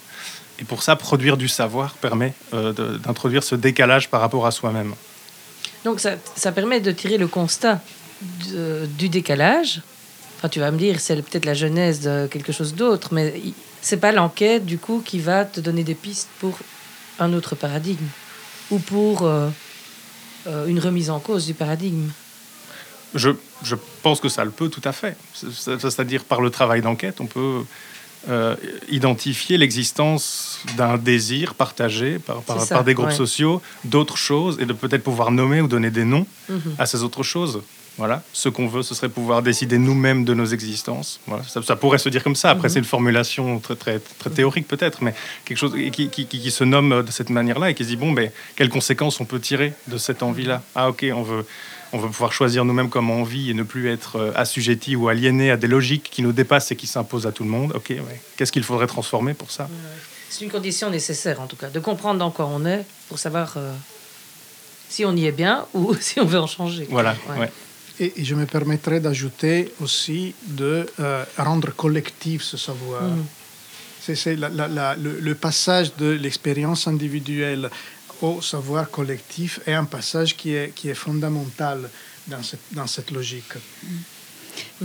Et 0.58 0.64
pour 0.64 0.82
ça, 0.82 0.96
produire 0.96 1.36
du 1.36 1.48
savoir 1.48 1.94
permet 1.94 2.32
euh, 2.52 2.72
d'introduire 2.72 3.42
ce 3.44 3.54
décalage 3.54 4.08
par 4.08 4.20
rapport 4.20 4.46
à 4.46 4.50
soi-même. 4.50 4.94
Donc 5.84 6.00
ça, 6.00 6.52
permet 6.52 6.80
de 6.80 6.92
tirer 6.92 7.18
le 7.18 7.26
constat 7.26 7.80
du 8.98 9.08
décalage. 9.08 9.82
Enfin, 10.44 10.50
tu 10.50 10.60
vas 10.60 10.70
me 10.70 10.76
dire, 10.76 11.00
c'est 11.00 11.16
peut-être 11.22 11.46
la 11.46 11.54
genèse 11.54 12.00
de 12.02 12.26
quelque 12.30 12.52
chose 12.52 12.74
d'autre, 12.74 13.14
mais 13.14 13.32
c'est 13.80 13.96
pas 13.96 14.12
l'enquête 14.12 14.66
du 14.66 14.76
coup 14.76 15.00
qui 15.02 15.18
va 15.18 15.46
te 15.46 15.58
donner 15.58 15.84
des 15.84 15.94
pistes 15.94 16.28
pour 16.38 16.58
un 17.18 17.32
autre 17.32 17.54
paradigme 17.54 18.04
ou 18.70 18.78
pour 18.78 19.22
euh, 19.22 19.48
euh, 20.46 20.66
une 20.66 20.78
remise 20.80 21.08
en 21.08 21.18
cause 21.18 21.46
du 21.46 21.54
paradigme. 21.54 22.10
Je, 23.14 23.30
je 23.62 23.74
pense 24.02 24.20
que 24.20 24.28
ça 24.28 24.44
le 24.44 24.50
peut 24.50 24.68
tout 24.68 24.82
à 24.84 24.92
fait. 24.92 25.16
C'est- 25.32 25.50
c'est- 25.50 25.80
C'est-à-dire 25.80 26.22
par 26.24 26.42
le 26.42 26.50
travail 26.50 26.82
d'enquête, 26.82 27.22
on 27.22 27.26
peut 27.26 27.62
euh, 28.28 28.54
identifier 28.90 29.56
l'existence 29.56 30.58
d'un 30.76 30.98
désir 30.98 31.54
partagé 31.54 32.18
par, 32.18 32.42
par, 32.42 32.60
C'est 32.60 32.66
ça, 32.66 32.74
par 32.74 32.84
des 32.84 32.92
groupes 32.92 33.08
ouais. 33.08 33.14
sociaux, 33.14 33.62
d'autres 33.84 34.18
choses, 34.18 34.58
et 34.60 34.66
de 34.66 34.74
peut-être 34.74 35.04
pouvoir 35.04 35.30
nommer 35.30 35.62
ou 35.62 35.68
donner 35.68 35.90
des 35.90 36.04
noms 36.04 36.26
Mhm. 36.50 36.74
à 36.78 36.84
ces 36.84 37.02
autres 37.02 37.22
choses. 37.22 37.62
Voilà. 37.96 38.22
Ce 38.32 38.48
qu'on 38.48 38.66
veut, 38.66 38.82
ce 38.82 38.94
serait 38.94 39.08
pouvoir 39.08 39.40
décider 39.42 39.78
nous-mêmes 39.78 40.24
de 40.24 40.34
nos 40.34 40.46
existences. 40.46 41.20
Voilà. 41.26 41.44
Ça, 41.44 41.62
ça 41.62 41.76
pourrait 41.76 41.98
se 41.98 42.08
dire 42.08 42.24
comme 42.24 42.34
ça. 42.34 42.50
Après, 42.50 42.68
Mhm. 42.68 42.72
c'est 42.72 42.78
une 42.80 42.84
formulation 42.84 43.60
très, 43.60 43.76
très, 43.76 44.00
très 44.18 44.30
théorique 44.30 44.66
peut-être, 44.66 45.02
mais 45.02 45.14
quelque 45.44 45.58
chose 45.58 45.72
qui, 45.92 46.08
qui, 46.10 46.26
qui- 46.26 46.40
qui 46.40 46.50
se 46.50 46.64
nomme 46.64 47.02
de 47.04 47.10
cette 47.12 47.30
manière-là 47.30 47.70
et 47.70 47.74
qui 47.74 47.84
se 47.84 47.88
dit, 47.90 47.96
bon, 47.96 48.12
ben, 48.12 48.30
quelles 48.56 48.68
conséquences 48.70 49.20
on 49.20 49.24
peut 49.24 49.38
tirer 49.40 49.72
de 49.86 49.96
cette 49.98 50.22
envie-là? 50.24 50.62
Ah, 50.74 50.88
ok, 50.88 51.06
on 51.14 51.22
veut, 51.22 51.46
on 51.92 51.98
veut 51.98 52.08
pouvoir 52.08 52.32
choisir 52.32 52.64
nous-mêmes 52.64 52.88
comment 52.90 53.14
on 53.14 53.22
vit 53.22 53.50
et 53.50 53.54
ne 53.54 53.62
plus 53.62 53.88
être 53.88 54.16
euh, 54.16 54.32
assujetti 54.34 54.96
ou 54.96 55.08
aliéné 55.08 55.52
à 55.52 55.56
des 55.56 55.68
logiques 55.68 56.08
qui 56.10 56.22
nous 56.22 56.32
dépassent 56.32 56.72
et 56.72 56.76
qui 56.76 56.88
s'imposent 56.88 57.28
à 57.28 57.32
tout 57.32 57.44
le 57.44 57.50
monde. 57.50 57.72
Ok, 57.76 57.90
ouais. 57.90 58.20
qu'est-ce 58.36 58.50
qu'il 58.50 58.64
faudrait 58.64 58.88
transformer 58.88 59.34
pour 59.34 59.52
ça? 59.52 59.68
C'est 60.30 60.44
une 60.44 60.50
condition 60.50 60.90
nécessaire 60.90 61.40
en 61.40 61.46
tout 61.46 61.54
cas, 61.54 61.68
de 61.68 61.78
comprendre 61.78 62.18
dans 62.18 62.32
quoi 62.32 62.46
on 62.52 62.66
est 62.66 62.84
pour 63.08 63.20
savoir 63.20 63.54
euh, 63.56 63.72
si 64.88 65.04
on 65.04 65.14
y 65.16 65.26
est 65.26 65.32
bien 65.32 65.66
ou 65.74 65.94
si 66.00 66.18
on 66.18 66.24
veut 66.24 66.40
en 66.40 66.48
changer. 66.48 66.88
Voilà, 66.90 67.14
Ouais. 67.30 67.38
ouais. 67.42 67.52
Et, 68.00 68.12
et 68.20 68.24
je 68.24 68.34
me 68.34 68.44
permettrai 68.46 68.98
d'ajouter 69.00 69.72
aussi 69.80 70.34
de 70.46 70.86
euh, 71.00 71.24
rendre 71.38 71.70
collectif 71.74 72.42
ce 72.42 72.56
savoir. 72.56 73.02
Mhm. 73.02 73.24
C'est 74.00 74.16
c'est 74.16 74.36
la- 74.36 74.48
la- 74.48 74.68
la- 74.68 74.96
le, 74.96 75.18
le 75.20 75.34
passage 75.34 75.94
de 75.96 76.10
l'expérience 76.10 76.86
individuelle 76.88 77.70
au 78.20 78.40
savoir 78.42 78.90
collectif 78.90 79.60
est 79.66 79.74
un 79.74 79.84
passage 79.84 80.36
qui 80.36 80.54
est, 80.54 80.74
qui 80.74 80.88
est 80.88 80.94
fondamental 80.94 81.88
dans 82.26 82.42
cette, 82.42 82.60
dans 82.72 82.86
cette 82.86 83.10
logique. 83.10 83.52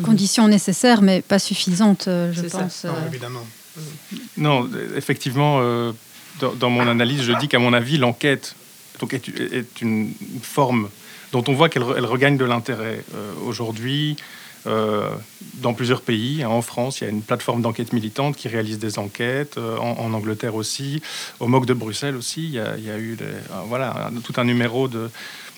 Condition 0.04 0.48
nécessaire, 0.48 1.02
mais 1.02 1.22
pas 1.22 1.40
suffisante, 1.40 2.08
euh, 2.08 2.32
je 2.34 2.48
ça. 2.48 2.60
pense. 2.60 2.86
Non, 2.86 2.94
euh. 2.94 3.08
évidemment. 3.08 3.48
Non, 4.38 4.70
euh, 4.74 4.98
effectivement, 4.98 5.60
euh, 5.62 5.92
dans, 6.40 6.54
dans 6.54 6.70
mon 6.70 6.88
analyse, 6.88 7.22
je 7.22 7.34
dis 7.34 7.48
qu'à 7.48 7.60
mon 7.60 7.74
avis, 7.74 7.98
l'enquête 7.98 8.56
donc, 9.00 9.14
est, 9.14 9.28
est 9.30 9.82
une 9.82 10.14
forme 10.42 10.90
dont 11.32 11.44
on 11.48 11.54
voit 11.54 11.70
qu'elle 11.70 11.84
re- 11.84 11.96
elle 11.98 12.06
regagne 12.06 12.38
de 12.38 12.46
l'intérêt. 12.46 13.04
Euh, 13.16 13.32
Aujourd'hui, 13.46 14.18
euh, 14.68 15.10
dans 15.56 15.74
plusieurs 15.74 16.02
pays, 16.02 16.44
hein, 16.44 16.50
en 16.50 16.62
France, 16.62 17.00
il 17.00 17.06
y 17.06 17.08
a 17.08 17.10
une 17.10 17.22
plateforme 17.22 17.62
d'enquête 17.62 17.94
militante 17.94 18.36
qui 18.36 18.48
réalise 18.50 18.78
des 18.80 19.00
enquêtes, 19.00 19.58
euh, 19.58 19.78
en, 19.78 20.14
Angleterre 20.14 20.56
aussi, 20.56 21.02
au 21.40 21.48
MOC 21.48 21.66
de 21.66 21.74
Bruxelles 21.74 22.16
aussi, 22.16 22.44
il 22.44 22.52
y 22.56 22.60
a, 22.60 22.76
il 22.78 22.84
y 22.86 22.90
a 22.92 22.98
eu 22.98 23.16
des- 23.16 23.26
voilà, 23.68 24.12
tout 24.24 24.34
un 24.38 24.44
numéro 24.44 24.88
de 24.88 25.10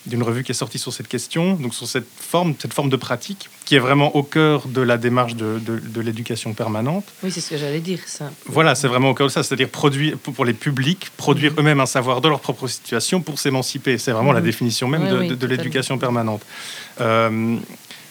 d'une 0.08 0.24
revue 0.24 0.44
qui 0.44 0.52
est 0.52 0.56
sortie 0.56 0.80
sur 0.80 0.92
cette 0.92 1.08
question, 1.08 1.54
donc 1.54 1.76
sur 1.76 1.88
cette 1.88 2.08
forme, 2.20 2.56
cette 2.60 2.74
forme 2.74 2.90
de 2.90 2.96
pratique, 2.96 3.50
qui 3.66 3.76
est 3.76 3.80
vraiment 3.80 4.16
au 4.16 4.24
cœur 4.24 4.68
de 4.68 4.82
la 4.82 4.98
démarche 4.98 5.36
de, 5.36 5.60
de- 5.60 5.78
de 5.80 6.02
l'éducation 6.02 6.54
permanente. 6.54 7.06
Oui, 7.24 7.32
c'est 7.32 7.42
ce 7.42 7.52
que 7.52 7.58
j'allais 7.58 7.80
dire, 7.82 8.00
ça. 8.08 8.32
Voilà, 8.48 8.74
c'est 8.76 8.88
vraiment 8.88 9.12
au 9.12 9.14
cœur 9.14 9.28
de 9.28 9.32
ça, 9.32 9.44
c'est-à-dire 9.44 9.70
produire 9.70 10.18
pour 10.18 10.44
les 10.44 10.54
publics, 10.54 11.10
produire 11.18 11.54
eux-mêmes 11.60 11.80
un 11.80 11.86
savoir 11.86 12.20
de 12.22 12.30
leur 12.30 12.40
propre 12.40 12.68
situation 12.68 13.22
pour 13.22 13.38
s'émanciper. 13.40 13.98
C'est 13.98 14.12
vraiment 14.12 14.32
la 14.34 14.40
Mhm. 14.40 14.46
définition 14.46 14.88
même 14.88 15.04
Oui, 15.04 15.10
de, 15.10 15.18
oui, 15.20 15.38
de- 15.38 15.48
l'éducation 15.48 15.98
permanente. 15.98 16.42
Euh, 17.00 17.58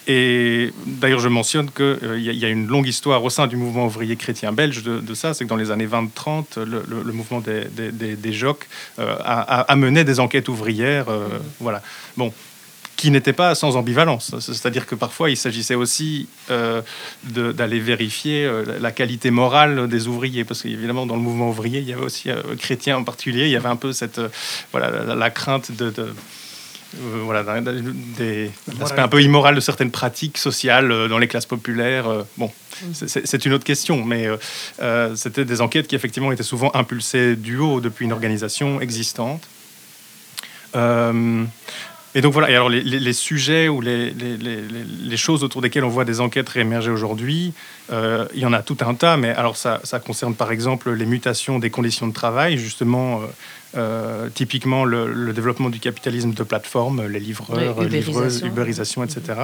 et 0.06 0.72
d'ailleurs, 0.86 1.20
je 1.20 1.28
mentionne 1.28 1.70
qu'il 1.70 1.98
y, 2.22 2.28
a- 2.28 2.32
il 2.32 2.38
y 2.38 2.44
a 2.44 2.48
une 2.48 2.66
longue 2.66 2.86
histoire 2.88 3.22
au 3.22 3.30
sein 3.30 3.46
du 3.46 3.56
mouvement 3.56 3.86
ouvrier 3.86 4.16
chrétien 4.16 4.52
belge 4.52 4.82
de, 4.82 4.98
de 5.00 5.14
ça. 5.14 5.34
C'est 5.34 5.44
que 5.44 5.48
dans 5.50 5.56
les 5.56 5.70
années 5.70 5.86
20-30, 5.86 6.58
le, 6.64 6.82
le- 6.88 7.02
le 7.04 7.12
mouvement 7.12 7.40
des, 7.40 7.64
des, 7.66 7.92
des- 7.92 8.16
des 8.16 8.32
JOC 8.32 8.66
euh, 8.98 9.14
a, 9.24 9.76
mené 9.76 10.04
des 10.04 10.18
enquêtes 10.20 10.48
ouvrières. 10.48 11.08
euh, 11.08 11.28
Voilà. 11.60 11.82
Bon 12.16 12.32
qui 12.96 13.10
n'étaient 13.10 13.32
pas 13.32 13.54
sans 13.54 13.76
ambivalence. 13.76 14.34
C'est-à-dire 14.40 14.84
que 14.84 14.94
parfois, 14.94 15.30
il 15.30 15.36
s'agissait 15.38 15.74
aussi 15.74 16.28
euh, 16.50 16.82
d'aller 17.24 17.80
vérifier 17.80 18.44
euh, 18.44 18.62
la 18.78 18.92
qualité 18.92 19.30
morale 19.30 19.88
des 19.88 20.06
ouvriers, 20.06 20.44
parce 20.44 20.60
qu'évidemment, 20.60 21.06
dans 21.06 21.16
le 21.16 21.22
mouvement 21.22 21.48
ouvrier, 21.48 21.78
il 21.80 21.88
y 21.88 21.94
avait 21.94 22.02
aussi, 22.04 22.28
euh, 22.28 22.42
chrétien 22.58 22.98
en 22.98 23.04
particulier, 23.04 23.44
il 23.46 23.52
y 23.52 23.56
avait 23.56 23.70
un 23.70 23.76
peu 23.76 23.94
cette, 23.94 24.18
euh, 24.18 24.28
voilà, 24.70 24.90
la, 24.90 25.14
la 25.14 25.30
crainte 25.30 25.72
de... 25.72 25.88
de- 25.88 26.12
euh, 26.96 27.20
voilà, 27.24 27.44
des 27.60 28.50
l'aspect 28.80 29.00
un 29.00 29.08
peu 29.08 29.22
immoral 29.22 29.54
de 29.54 29.60
certaines 29.60 29.90
pratiques 29.90 30.38
sociales 30.38 30.90
euh, 30.90 31.08
dans 31.08 31.18
les 31.18 31.28
classes 31.28 31.46
populaires. 31.46 32.08
euh, 32.08 32.22
bon, 32.36 32.50
c'est- 32.92 33.26
c'est 33.26 33.44
une 33.44 33.52
autre 33.52 33.64
question, 33.64 34.04
mais 34.04 34.26
c'était 35.14 35.44
des 35.44 35.60
enquêtes 35.60 35.86
qui 35.86 35.94
effectivement 35.94 36.32
étaient 36.32 36.42
souvent 36.42 36.70
impulsées 36.74 37.36
du 37.36 37.58
haut 37.58 37.80
depuis 37.80 38.04
une 38.06 38.12
organisation 38.12 38.80
existante. 38.80 39.42
Et 42.16 42.22
donc 42.22 42.32
voilà, 42.32 42.50
et 42.50 42.54
alors 42.54 42.68
les, 42.68 42.80
les- 42.82 42.98
les 42.98 43.12
sujets 43.12 43.68
ou 43.68 43.80
les, 43.80 44.12
choses 45.16 45.44
autour 45.44 45.60
desquelles 45.62 45.84
on 45.84 45.88
voit 45.88 46.04
des 46.04 46.20
enquêtes 46.20 46.48
réémerger 46.48 46.90
aujourd'hui, 46.90 47.52
euh, 47.92 48.26
il 48.34 48.40
y 48.40 48.46
en 48.46 48.52
a 48.52 48.62
tout 48.62 48.76
un 48.80 48.94
tas, 48.94 49.16
mais 49.16 49.28
alors 49.30 49.56
ça, 49.56 49.80
ça 49.84 50.00
concerne 50.00 50.34
par 50.34 50.50
exemple 50.50 50.90
les 50.92 51.06
mutations 51.06 51.58
des 51.60 51.70
conditions 51.70 52.08
de 52.08 52.12
travail, 52.12 52.58
justement, 52.58 53.20
euh, 53.20 53.26
euh, 53.76 54.28
typiquement 54.34 54.84
le, 54.84 55.12
le 55.12 55.32
développement 55.32 55.70
du 55.70 55.78
capitalisme 55.78 56.32
de 56.32 56.42
plateforme, 56.42 57.06
les 57.06 57.20
livreurs, 57.20 57.78
Oui, 57.78 57.88
livreuses, 57.88 58.40
ubérisation. 58.42 59.02
ubérisation, 59.02 59.04
etc. 59.04 59.38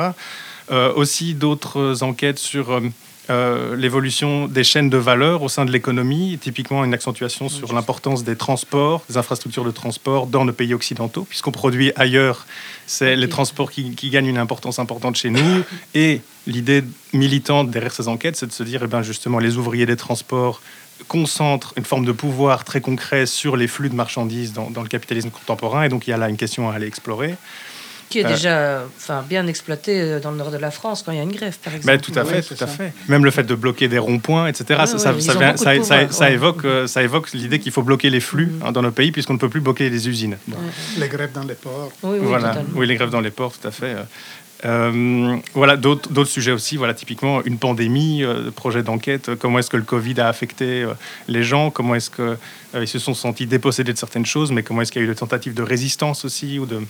Aussi 0.96 1.34
d'autres 1.34 2.02
enquêtes 2.02 2.40
sur 2.40 2.80
euh, 3.29 3.74
l'évolution 3.74 4.47
des 4.47 4.62
chaînes 4.62 4.89
de 4.89 4.97
valeur 4.97 5.43
au 5.43 5.49
sein 5.49 5.64
de 5.64 5.72
l'économie, 5.72 6.39
typiquement 6.41 6.85
une 6.85 6.95
accentuation 6.95 7.49
sur 7.49 7.72
l'importance 7.72 8.22
des 8.22 8.37
transports, 8.37 9.05
des 9.09 9.16
infrastructures 9.16 9.64
de 9.64 9.70
transport 9.70 10.27
dans 10.27 10.45
nos 10.45 10.53
pays 10.53 10.74
occidentaux, 10.74 11.24
puisqu'on 11.29 11.51
produit 11.51 11.93
ailleurs, 11.97 12.47
c'est 12.87 13.16
les 13.16 13.29
transports 13.29 13.70
qui, 13.70 13.95
qui 13.97 14.11
gagnent 14.11 14.27
une 14.27 14.39
importance 14.39 14.79
importante 14.79 15.16
chez 15.16 15.31
nous. 15.31 15.64
Et 15.95 16.20
l'idée 16.47 16.85
militante 17.12 17.70
derrière 17.70 17.93
ces 17.93 18.07
enquêtes, 18.07 18.37
c'est 18.37 18.47
de 18.47 18.53
se 18.53 18.62
dire, 18.62 18.83
eh 18.85 18.87
ben, 18.87 19.03
justement, 19.03 19.39
les 19.39 19.57
ouvriers 19.57 19.87
des 19.87 19.97
transports 19.97 20.61
concentrent 21.09 21.74
une 21.77 21.85
forme 21.85 22.05
de 22.05 22.12
pouvoir 22.12 22.64
très 22.64 22.81
concret 22.81 23.27
sur 23.27 23.57
les 23.57 23.66
flux 23.66 23.91
de 23.91 23.95
marchandises 23.95 24.53
dans, 24.53 24.70
dans 24.70 24.83
le 24.83 24.89
capitalisme 24.89 25.31
contemporain. 25.31 25.83
Et 25.83 25.89
donc, 25.89 26.07
il 26.07 26.11
y 26.11 26.12
a 26.12 26.16
là 26.16 26.29
une 26.29 26.37
question 26.37 26.70
à 26.70 26.74
aller 26.74 26.87
explorer. 26.87 27.35
Qui 28.09 28.20
est 28.20 28.24
Euh, 28.24 28.28
déjà 28.28 28.82
enfin, 28.98 29.24
bien 29.28 29.46
exploité 29.46 30.00
euh, 30.00 30.20
dans 30.20 30.30
le 30.30 30.36
nord 30.36 30.50
de 30.50 30.57
la 30.59 30.70
France 30.70 31.02
quand 31.04 31.12
il 31.12 31.16
y 31.18 31.20
a 31.20 31.24
une 31.24 31.32
grève, 31.32 31.57
par 31.62 31.74
exemple. 31.74 31.86
Ben, 31.96 32.00
tout 32.00 32.12
à 32.18 32.24
fait, 32.24 32.42
tout 32.42 32.54
à 32.54 32.57
ça. 32.59 32.66
fait. 32.68 32.92
Même 33.09 33.24
le 33.24 33.30
fait 33.30 33.42
de 33.42 33.54
bloquer 33.54 33.88
des 33.88 33.98
ronds-points, 33.98 34.46
etc. 34.46 34.64
Ouais, 34.80 34.86
ça, 34.86 34.98
ça, 34.98 35.12
ouais, 35.12 35.18
vient- 35.18 35.54
pouvoir, 35.54 36.28
évoque, 36.30 36.64
euh, 36.64 36.86
ça 36.86 37.02
évoque 37.02 37.32
l'idée 37.32 37.59
qu'il 37.59 37.72
faut 37.72 37.82
bloquer 37.82 38.11
les 38.11 38.20
flux 38.20 38.52
hein, 38.64 38.70
dans 38.72 38.82
nos 38.82 38.92
pays 38.92 39.11
puisqu'on 39.12 39.34
ne 39.34 39.38
peut 39.38 39.48
plus 39.48 39.61
bloquer 39.61 39.90
les 39.90 40.09
usines. 40.09 40.36
Bon. 40.46 40.57
Les 40.98 41.09
grèves 41.09 41.32
dans 41.32 41.44
les 41.44 41.54
ports. 41.54 41.90
Oui, 42.04 42.18
oui, 42.20 42.26
voilà. 42.26 42.54
Oui, 42.74 42.86
les 42.86 42.94
grèves 42.94 43.11
dans 43.11 43.20
les 43.20 43.30
ports, 43.32 43.52
tout 43.59 43.66
à 43.66 43.70
fait. 43.72 43.96
Euh, 44.64 45.36
voilà, 45.52 45.76
d'autres 45.76 46.09
d'autres 46.11 46.30
sujets 46.30 46.52
aussi. 46.52 46.76
Voilà, 46.78 46.94
typiquement 46.94 47.42
une 47.44 47.59
pandémie, 47.59 48.22
euh, 48.24 48.50
projet 48.50 48.82
d'enquête. 48.82 49.28
euh, 49.28 49.36
Comment 49.38 49.59
est-ce 49.59 49.68
que 49.68 49.76
le 49.76 49.82
Covid 49.82 50.18
a 50.20 50.28
affecté 50.28 50.82
euh, 50.82 50.94
les 51.28 51.42
gens 51.42 51.70
Comment 51.70 51.94
est-ce 51.94 52.09
que 52.09 52.22
euh, 52.22 52.80
ils 52.82 52.88
se 52.88 52.98
sont 52.98 53.12
sentis 53.14 53.46
dépossédés 53.46 53.92
de 53.92 53.98
certaines 53.98 54.24
choses 54.24 54.52
Mais 54.52 54.62
comment 54.62 54.80
est-ce 54.80 54.92
qu'il 54.92 55.02
y 55.02 55.04
a 55.04 55.09
eu 55.09 55.11
des 55.11 55.14
tentatives 55.18 55.52
de 55.52 55.62
résistance 55.62 56.24
aussi 56.24 56.59
ou 56.59 56.64
de 56.64 56.80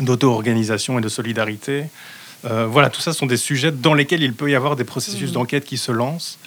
d'auto-organisation 0.00 0.98
et 0.98 1.02
de 1.02 1.08
solidarité 1.08 1.84
Euh, 2.44 2.66
Voilà, 2.66 2.90
tout 2.90 3.00
ça 3.00 3.12
sont 3.12 3.26
des 3.26 3.36
sujets 3.36 3.70
dans 3.70 3.94
lesquels 3.94 4.20
il 4.22 4.32
peut 4.34 4.50
y 4.50 4.56
avoir 4.56 4.74
des 4.74 4.82
processus 4.82 5.28
Mhm. 5.28 5.34
d'enquête 5.34 5.64
qui 5.64 5.78
se 5.78 5.92
lancent. 5.92 6.38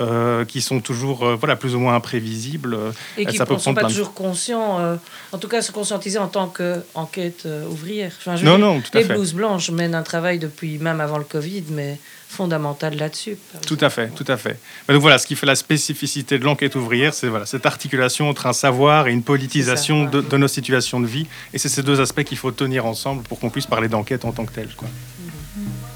Euh, 0.00 0.44
qui 0.44 0.60
sont 0.60 0.80
toujours 0.80 1.24
euh, 1.24 1.36
voilà 1.36 1.56
plus 1.56 1.74
ou 1.74 1.78
moins 1.78 1.94
imprévisibles 1.94 2.74
euh, 2.74 2.90
Et 3.16 3.26
qui 3.26 3.38
ne 3.38 3.44
sont 3.58 3.74
pas 3.74 3.80
plein 3.80 3.88
de- 3.88 3.94
toujours 3.94 4.12
conscients, 4.14 4.80
euh, 4.80 4.96
en 5.32 5.38
tout 5.38 5.48
cas 5.48 5.62
se 5.62 5.70
conscientiser 5.72 6.18
en 6.18 6.28
tant 6.28 6.48
qu'enquête 6.48 7.46
ouvrière. 7.70 8.12
Enfin, 8.18 8.36
je 8.36 8.44
veux 8.44 8.50
non 8.50 8.58
non 8.58 8.80
tout 8.80 8.90
à 8.94 8.98
les 8.98 9.04
fait 9.04 9.14
blouses 9.14 9.34
blanches 9.34 9.70
mènent 9.70 9.94
un 9.94 10.02
travail 10.02 10.38
depuis 10.38 10.78
même 10.78 11.00
avant 11.00 11.18
le 11.18 11.24
Covid, 11.24 11.64
mais 11.70 11.98
fondamental 12.28 12.96
là-dessus. 12.96 13.36
Tout 13.64 13.78
à 13.80 13.90
fait, 13.90 14.08
tout 14.08 14.24
à 14.26 14.36
fait. 14.36 14.58
Mais 14.88 14.94
donc 14.94 15.02
voilà, 15.02 15.18
ce 15.18 15.26
qui 15.28 15.36
fait 15.36 15.46
la 15.46 15.54
spécificité 15.54 16.36
de 16.40 16.44
l'enquête 16.44 16.74
ouvrière, 16.74 17.14
c'est 17.14 17.28
voilà, 17.28 17.46
cette 17.46 17.64
articulation 17.64 18.28
entre 18.28 18.46
un 18.48 18.52
savoir 18.52 19.06
et 19.06 19.12
une 19.12 19.22
politisation 19.22 20.06
ça, 20.06 20.10
de, 20.10 20.20
de 20.20 20.36
nos 20.36 20.48
situations 20.48 20.98
de 21.00 21.06
vie. 21.06 21.28
Et 21.52 21.58
c'est 21.58 21.68
ces 21.68 21.84
deux 21.84 22.00
aspects 22.00 22.24
qu'il 22.24 22.38
faut 22.38 22.50
tenir 22.50 22.86
ensemble 22.86 23.22
pour 23.22 23.38
qu'on 23.38 23.50
puisse 23.50 23.66
parler 23.66 23.86
d'enquête 23.86 24.24
en 24.24 24.32
tant 24.32 24.44
que 24.46 24.52
telle. 24.52 24.70
Quoi. 24.76 24.88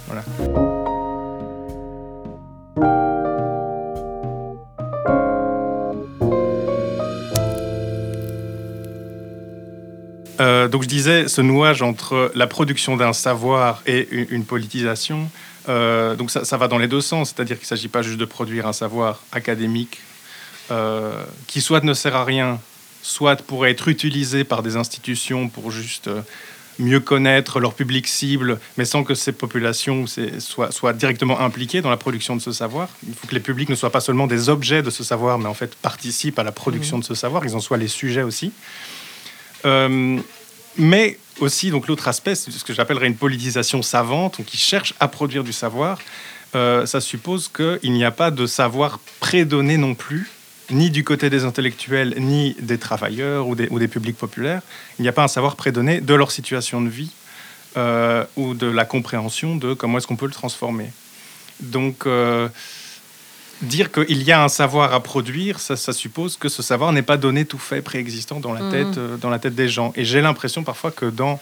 Voilà. 0.07 0.68
Donc 10.69 10.83
je 10.83 10.89
disais, 10.89 11.29
ce 11.29 11.41
nouage 11.41 11.83
entre 11.83 12.33
la 12.35 12.47
production 12.47 12.97
d'un 12.97 13.13
savoir 13.13 13.83
et 13.87 14.09
une, 14.11 14.27
une 14.31 14.45
politisation, 14.45 15.31
euh, 15.69 16.15
donc 16.15 16.31
ça, 16.31 16.45
ça 16.45 16.57
va 16.57 16.69
dans 16.69 16.79
les 16.79 16.89
deux 16.89 17.01
sens, 17.01 17.33
c'est-à-dire 17.35 17.57
qu'il 17.57 17.65
ne 17.65 17.69
s'agit 17.69 17.89
pas 17.89 18.03
juste 18.03 18.19
de 18.19 18.25
produire 18.25 18.67
un 18.67 18.73
savoir 18.73 19.23
académique 19.33 19.99
euh, 20.71 21.25
qui 21.47 21.61
soit 21.61 21.85
ne 21.85 21.95
sert 21.95 22.17
à 22.17 22.25
rien, 22.25 22.61
soit 23.03 23.37
pourrait 23.43 23.71
être 23.71 23.89
utilisé 23.89 24.45
par 24.45 24.63
des 24.63 24.77
institutions 24.77 25.49
pour 25.49 25.71
juste 25.71 26.09
euh, 26.09 26.23
mieux 26.79 27.01
connaître 27.01 27.61
leur 27.61 27.75
public 27.75 28.07
cible, 28.07 28.59
mais 28.77 28.85
sans 28.85 29.03
que 29.03 29.15
ces 29.15 29.33
populations 29.33 30.05
soient, 30.39 30.71
soient 30.71 30.93
directement 30.93 31.41
impliquées 31.41 31.81
dans 31.81 31.91
la 31.91 31.97
production 31.97 32.37
de 32.37 32.41
ce 32.41 32.53
savoir. 32.53 32.89
Il 33.07 33.15
faut 33.15 33.27
que 33.27 33.35
les 33.35 33.41
publics 33.41 33.69
ne 33.69 33.75
soient 33.75 33.91
pas 33.91 34.01
seulement 34.01 34.27
des 34.27 34.49
objets 34.49 34.83
de 34.83 34.91
ce 34.91 35.03
savoir, 35.03 35.39
mais 35.39 35.49
en 35.49 35.55
fait 35.55 35.75
participent 35.75 36.39
à 36.39 36.45
la 36.45 36.53
production 36.53 36.99
de 36.99 37.05
ce 37.05 37.15
savoir, 37.15 37.45
ils 37.45 37.57
en 37.57 37.61
soient 37.61 37.79
les 37.79 37.89
sujets 37.89 38.23
aussi. 38.23 38.53
Euh, 39.65 40.19
mais 40.79 41.19
aussi, 41.41 41.71
donc 41.71 41.87
l'autre 41.89 42.09
aspect, 42.09 42.35
c'est 42.35 42.51
ce 42.51 42.65
que 42.65 42.73
j'appellerais 42.73 43.07
une 43.07 43.17
politisation 43.17 43.83
savante, 43.83 44.41
qui 44.45 44.57
cherche 44.57 44.95
à 45.01 45.09
produire 45.09 45.45
du 45.45 45.53
savoir. 45.53 45.99
Euh, 46.55 46.87
ça 46.87 47.01
suppose 47.01 47.49
qu'il 47.49 47.93
n'y 47.93 48.05
a 48.05 48.11
pas 48.11 48.31
de 48.31 48.47
savoir 48.47 49.01
prédonné 49.21 49.77
non 49.77 49.95
plus, 49.95 50.31
ni 50.71 50.91
du 50.91 51.05
côté 51.05 51.31
des 51.31 51.45
intellectuels, 51.45 52.15
ni 52.19 52.57
des 52.61 52.79
travailleurs 52.79 53.49
ou 53.49 53.55
des, 53.55 53.69
ou 53.71 53.79
des 53.79 53.89
publics 53.89 54.17
populaires. 54.17 54.63
Il 54.99 55.03
n'y 55.03 55.09
a 55.09 55.13
pas 55.13 55.25
un 55.25 55.29
savoir 55.29 55.57
prédonné 55.57 56.01
de 56.01 56.15
leur 56.15 56.31
situation 56.31 56.81
de 56.81 56.89
vie 56.89 57.11
euh, 57.77 58.25
ou 58.37 58.55
de 58.55 58.67
la 58.67 58.85
compréhension 58.85 59.57
de 59.57 59.75
comment 59.75 59.99
est-ce 59.99 60.07
qu'on 60.07 60.17
peut 60.17 60.27
le 60.27 60.33
transformer. 60.33 60.91
Donc, 61.61 62.07
euh, 62.07 62.49
dire 63.63 63.91
qu'il 63.91 64.23
y 64.23 64.33
a 64.33 64.43
un 64.43 64.49
savoir 64.49 64.93
à 64.93 65.01
produire, 65.03 65.59
ça, 65.61 65.77
ça 65.77 65.93
suppose 65.93 66.37
que 66.37 66.49
ce 66.49 66.63
savoir 66.63 66.93
n'est 66.93 67.03
pas 67.03 67.17
donné 67.17 67.45
tout 67.45 67.59
fait, 67.59 67.83
préexistant 67.83 68.41
dans 68.41 68.53
la, 68.53 68.61
Mhm. 68.61 68.71
tête, 68.71 68.99
euh, 68.99 69.17
dans 69.17 69.31
la 69.31 69.39
tête 69.39 69.55
des 69.55 69.69
gens. 69.69 69.93
Et 69.97 70.05
j'ai 70.05 70.21
l'impression 70.21 70.63
parfois 70.63 70.91
que 70.91 71.07
dans 71.07 71.41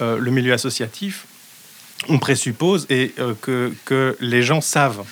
euh, 0.00 0.16
le 0.18 0.30
milieu 0.30 0.52
associatif, 0.52 1.26
on 2.08 2.18
présuppose 2.18 2.86
et 2.88 3.12
euh, 3.18 3.34
que, 3.40 3.72
que 3.84 4.16
les 4.20 4.42
gens 4.42 4.60
savent. 4.60 5.02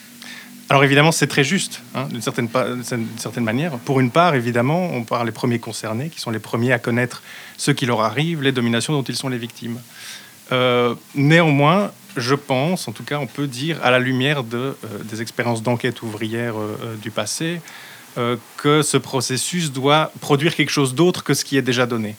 Alors 0.68 0.82
évidemment, 0.82 1.12
c'est 1.12 1.26
très 1.26 1.44
juste, 1.44 1.80
hein, 1.94 2.08
d'une 2.10 2.22
certaine, 2.22 2.48
manière. 3.44 3.72
Pour 3.78 4.00
une 4.00 4.10
part, 4.10 4.34
évidemment, 4.34 4.90
on 4.92 5.04
parle 5.04 5.26
les 5.26 5.32
premiers 5.32 5.58
concernés, 5.58 6.08
qui 6.08 6.20
sont 6.20 6.30
les 6.30 6.38
premiers 6.40 6.72
à 6.72 6.78
connaître 6.78 7.22
ce 7.56 7.70
qui 7.70 7.86
leur 7.86 8.00
arrive, 8.00 8.42
les 8.42 8.50
dominations 8.52 8.92
dont 8.92 9.02
ils 9.02 9.14
sont 9.16 9.28
les 9.28 9.38
victimes. 9.38 9.78
Néanmoins, 11.14 11.92
je 12.16 12.34
pense, 12.34 12.88
en 12.88 12.92
tout 12.92 13.04
cas, 13.04 13.18
on 13.18 13.26
peut 13.26 13.46
dire, 13.46 13.78
à 13.82 13.90
la 13.90 13.98
lumière 13.98 14.44
de, 14.44 14.56
euh, 14.56 14.74
des 15.04 15.22
expériences 15.22 15.62
d'enquête 15.62 16.02
ouvrière 16.02 16.58
euh, 16.58 16.78
euh, 16.82 16.94
du 16.96 17.10
passé, 17.10 17.60
que 18.56 18.80
ce 18.80 18.96
processus 18.96 19.72
doit 19.72 20.10
produire 20.22 20.54
quelque 20.54 20.70
chose 20.70 20.94
d'autre 20.94 21.22
que 21.22 21.34
ce 21.34 21.44
qui 21.44 21.58
est 21.58 21.62
déjà 21.62 21.84
donné. 21.84 22.16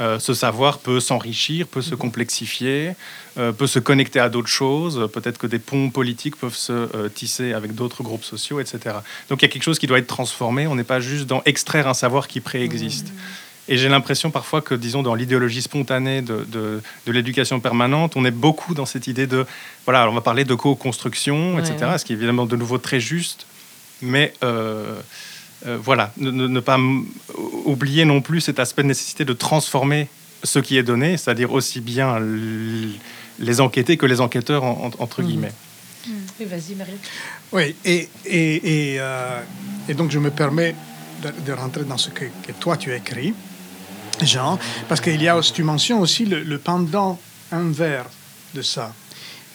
Euh, 0.00 0.18
ce 0.20 0.32
savoir 0.32 0.78
peut 0.78 1.00
s'enrichir, 1.00 1.66
peut 1.66 1.82
se 1.82 1.96
complexifier, 1.96 2.92
euh, 3.36 3.50
peut 3.50 3.66
se 3.66 3.80
connecter 3.80 4.20
à 4.20 4.28
d'autres 4.28 4.48
choses. 4.48 5.08
Peut-être 5.12 5.38
que 5.38 5.48
des 5.48 5.58
ponts 5.58 5.90
politiques 5.90 6.36
peuvent 6.36 6.54
se 6.54 6.72
euh, 6.72 7.08
tisser 7.08 7.52
avec 7.52 7.74
d'autres 7.74 8.04
groupes 8.04 8.24
sociaux, 8.24 8.60
etc. 8.60 8.96
Donc 9.28 9.42
il 9.42 9.46
y 9.46 9.46
a 9.46 9.48
quelque 9.48 9.64
chose 9.64 9.80
qui 9.80 9.88
doit 9.88 9.98
être 9.98 10.06
transformé. 10.06 10.68
On 10.68 10.76
n'est 10.76 10.84
pas 10.84 11.00
juste 11.00 11.26
dans 11.26 11.42
extraire 11.46 11.88
un 11.88 11.94
savoir 11.94 12.28
qui 12.28 12.40
préexiste. 12.40 13.08
Et 13.68 13.76
j'ai 13.76 13.88
l'impression 13.88 14.30
parfois 14.30 14.62
que, 14.62 14.74
disons, 14.74 15.02
dans 15.02 15.14
l'idéologie 15.14 15.60
spontanée 15.62 16.22
de, 16.22 16.46
de- 16.48 16.80
de 17.06 17.12
l'éducation 17.12 17.60
permanente, 17.60 18.14
on 18.16 18.24
est 18.24 18.30
beaucoup 18.30 18.74
dans 18.74 18.86
cette 18.86 19.06
idée 19.06 19.26
de, 19.26 19.46
voilà, 19.84 20.00
alors 20.02 20.12
on 20.12 20.16
va 20.16 20.22
parler 20.22 20.44
de 20.44 20.54
co-construction, 20.54 21.54
Ouais. 21.56 21.60
etc., 21.60 21.92
ce 21.98 22.04
qui 22.04 22.12
est 22.12 22.16
évidemment 22.16 22.46
de 22.46 22.56
nouveau 22.56 22.78
très 22.78 22.98
juste, 23.00 23.46
mais 24.00 24.32
euh, 24.42 24.98
euh, 25.66 25.76
voilà, 25.82 26.12
ne, 26.18 26.60
pas 26.60 26.78
oublier 27.66 28.04
non 28.06 28.20
plus 28.22 28.40
cet 28.40 28.58
aspect 28.58 28.82
de 28.82 28.88
nécessité 28.88 29.24
de 29.24 29.32
transformer 29.34 30.08
ce 30.44 30.60
qui 30.60 30.78
est 30.78 30.82
donné, 30.84 31.16
c'est-à-dire 31.16 31.52
aussi 31.52 31.80
bien 31.80 32.18
les 33.38 33.60
enquêtés 33.60 33.96
que 33.96 34.06
les 34.06 34.20
enquêteurs, 34.20 34.64
en- 34.64 34.86
en- 34.98 35.02
entre 35.02 35.20
Mhm. 35.22 35.26
guillemets. 35.28 35.52
Oui, 36.40 36.46
vas-y, 36.46 36.74
Marie. 36.74 36.92
Oui, 37.52 37.74
et, 37.84 38.08
et, 38.24 38.92
et, 38.94 38.96
euh, 39.00 39.40
et 39.88 39.94
donc 39.94 40.10
je 40.10 40.18
me 40.18 40.30
permets 40.30 40.74
de, 41.22 41.28
de 41.46 41.52
rentrer 41.52 41.84
dans 41.84 41.98
ce 41.98 42.10
que, 42.10 42.24
que 42.24 42.52
toi 42.58 42.76
tu 42.76 42.92
as 42.92 43.00
Jean, 44.24 44.58
parce 44.88 45.00
qu'il 45.00 45.20
y 45.22 45.28
a, 45.28 45.40
tu 45.40 45.62
mentionnes 45.62 46.00
aussi 46.00 46.24
le, 46.26 46.58
pendant 46.58 47.18
inverse 47.52 48.08
de 48.54 48.62
ça. 48.62 48.92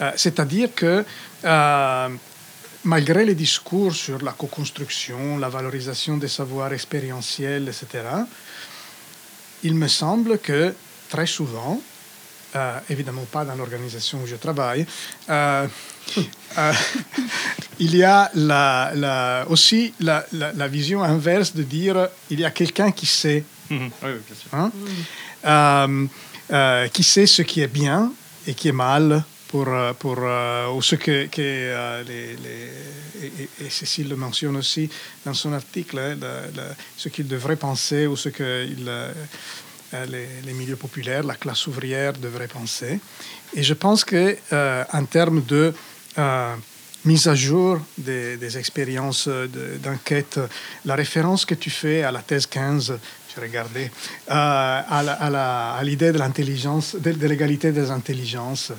Euh, 0.01 0.11
C'est-à-dire 0.15 0.69
que 0.75 1.05
euh, 1.45 2.09
malgré 2.83 3.25
les 3.25 3.35
discours 3.35 3.93
sur 3.93 4.21
la 4.23 4.31
co-construction, 4.31 5.37
la 5.37 5.49
valorisation 5.49 6.17
des 6.17 6.27
savoirs 6.27 6.73
expérientiels, 6.73 7.67
etc., 7.67 8.03
il 9.63 9.75
me 9.75 9.87
semble 9.87 10.39
que 10.39 10.73
très 11.09 11.25
souvent, 11.27 11.79
euh, 12.55 12.79
évidemment 12.89 13.25
pas 13.31 13.45
dans 13.45 13.55
l'organisation 13.55 14.19
où 14.23 14.27
je 14.27 14.35
travaille, 14.35 14.85
il 17.79 17.95
y 17.95 18.03
a 18.03 18.29
la, 18.35 19.45
aussi 19.49 19.93
la- 19.99 20.25
la 20.31 20.67
vision 20.67 21.01
inverse 21.03 21.53
de 21.55 21.63
dire 21.63 22.07
il 22.29 22.39
y 22.39 22.45
a 22.45 22.51
quelqu'un 22.51 22.91
qui 22.91 23.05
sait, 23.05 23.43
Mhm. 23.69 23.91
Hein, 24.53 24.71
euh, 25.45 26.05
euh, 26.51 26.87
qui 26.89 27.03
sait 27.03 27.25
ce 27.25 27.41
qui 27.41 27.61
est 27.61 27.67
bien 27.67 28.11
et 28.47 28.53
qui 28.53 28.67
est 28.67 28.73
mal 28.73 29.23
pour, 29.47 29.67
euh, 29.67 29.93
pour 29.93 30.17
ou 30.75 30.81
ce 30.81 30.95
que, 30.95 31.27
que, 31.27 32.03
les, 32.07 32.35
et, 33.21 33.49
et- 33.65 33.69
Cécile 33.69 34.09
le 34.09 34.15
mentionne 34.15 34.57
aussi 34.57 34.89
dans 35.25 35.33
son 35.33 35.53
article, 35.53 35.97
hein, 35.99 36.17
ce 36.97 37.09
qu'il 37.09 37.27
devrait 37.27 37.55
penser 37.55 38.05
ou 38.07 38.15
ce 38.17 38.29
que 38.29 38.67
les, 40.09 40.27
les 40.45 40.53
milieux 40.53 40.75
populaires, 40.75 41.23
la 41.23 41.35
classe 41.35 41.67
ouvrière 41.67 42.13
devrait 42.13 42.47
penser. 42.47 42.99
Et 43.53 43.63
je 43.63 43.73
pense 43.73 44.03
que 44.03 44.35
en 44.91 45.05
termes 45.05 45.43
de 45.45 45.73
mise 47.05 47.27
à 47.27 47.35
jour 47.35 47.79
des, 47.97 48.37
des 48.37 48.57
expériences 48.57 49.27
de- 49.27 49.77
d'enquête, 49.83 50.39
la 50.85 50.95
référence 50.95 51.45
que 51.45 51.53
tu 51.55 51.69
fais 51.69 52.03
à 52.03 52.11
la 52.11 52.21
thèse 52.21 52.45
15, 52.47 52.97
j'ai 53.35 53.41
regardé, 53.41 53.91
euh, 54.29 54.81
à 54.89 55.81
l'idée 55.83 56.11
de 56.11 56.17
l'intelligence, 56.17 56.95
de, 56.95 57.27
l'égalité 57.27 57.71
des 57.71 57.89
intelligences, 57.91 58.71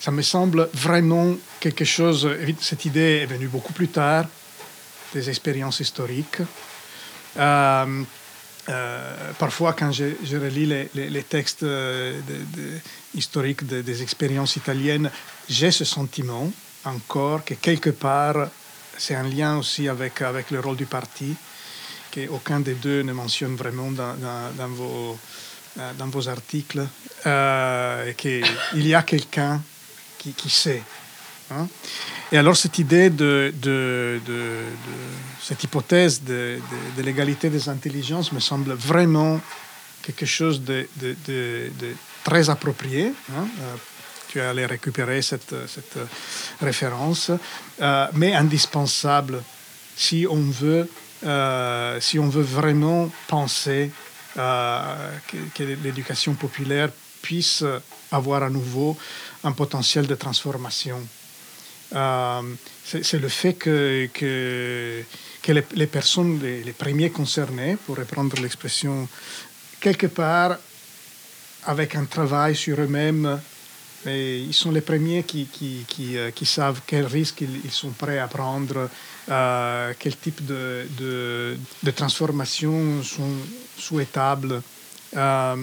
ça 0.00 0.10
me 0.10 0.22
semble 0.22 0.68
vraiment 0.74 1.34
quelque 1.60 1.84
chose. 1.84 2.28
Cette 2.60 2.84
idée 2.84 3.20
est 3.22 3.26
venue 3.26 3.48
beaucoup 3.48 3.72
plus 3.72 3.88
tard, 3.88 4.26
des 5.14 5.28
expériences 5.28 5.80
historiques. 5.80 6.38
Euh, 7.38 8.02
euh, 8.68 9.32
parfois, 9.38 9.72
quand 9.72 9.90
je, 9.92 10.04
je 10.24 10.36
relis 10.36 10.66
les, 10.66 10.88
les- 10.94 11.22
textes 11.24 11.64
euh, 11.64 12.20
historiques 13.14 13.66
de- 13.66 13.82
des 13.82 14.02
expériences 14.02 14.56
italiennes, 14.56 15.10
j'ai 15.48 15.70
ce 15.70 15.84
sentiment 15.84 16.50
encore 16.84 17.44
que 17.44 17.54
quelque 17.54 17.90
part, 17.90 18.48
c'est 18.96 19.14
un 19.14 19.28
lien 19.28 19.58
aussi 19.58 19.88
avec, 19.88 20.22
avec 20.22 20.50
le 20.50 20.60
rôle 20.60 20.76
du 20.76 20.86
parti, 20.86 21.34
qu'aucun 22.12 22.60
des 22.60 22.74
deux 22.74 23.02
ne 23.02 23.12
mentionne 23.12 23.56
vraiment 23.56 23.90
dans, 23.90 24.68
vos, 24.68 25.18
euh, 25.78 25.90
dans 25.98 26.06
vos 26.08 26.28
articles, 26.28 26.86
euh, 27.26 28.12
qu'il 28.12 28.86
y 28.86 28.94
a 28.94 29.02
quelqu'un 29.02 29.60
qui, 30.18 30.32
qui 30.32 30.50
sait. 30.50 30.82
hein. 31.50 31.66
Et 32.30 32.38
alors 32.38 32.56
cette 32.56 32.78
idée 32.78 33.10
de, 33.10 33.52
de- 33.60 34.20
de- 34.26 34.64
cette 35.42 35.62
hypothèse 35.64 36.22
de, 36.22 36.58
l'égalité 36.98 37.50
des 37.50 37.68
intelligences 37.68 38.32
me 38.32 38.40
semble 38.40 38.72
vraiment 38.72 39.40
quelque 40.02 40.24
chose 40.26 40.62
de 40.62 40.86
très 42.24 42.48
approprié. 42.50 43.12
hein. 43.36 43.46
Euh, 43.60 43.74
tu 44.28 44.38
es 44.38 44.42
allé 44.42 44.64
récupérer 44.64 45.20
cette, 45.20 45.54
cette 45.68 45.98
référence, 46.60 47.30
euh, 47.82 48.06
mais 48.14 48.32
indispensable 48.34 49.42
si 49.94 50.26
on 50.28 50.40
veut, 50.50 50.88
euh, 51.24 52.00
si 52.00 52.18
on 52.18 52.28
veut 52.28 52.42
vraiment 52.42 53.10
penser 53.28 53.90
euh, 54.36 55.18
que, 55.54 55.62
l'éducation 55.62 56.34
populaire 56.34 56.90
puisse 57.20 57.64
avoir 58.10 58.42
à 58.42 58.50
nouveau 58.50 58.96
un 59.44 59.52
potentiel 59.52 60.06
de 60.06 60.14
transformation. 60.14 61.00
Euh, 61.94 62.42
c'est 62.84 63.20
le 63.20 63.28
fait 63.28 63.54
que, 63.54 64.08
que, 64.12 65.04
les, 65.52 65.86
personnes, 65.86 66.40
les 66.40 66.72
premiers 66.72 67.10
concernés, 67.10 67.76
pour 67.86 67.96
reprendre 67.96 68.40
l'expression, 68.40 69.08
quelque 69.80 70.06
part, 70.06 70.56
avec 71.64 71.94
un 71.94 72.04
travail 72.04 72.56
sur 72.56 72.80
eux-mêmes, 72.80 73.40
mais 74.04 74.40
ils 74.40 74.54
sont 74.54 74.70
les 74.70 74.80
premiers 74.80 75.22
qui, 75.22 75.48
euh, 76.16 76.30
savent 76.44 76.80
quels 76.86 77.06
risques 77.06 77.42
ils, 77.42 77.70
sont 77.70 77.90
prêts 77.90 78.18
à 78.18 78.26
prendre, 78.26 78.88
euh, 79.30 79.92
quel 79.98 80.16
type 80.16 80.44
de, 80.44 80.86
de, 80.98 81.56
de 81.82 81.90
transformation 81.90 83.02
sont 83.02 83.30
souhaitables. 83.78 84.62
Euh, 85.16 85.56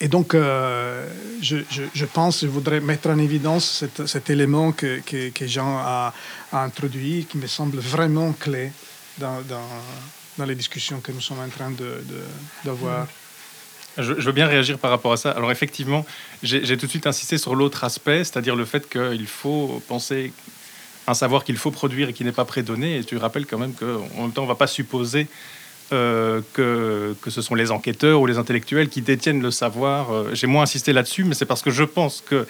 et 0.00 0.08
donc, 0.08 0.34
euh, 0.34 1.08
je, 1.40 2.04
pense, 2.06 2.40
je 2.40 2.48
voudrais 2.48 2.80
mettre 2.80 3.08
en 3.10 3.18
évidence 3.18 3.84
cet, 4.06 4.30
élément 4.30 4.72
que, 4.72 5.00
Jean 5.42 5.78
a, 5.78 6.12
introduit, 6.52 7.26
qui 7.26 7.38
me 7.38 7.46
semble 7.46 7.78
vraiment 7.78 8.32
clé 8.32 8.72
dans, 9.18 9.42
les 10.44 10.54
discussions 10.56 11.00
que 11.00 11.12
nous 11.12 11.20
sommes 11.20 11.38
en 11.38 11.48
train 11.48 11.70
de- 11.70 12.02
de- 12.04 12.24
d'avoir. 12.64 13.06
Je, 13.98 14.12
veux 14.12 14.32
bien 14.32 14.46
réagir 14.46 14.78
par 14.78 14.90
rapport 14.90 15.12
à 15.12 15.16
ça. 15.16 15.30
Alors 15.32 15.50
effectivement, 15.50 16.06
j'ai 16.42 16.76
tout 16.76 16.86
de 16.86 16.90
suite 16.90 17.06
insisté 17.06 17.38
sur 17.38 17.54
l'autre 17.54 17.84
aspect, 17.84 18.24
c'est-à-dire 18.24 18.56
le 18.56 18.64
fait 18.64 18.88
qu'il 18.88 19.26
faut 19.26 19.82
penser 19.88 20.32
un 21.06 21.14
savoir 21.14 21.44
qu'il 21.44 21.56
faut 21.56 21.70
produire 21.70 22.08
et 22.08 22.12
qui 22.12 22.24
n'est 22.24 22.32
pas 22.32 22.44
prédonné. 22.44 22.98
Et 22.98 23.04
tu 23.04 23.16
rappelles 23.16 23.46
quand 23.46 23.58
même 23.58 23.74
qu'en 23.74 24.22
même 24.22 24.32
temps, 24.32 24.42
on 24.42 24.46
ne 24.46 24.48
va 24.48 24.54
pas 24.54 24.66
supposer 24.66 25.26
euh, 25.92 26.40
que, 26.54 27.14
que 27.20 27.30
ce 27.30 27.42
sont 27.42 27.54
les 27.54 27.70
enquêteurs 27.70 28.20
ou 28.20 28.26
les 28.26 28.38
intellectuels 28.38 28.88
qui 28.88 29.02
détiennent 29.02 29.42
le 29.42 29.50
savoir. 29.50 30.12
Euh, 30.12 30.30
J'ai 30.32 30.46
moins 30.46 30.62
insisté 30.62 30.92
là-dessus, 30.92 31.24
mais 31.24 31.34
c'est 31.34 31.44
parce 31.44 31.60
que 31.60 31.70
je 31.70 31.84
pense 31.84 32.22
que 32.24 32.46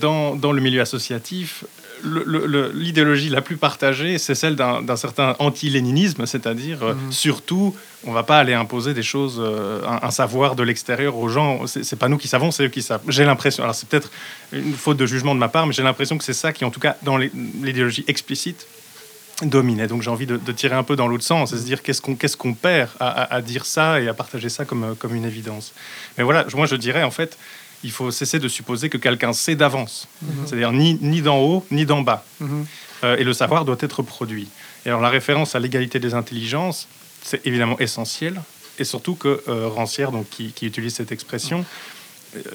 dans, 0.00 0.34
dans 0.34 0.52
le 0.52 0.60
milieu 0.60 0.80
associatif, 0.80 1.64
l'idéologie 2.74 3.28
la 3.28 3.40
plus 3.40 3.56
partagée, 3.56 4.18
c'est 4.18 4.34
celle 4.34 4.56
d'un 4.56 4.96
certain 4.96 5.36
anti-léninisme, 5.38 6.26
c'est-à-dire 6.26 6.82
euh, 6.82 6.94
Mhm. 6.94 7.12
surtout, 7.12 7.74
on 8.04 8.12
va 8.12 8.22
pas 8.22 8.38
aller 8.38 8.54
imposer 8.54 8.94
des 8.94 9.02
choses, 9.02 9.38
euh, 9.40 9.80
un, 9.86 10.06
un 10.06 10.10
savoir 10.10 10.56
de 10.56 10.62
l'extérieur 10.62 11.16
aux 11.16 11.28
gens. 11.28 11.66
C'est 11.66 11.98
pas 11.98 12.08
nous 12.08 12.18
qui 12.18 12.28
savons, 12.28 12.50
c'est 12.50 12.64
eux 12.64 12.68
qui 12.68 12.82
savent. 12.82 13.02
J'ai 13.08 13.24
l'impression, 13.24 13.62
alors 13.62 13.74
c'est 13.74 13.88
peut-être 13.88 14.10
une 14.52 14.74
faute 14.74 14.96
de 14.96 15.06
jugement 15.06 15.34
de 15.34 15.40
ma 15.40 15.48
part, 15.48 15.66
mais 15.66 15.72
j'ai 15.72 15.82
l'impression 15.82 16.18
que 16.18 16.24
c'est 16.24 16.32
ça 16.32 16.52
qui, 16.52 16.64
en 16.64 16.70
tout 16.70 16.80
cas, 16.80 16.96
dans 17.02 17.16
l'idéologie 17.16 18.04
explicite, 18.08 18.66
dominait. 19.42 19.86
Donc 19.88 20.02
j'ai 20.02 20.10
envie 20.10 20.26
de, 20.26 20.36
de 20.36 20.52
tirer 20.52 20.74
un 20.76 20.84
peu 20.84 20.94
dans 20.94 21.08
l'autre 21.08 21.24
sens 21.24 21.52
et 21.52 21.56
se 21.58 21.62
dire 21.64 21.82
qu'est-ce 21.82 22.00
qu'on 22.00 22.14
qu'est-ce 22.14 22.36
qu'on 22.36 22.54
perd 22.54 22.90
à, 23.00 23.08
à- 23.08 23.34
à 23.36 23.40
dire 23.42 23.64
ça 23.66 24.00
et 24.00 24.06
à 24.06 24.14
partager 24.14 24.48
ça 24.48 24.64
comme, 24.64 24.94
comme 24.98 25.14
une 25.16 25.24
évidence. 25.24 25.72
Mais 26.16 26.22
voilà, 26.22 26.46
moi 26.54 26.66
je 26.66 26.76
dirais 26.76 27.02
en 27.02 27.10
fait, 27.10 27.36
il 27.84 27.90
faut 27.90 28.10
cesser 28.10 28.38
de 28.38 28.48
supposer 28.48 28.88
que 28.88 28.98
quelqu'un 28.98 29.32
sait 29.32 29.54
d'avance. 29.54 30.08
C'est-à-dire 30.44 30.72
ni, 30.72 30.98
ni 31.00 31.22
d'en 31.22 31.38
haut, 31.38 31.66
ni 31.70 31.86
d'en 31.86 32.02
bas. 32.02 32.24
Mhm. 32.40 32.66
Euh, 33.04 33.16
et 33.16 33.24
le 33.24 33.32
savoir 33.32 33.64
doit 33.64 33.76
être 33.80 34.02
produit. 34.02 34.48
Et 34.86 34.88
alors 34.88 35.00
la 35.00 35.08
référence 35.08 35.54
à 35.54 35.58
l'égalité 35.58 35.98
des 35.98 36.14
intelligences, 36.14 36.86
c'est 37.22 37.44
évidemment 37.46 37.78
essentiel. 37.78 38.40
Et 38.78 38.84
surtout 38.84 39.14
que 39.14 39.42
euh, 39.48 39.68
Rancière, 39.68 40.12
donc, 40.12 40.28
qui, 40.30 40.52
qui 40.52 40.66
utilise 40.66 40.94
cette 40.94 41.12
expression, 41.12 41.64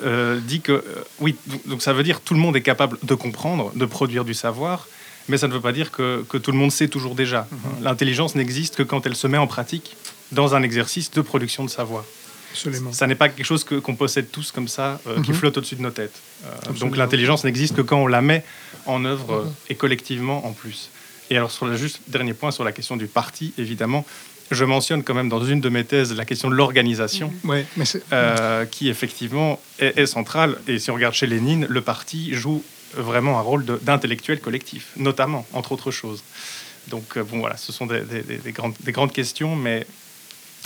euh, 0.03 0.39
dit 0.39 0.61
que, 0.61 0.83
oui, 1.19 1.35
donc, 1.65 1.81
ça 1.81 1.93
veut 1.93 2.03
dire 2.03 2.21
tout 2.21 2.33
le 2.33 2.39
monde 2.39 2.55
est 2.55 2.61
capable 2.61 2.97
de 3.03 3.13
comprendre, 3.13 3.71
de 3.75 3.85
produire 3.85 4.25
du 4.25 4.33
savoir, 4.33 4.87
mais 5.29 5.37
ça 5.37 5.47
ne 5.47 5.53
veut 5.53 5.61
pas 5.61 5.73
dire 5.73 5.91
que, 5.91 6.25
que 6.29 6.37
tout 6.37 6.51
le 6.51 6.57
monde 6.57 6.71
sait 6.71 6.87
toujours 6.87 7.13
déjà. 7.13 7.47
L'intelligence 7.81 8.35
n'existe 8.35 8.77
que 8.77 8.83
quand 8.83 9.05
elle 9.05 9.15
se 9.15 9.27
met 9.27 9.37
en 9.37 9.47
pratique 9.47 9.95
dans 10.31 10.55
un 10.55 10.63
exercice 10.63 11.11
de 11.11 11.21
production 11.21 11.63
de 11.65 11.69
savoir. 11.69 12.03
Absolument. 12.51 12.91
Ça 12.93 13.07
n'est 13.07 13.15
pas 13.15 13.29
quelque 13.29 13.45
chose 13.45 13.63
qu'on 13.63 13.95
possède 13.95 14.31
tous 14.31 14.51
comme 14.51 14.67
ça, 14.67 14.99
euh, 15.07 15.21
qui 15.21 15.31
Mhm. 15.31 15.37
flotte 15.37 15.57
au-dessus 15.57 15.75
de 15.75 15.81
nos 15.81 15.91
têtes. 15.91 16.19
Euh, 16.45 16.71
donc 16.79 16.97
l'intelligence 16.97 17.43
n'existe 17.43 17.75
que 17.75 17.81
quand 17.81 17.97
on 18.01 18.07
la 18.07 18.21
met 18.21 18.43
en 18.85 19.03
œuvre 19.05 19.33
euh, 19.33 19.43
Mhm. 19.45 19.51
et 19.69 19.75
collectivement 19.75 20.45
en 20.47 20.53
plus. 20.53 20.89
Et 21.29 21.35
alors, 21.37 21.51
sur 21.51 21.65
le 21.65 21.75
juste 21.75 21.99
dernier 22.07 22.33
point, 22.33 22.51
sur 22.51 22.63
la 22.63 22.71
question 22.71 22.95
du 22.95 23.07
parti, 23.07 23.53
évidemment, 23.57 24.05
je 24.49 24.63
mentionne 24.63 25.03
quand 25.03 25.13
même 25.13 25.27
dans 25.27 25.43
une 25.43 25.59
de 25.59 25.67
mes 25.67 25.83
thèses 25.83 26.13
la 26.15 26.23
question 26.23 26.49
de 26.49 26.55
l'organisation. 26.55 27.33
Ouais, 27.43 27.65
c'est- 27.83 28.01
euh, 28.13 28.63
qui 28.65 28.87
effectivement 28.87 29.59
est, 29.79 29.97
est 29.97 30.05
centrale. 30.05 30.57
Et 30.69 30.79
si 30.79 30.89
on 30.89 30.93
regarde 30.93 31.13
chez 31.15 31.27
Lénine, 31.27 31.65
le 31.69 31.81
parti 31.81 32.33
joue 32.33 32.63
vraiment 32.95 33.37
un 33.37 33.41
rôle 33.41 33.65
d'intellectuel 33.81 34.39
collectif, 34.39 34.87
notamment, 34.95 35.45
entre 35.51 35.73
autres 35.73 35.91
choses. 35.91 36.23
Donc, 36.87 37.17
euh, 37.17 37.23
bon, 37.23 37.39
voilà, 37.39 37.57
ce 37.57 37.73
sont 37.73 37.85
des, 37.85 37.99
des- 37.99 38.21
des- 38.21 38.37
des 38.37 38.51
grandes, 38.53 38.75
des 38.79 38.93
grandes 38.93 39.11
questions, 39.11 39.57
mais 39.57 39.85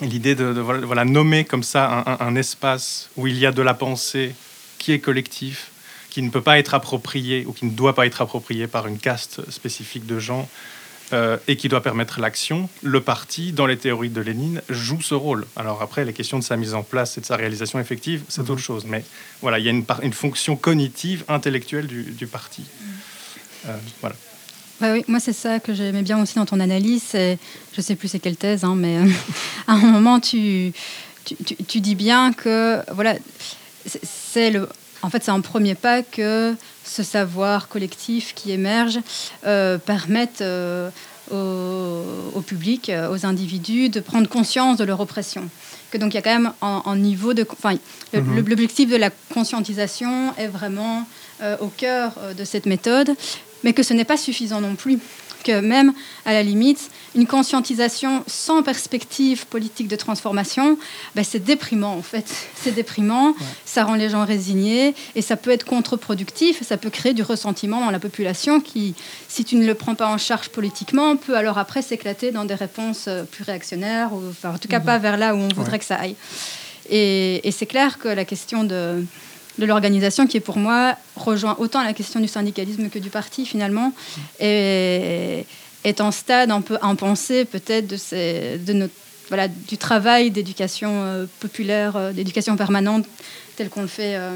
l'idée 0.01 0.35
de, 0.35 0.53
de, 0.53 0.59
voilà, 0.61 0.85
voilà, 0.85 1.05
nommer 1.05 1.45
comme 1.45 1.63
ça 1.63 1.89
un, 2.05 2.13
un- 2.13 2.17
un 2.19 2.35
espace 2.35 3.09
où 3.17 3.27
il 3.27 3.37
y 3.37 3.45
a 3.45 3.51
de 3.51 3.61
la 3.61 3.73
pensée 3.73 4.33
qui 4.79 4.91
est 4.91 4.99
collectif, 4.99 5.71
qui 6.09 6.21
ne 6.21 6.29
peut 6.29 6.41
pas 6.41 6.59
être 6.59 6.73
approprié 6.73 7.45
ou 7.45 7.53
qui 7.53 7.65
ne 7.65 7.71
doit 7.71 7.95
pas 7.95 8.05
être 8.05 8.21
approprié 8.21 8.67
par 8.67 8.87
une 8.87 8.97
caste 8.97 9.49
spécifique 9.49 10.05
de 10.05 10.19
gens, 10.19 10.49
euh, 11.13 11.37
et 11.49 11.57
qui 11.57 11.67
doit 11.67 11.81
permettre 11.83 12.21
l'action, 12.21 12.69
le 12.83 13.01
parti, 13.01 13.51
dans 13.51 13.65
les 13.65 13.77
théories 13.77 14.09
de 14.09 14.21
Lénine, 14.21 14.61
joue 14.69 15.01
ce 15.01 15.13
rôle. 15.13 15.45
Alors 15.57 15.81
après, 15.81 16.05
les 16.05 16.13
questions 16.13 16.39
de 16.39 16.43
sa 16.43 16.55
mise 16.55 16.73
en 16.73 16.83
place 16.83 17.17
et 17.17 17.21
de 17.21 17.25
sa 17.25 17.35
réalisation 17.35 17.79
effective, 17.79 18.23
c'est 18.29 18.49
autre 18.49 18.61
chose. 18.61 18.85
Mais 18.85 19.03
voilà, 19.41 19.59
il 19.59 19.65
y 19.65 19.67
a 19.67 19.71
une, 19.71 20.13
fonction 20.13 20.55
cognitive, 20.55 21.25
intellectuelle 21.27 21.87
du, 21.87 22.03
du 22.03 22.27
parti. 22.27 22.63
Euh, 23.67 23.75
voilà. 23.99 24.15
Ouais, 24.81 24.91
oui, 24.93 25.05
moi 25.07 25.19
c'est 25.19 25.33
ça 25.33 25.59
que 25.59 25.73
j'aimais 25.73 26.01
bien 26.01 26.19
aussi 26.21 26.35
dans 26.35 26.45
ton 26.45 26.59
analyse. 26.59 27.03
Je 27.13 27.81
sais 27.81 27.95
plus 27.95 28.07
c'est 28.07 28.19
quelle 28.19 28.35
thèse, 28.37 28.63
hein, 28.63 28.73
mais 28.75 28.97
euh, 28.97 29.05
à 29.67 29.73
un 29.73 29.77
moment 29.77 30.19
tu, 30.19 30.71
tu, 31.23 31.35
tu- 31.35 31.55
tu 31.63 31.79
dis 31.81 31.95
bien 31.95 32.33
que 32.33 32.79
voilà, 32.93 33.15
c'est- 33.85 34.49
le, 34.49 34.67
en 35.03 35.09
fait 35.09 35.23
c'est 35.23 35.31
un 35.31 35.41
premier 35.41 35.75
pas 35.75 36.01
que 36.01 36.55
ce 36.83 37.03
savoir 37.03 37.67
collectif 37.67 38.33
qui 38.33 38.51
émerge 38.51 38.99
euh, 39.45 39.77
permette 39.77 40.41
euh, 40.41 40.89
au, 41.31 42.37
au 42.37 42.41
public, 42.41 42.91
aux 43.11 43.25
individus 43.25 43.89
de 43.89 43.99
prendre 43.99 44.27
conscience 44.27 44.77
de 44.77 44.83
leur 44.83 44.99
oppression. 44.99 45.47
Que 45.91 45.97
donc 45.97 46.13
il 46.13 46.15
y 46.15 46.17
a 46.17 46.21
quand 46.21 46.33
même 46.33 46.53
un, 46.61 46.81
un 46.85 46.95
niveau 46.95 47.33
de, 47.33 47.45
enfin 47.51 47.75
Mhm. 48.13 48.35
le- 48.35 48.41
l'objectif 48.41 48.89
de 48.89 48.97
la 48.97 49.09
conscientisation 49.33 50.33
est 50.37 50.47
vraiment 50.47 51.07
euh, 51.41 51.55
au 51.61 51.67
cœur 51.67 52.13
de 52.37 52.43
cette 52.43 52.65
méthode 52.65 53.11
mais 53.63 53.73
que 53.73 53.83
ce 53.83 53.93
n'est 53.93 54.05
pas 54.05 54.17
suffisant 54.17 54.61
non 54.61 54.75
plus. 54.75 54.99
Que 55.43 55.59
même, 55.59 55.93
à 56.25 56.33
la 56.33 56.43
limite, 56.43 56.91
une 57.15 57.25
conscientisation 57.25 58.23
sans 58.27 58.61
perspective 58.61 59.47
politique 59.47 59.87
de 59.87 59.95
transformation, 59.95 60.77
ben, 61.15 61.23
c'est 61.23 61.43
déprimant 61.43 61.95
en 61.95 62.03
fait. 62.03 62.31
C'est 62.55 62.75
déprimant, 62.75 63.33
ça 63.65 63.83
rend 63.83 63.95
les 63.95 64.09
gens 64.09 64.23
résignés 64.23 64.93
et 65.15 65.23
ça 65.23 65.37
peut 65.37 65.49
être 65.49 65.65
contre-productif, 65.65 66.61
ça 66.61 66.77
peut 66.77 66.91
créer 66.91 67.15
du 67.15 67.23
ressentiment 67.23 67.79
dans 67.79 67.89
la 67.89 67.97
population 67.97 68.61
qui, 68.61 68.93
si 69.27 69.43
tu 69.43 69.55
ne 69.55 69.65
le 69.65 69.73
prends 69.73 69.95
pas 69.95 70.09
en 70.09 70.19
charge 70.19 70.49
politiquement, 70.49 71.15
peut 71.15 71.35
alors 71.35 71.57
après 71.57 71.81
s'éclater 71.81 72.31
dans 72.31 72.45
des 72.45 72.53
réponses 72.53 73.05
euh, 73.07 73.23
plus 73.23 73.43
réactionnaires, 73.43 74.13
ou 74.13 74.21
enfin, 74.29 74.53
en 74.53 74.57
tout 74.59 74.67
cas 74.67 74.79
pas 74.79 74.99
vers 74.99 75.17
là 75.17 75.33
où 75.33 75.39
on 75.39 75.47
voudrait 75.47 75.79
que 75.79 75.85
ça 75.85 75.95
aille. 75.95 76.15
Et, 76.87 77.47
et 77.47 77.51
c'est 77.51 77.65
clair 77.65 77.97
que 77.97 78.09
la 78.09 78.25
question 78.25 78.63
de, 78.63 79.03
de 79.59 79.65
l'organisation, 79.65 80.27
qui 80.27 80.37
est 80.37 80.41
pour 80.41 80.57
moi 80.57 80.95
rejoint 81.15 81.55
autant 81.59 81.83
la 81.83 81.93
question 81.93 82.19
du 82.19 82.27
syndicalisme 82.27 82.89
que 82.89 82.99
du 82.99 83.09
parti 83.09 83.45
finalement, 83.45 83.93
est, 84.39 85.45
est 85.83 86.01
en 86.01 86.11
stade 86.11 86.51
un 86.51 86.61
peu 86.61 86.77
impensé 86.81 87.45
peut-être 87.45 87.87
de, 87.87 87.97
ces, 87.97 88.57
de 88.59 88.73
notre, 88.73 88.93
voilà, 89.27 89.47
du 89.47 89.77
travail 89.77 90.31
d'éducation 90.31 90.89
euh, 90.91 91.25
populaire, 91.39 91.95
euh, 91.95 92.11
d'éducation 92.11 92.55
permanente, 92.55 93.05
tel 93.55 93.69
qu'on 93.69 93.81
le 93.81 93.87
fait 93.87 94.15
euh, 94.15 94.35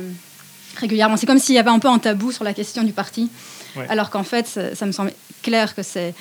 régulièrement. 0.78 1.18
C'est 1.18 1.26
comme 1.26 1.40
s'il 1.40 1.56
y 1.56 1.60
avait 1.60 1.70
un 1.70 1.80
peu 1.80 1.88
un 1.90 2.00
tabou 2.00 2.32
sur 2.32 2.44
la 2.44 2.54
question 2.54 2.84
du 2.84 2.94
parti, 2.94 3.30
Ouais. 3.76 3.86
alors 3.90 4.10
qu'en 4.10 4.24
fait, 4.24 4.48
ça, 4.48 4.74
ça 4.74 4.86
me 4.86 4.94
semble 4.94 5.12
clair 5.44 5.76
que 5.76 5.84
c'est 5.84 6.14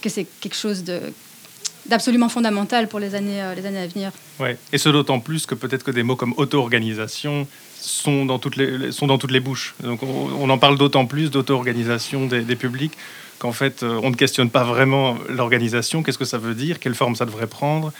que 0.00 0.08
c'est 0.08 0.26
quelque 0.40 0.56
chose 0.56 0.82
de 0.82 0.98
d'absolument 1.84 2.30
fondamental 2.30 2.88
pour 2.88 3.00
les 3.00 3.14
années, 3.14 3.42
les 3.54 3.66
années 3.66 3.80
à 3.80 3.86
venir. 3.86 4.12
Ouais. 4.40 4.56
Et 4.72 4.78
ce 4.78 4.88
d'autant 4.88 5.20
plus 5.20 5.44
que 5.44 5.54
peut-être 5.54 5.84
que 5.84 5.90
des 5.90 6.02
mots 6.04 6.16
comme 6.16 6.32
auto-organisation 6.38 7.46
sont 7.82 8.24
dans 8.24 8.38
toutes 8.38 8.56
les, 8.56 8.92
sont 8.92 9.06
dans 9.06 9.18
toutes 9.18 9.30
les 9.32 9.40
bouches. 9.40 9.74
Donc 9.82 10.02
on, 10.02 10.30
on 10.40 10.48
en 10.50 10.58
parle 10.58 10.78
d'autant 10.78 11.06
plus 11.06 11.30
d'auto-organisation 11.30 12.26
des, 12.26 12.42
des 12.42 12.56
publics 12.56 12.92
qu'en 13.38 13.52
fait 13.52 13.82
euh, 13.82 14.00
on 14.02 14.10
ne 14.10 14.14
questionne 14.16 14.50
pas 14.50 14.64
vraiment 14.64 15.18
l'organisation, 15.28 16.02
qu'est-ce 16.02 16.18
que 16.18 16.24
ça 16.24 16.38
veut 16.38 16.54
dire, 16.54 16.78
quelle 16.78 16.94
forme 16.94 17.16
ça 17.16 17.24
devrait 17.26 17.48
prendre? 17.48 17.92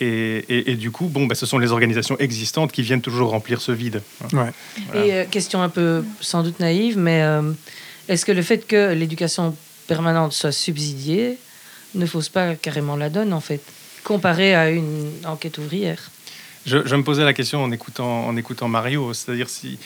Et, 0.00 0.44
et- 0.48 0.72
et 0.72 0.74
du 0.76 0.90
coup, 0.90 1.06
bon, 1.06 1.26
bah, 1.26 1.34
ce 1.36 1.46
sont 1.46 1.58
les 1.58 1.70
organisations 1.70 2.16
existantes 2.18 2.72
qui 2.72 2.82
viennent 2.82 3.00
toujours 3.00 3.30
remplir 3.30 3.60
ce 3.60 3.70
vide. 3.72 4.02
ouais. 4.32 4.50
Voilà. 4.92 5.06
Et 5.06 5.12
euh, 5.12 5.24
question 5.30 5.62
un 5.62 5.68
peu 5.68 6.04
sans 6.20 6.42
doute 6.42 6.58
naïve, 6.58 6.98
mais 6.98 7.22
euh, 7.22 7.52
est-ce 8.08 8.24
que 8.24 8.32
le 8.32 8.42
fait 8.42 8.66
que 8.66 8.92
l'éducation 8.92 9.54
permanente 9.86 10.32
soit 10.32 10.50
subsidiée 10.52 11.38
ne 11.94 12.06
fausse 12.06 12.28
pas 12.28 12.54
carrément 12.56 12.96
la 12.96 13.08
donne, 13.08 13.32
en 13.32 13.40
fait, 13.40 13.60
comparé 14.02 14.54
à 14.54 14.70
une 14.70 15.10
enquête 15.26 15.58
ouvrière? 15.58 16.10
Je, 16.66 16.94
me 16.96 17.02
posais 17.02 17.24
la 17.24 17.34
question 17.34 17.62
en 17.62 17.72
écoutant, 17.72 18.68
Mario, 18.68 19.12
c'est-à-dire 19.12 19.50
si, 19.50 19.78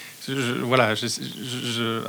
voilà, 0.62 0.94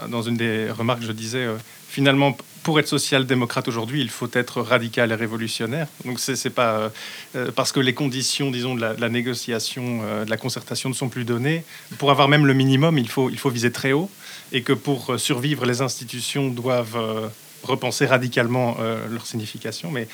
dans 0.10 0.22
une 0.22 0.38
des 0.38 0.70
remarques, 0.70 1.02
je 1.02 1.12
disais 1.12 1.40
euh, 1.46 1.56
finalement 1.88 2.38
pour 2.62 2.80
être 2.80 2.88
social-démocrate 2.88 3.68
aujourd'hui, 3.68 4.02
il 4.02 4.12
faut 4.12 4.30
être 4.34 4.62
radical 4.62 5.12
et 5.12 5.16
révolutionnaire. 5.16 5.88
Donc 6.06 6.20
c'est 6.20 6.50
pas 6.52 6.74
euh, 6.74 6.90
euh, 7.36 7.52
parce 7.56 7.72
que 7.72 7.80
les 7.80 7.96
conditions, 7.96 8.52
disons, 8.52 8.76
de 8.76 8.82
la, 8.82 9.10
négociation, 9.10 10.04
de 10.24 10.30
la 10.30 10.38
concertation 10.38 10.90
ne 10.90 10.94
sont 10.94 11.10
plus 11.10 11.24
données. 11.24 11.64
Pour 11.98 12.12
avoir 12.12 12.28
même 12.28 12.46
le 12.46 12.54
minimum, 12.54 13.00
il 13.00 13.10
faut, 13.10 13.32
il 13.32 13.40
faut 13.40 13.50
viser 13.50 13.72
très 13.72 13.92
haut, 13.92 14.10
et 14.52 14.62
que 14.62 14.74
pour 14.74 15.20
survivre, 15.20 15.66
les 15.66 15.82
institutions 15.82 16.50
doivent 16.50 17.32
repenser 17.64 18.06
radicalement 18.06 18.78
leur 19.10 19.26
signification. 19.26 19.90
Mais 19.90 20.08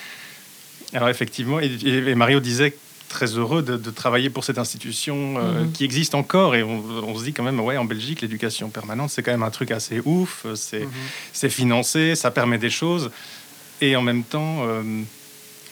alors 0.93 1.09
effectivement, 1.09 1.59
et- 1.59 1.77
et 1.83 2.15
Mario 2.15 2.39
disait 2.39 2.73
très 3.09 3.27
heureux 3.37 3.61
de, 3.61 3.77
de 3.77 3.91
travailler 3.91 4.29
pour 4.29 4.43
cette 4.43 4.57
institution 4.57 5.35
euh, 5.37 5.61
Mhm. 5.63 5.71
qui 5.71 5.83
existe 5.85 6.15
encore. 6.15 6.55
Et 6.55 6.63
on, 6.63 6.83
on 7.07 7.17
se 7.17 7.23
dit 7.23 7.33
quand 7.33 7.43
même 7.43 7.59
ouais 7.59 7.77
en 7.77 7.85
Belgique 7.85 8.21
l'éducation 8.21 8.69
permanente 8.69 9.09
c'est 9.09 9.23
quand 9.23 9.31
même 9.31 9.43
un 9.43 9.51
truc 9.51 9.71
assez 9.71 10.01
ouf 10.05 10.43
euh, 10.45 10.55
c'est 10.55 10.87
c'est 11.33 11.49
financé 11.49 12.15
ça 12.15 12.31
permet 12.31 12.57
des 12.57 12.69
choses. 12.69 13.11
Et 13.81 13.95
en 13.95 14.01
même 14.01 14.23
temps 14.23 14.59
euh, 14.67 15.01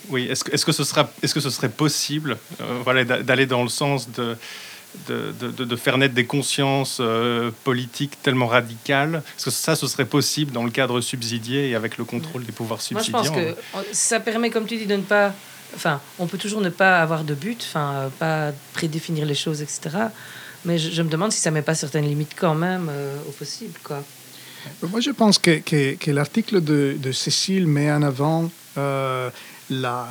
oui 0.10 0.28
est-ce 0.30 0.44
que, 0.44 0.52
est-ce 0.52 0.66
que 0.66 0.72
ce 0.72 0.84
sera 0.84 1.10
est-ce 1.22 1.34
que 1.34 1.40
ce 1.40 1.50
serait 1.50 1.70
possible 1.70 2.38
euh, 2.62 2.80
voilà 2.84 3.04
d'a- 3.06 3.24
d'aller 3.24 3.46
dans 3.46 3.64
le 3.64 3.70
sens 3.70 4.10
de 4.12 4.38
de, 5.08 5.32
de- 5.64 5.76
faire 5.76 5.98
naître 5.98 6.14
des 6.14 6.28
consciences 6.28 7.00
euh, 7.00 7.50
politiques 7.64 8.22
tellement 8.22 8.46
radicales? 8.46 9.24
Est-ce 9.38 9.46
que 9.46 9.50
ça, 9.52 9.76
ce 9.76 9.88
serait 9.88 10.06
possible 10.06 10.52
dans 10.52 10.64
le 10.64 10.70
cadre 10.70 11.02
subsidié 11.02 11.70
et 11.70 11.74
avec 11.76 11.98
le 11.98 12.04
contrôle 12.06 12.46
des 12.46 12.52
pouvoirs 12.52 12.80
Moi, 12.92 13.02
je 13.02 13.06
subsidiants 13.08 13.34
pense 13.34 13.56
que 13.82 13.92
ça 13.92 14.20
permet, 14.20 14.52
comme 14.52 14.68
tu 14.68 14.78
dis, 14.78 14.86
de 14.86 14.96
ne 14.96 15.02
pas. 15.02 15.34
Enfin, 15.76 16.00
on 16.20 16.28
peut 16.28 16.38
toujours 16.38 16.62
ne 16.62 16.70
pas 16.70 17.02
avoir 17.02 17.24
de 17.24 17.34
but, 17.34 17.62
enfin, 17.68 17.94
euh, 17.96 18.10
pas 18.20 18.52
prédéfinir 18.74 19.26
les 19.26 19.36
choses, 19.36 19.62
etc. 19.62 19.80
Mais 20.66 20.78
je, 20.78 20.92
je 20.92 21.02
me 21.02 21.10
demande 21.10 21.32
si 21.32 21.40
ça 21.42 21.52
met 21.52 21.62
pas 21.62 21.76
certaines 21.76 22.06
limites 22.06 22.34
quand 22.36 22.56
même 22.56 22.88
euh, 22.92 23.18
au 23.28 23.32
possible, 23.32 23.74
quoi. 23.84 24.04
Moi, 24.82 25.02
je 25.02 25.12
pense 25.12 25.38
que, 25.40 25.60
que- 25.60 25.96
que 25.96 26.12
l'article 26.12 26.62
de, 26.64 26.96
de 26.98 27.12
Cécile 27.12 27.68
met 27.68 27.92
en 27.92 28.02
avant 28.02 28.50
euh, 28.78 29.30
la, 29.70 30.08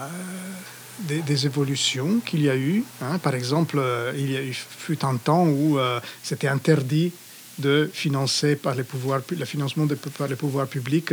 des, 1.01 1.23
des 1.23 1.47
évolutions 1.47 2.21
qu'il 2.27 2.43
y 2.43 2.51
a 2.51 2.57
eu. 2.57 2.85
hein. 3.01 3.19
Par 3.19 3.35
exemple, 3.35 3.79
euh, 3.79 4.13
il 4.17 4.31
y 4.31 4.37
a 4.37 4.43
eu 4.43 4.53
fut 4.53 5.03
un 5.07 5.17
temps 5.17 5.47
où 5.47 5.79
euh, 5.79 6.01
c'était 6.23 6.49
interdit 6.49 7.13
de 7.59 7.91
financer 7.93 8.57
par 8.57 8.75
les 8.75 8.83
pouvoirs, 8.85 9.21
le 9.31 9.45
financement 9.47 9.87
de- 9.87 9.95
par 9.95 10.29
les 10.29 10.37
pouvoirs 10.37 10.67
publics 10.67 11.13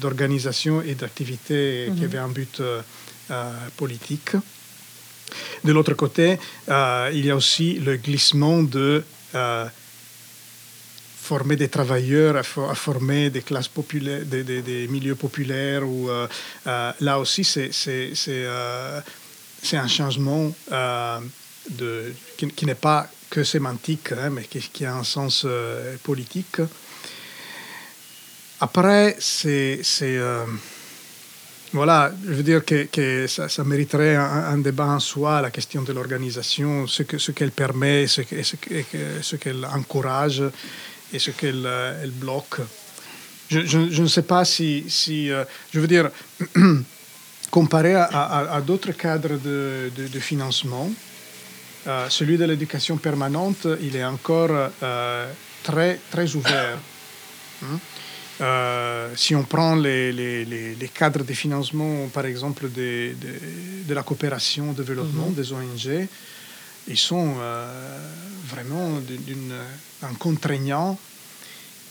d'organisations 0.00 0.82
et 0.82 0.94
d'activités 0.94 1.90
qui 1.94 2.00
Mhm. 2.00 2.04
avaient 2.08 2.18
un 2.18 2.28
but 2.28 2.60
euh, 2.60 2.64
euh, 2.78 2.82
politique. 3.76 4.36
De 5.64 5.72
l'autre 5.72 5.94
côté, 5.94 6.38
euh, 6.68 7.10
il 7.12 7.26
y 7.26 7.30
a 7.30 7.36
aussi 7.36 7.74
le 7.74 7.96
glissement 7.96 8.62
de 8.62 9.04
euh, 9.34 9.66
former 11.20 11.56
des 11.56 11.68
travailleurs, 11.68 12.36
à, 12.36 12.42
fo- 12.42 12.70
à 12.70 12.74
former 12.74 13.30
des 13.30 13.42
classes 13.42 13.68
populaires, 13.68 14.24
des, 14.24 14.88
milieux 14.88 15.16
populaires. 15.16 15.82
Euh, 15.84 16.26
euh, 16.66 16.92
là 17.00 17.18
aussi, 17.18 17.44
c'est 17.44 17.70
euh, 18.28 19.00
un 19.72 19.88
changement 19.88 20.54
euh, 20.72 21.20
qui, 22.36 22.66
n'est 22.66 22.74
pas 22.74 23.10
que 23.28 23.44
sémantique, 23.44 24.12
hein, 24.12 24.30
mais 24.30 24.44
qui, 24.44 24.84
a 24.86 24.94
un 24.94 25.04
sens 25.04 25.42
euh, 25.44 25.96
politique. 26.02 26.62
Après, 28.60 29.16
c'est... 29.18 29.82
voilà, 31.72 32.10
je 32.26 32.32
veux 32.32 32.42
dire 32.42 32.64
que, 32.64 32.84
que 32.84 33.26
ça, 33.26 33.48
mériterait 33.64 34.16
un, 34.16 34.58
débat 34.58 34.86
en 34.86 35.00
soi, 35.00 35.40
la 35.42 35.50
question 35.50 35.82
de 35.82 35.92
l'organisation, 35.92 36.86
ce 36.86 37.02
que- 37.02 37.18
ce 37.18 37.32
qu'elle 37.32 37.50
permet, 37.50 38.06
ce 38.06 38.22
que- 38.22 38.42
ce 38.42 38.56
que- 38.56 39.22
ce 39.22 39.36
qu'elle 39.36 39.64
encourage 39.66 40.42
et 41.12 41.18
ce 41.18 41.30
qu'elle 41.30 41.64
euh, 41.66 42.06
bloque. 42.12 42.60
Je, 43.50 44.00
ne 44.02 44.06
sais 44.06 44.22
pas 44.22 44.44
si, 44.44 44.84
si, 44.88 45.30
euh, 45.30 45.44
je 45.72 45.80
veux 45.80 45.86
dire, 45.86 46.10
comparé 47.50 47.94
à, 47.94 48.04
à- 48.56 48.60
d'autres 48.60 48.92
cadres 48.92 49.36
de, 49.38 49.90
de- 49.96 50.20
financement, 50.20 50.90
Euh, 51.86 52.06
celui 52.10 52.36
de 52.36 52.44
l'éducation 52.44 52.98
permanente, 52.98 53.66
il 53.80 53.94
est 53.96 54.04
encore 54.04 54.50
très, 55.62 55.98
très 56.10 56.28
ouvert. 56.34 56.76
Hein? 57.62 57.78
Euh, 58.40 59.12
si 59.16 59.34
on 59.34 59.42
prend 59.42 59.74
les, 59.74 60.12
les, 60.12 60.44
les, 60.44 60.88
cadres 60.88 61.24
de 61.24 61.32
financement, 61.32 62.08
par 62.12 62.24
exemple, 62.26 62.70
de, 62.70 63.14
de, 63.86 63.94
la 63.94 64.02
coopération, 64.02 64.72
développement, 64.72 65.30
mm 65.30 65.34
des 65.34 65.52
ONG, 65.52 66.08
ils 66.86 66.96
sont 66.96 67.34
vraiment 68.48 69.00
d'un 70.00 70.14
contraignant 70.18 70.98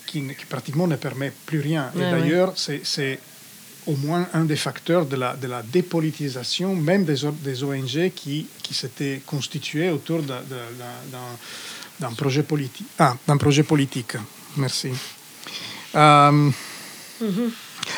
qui, 0.06 0.22
qui, 0.36 0.46
pratiquement 0.46 0.88
ne 0.88 0.96
permet 0.96 1.32
plus 1.46 1.60
rien. 1.60 1.92
Et 1.96 2.00
d'ailleurs, 2.00 2.54
c'est 2.56 3.20
au 3.88 3.96
moins 3.96 4.28
un 4.34 4.44
des 4.46 4.56
facteurs 4.56 5.06
de 5.06 5.16
la, 5.16 5.36
de 5.36 5.48
la 5.48 5.64
dépolitisation, 5.64 6.76
même 6.76 7.06
des, 7.06 7.22
des 7.42 7.64
ONG 7.64 8.12
qui, 8.14 8.48
qui 8.62 8.74
s'étaient 8.74 9.22
constituées 9.26 9.90
autour 9.90 10.22
d'un 10.24 12.12
projet, 12.12 12.44
politique. 12.44 12.88
Ah, 13.00 13.16
d'un 13.28 13.38
projet 13.38 13.64
politique. 13.64 14.18
Merci. 14.58 14.90
Euh, 15.96 16.50
mm-hmm. 17.22 17.50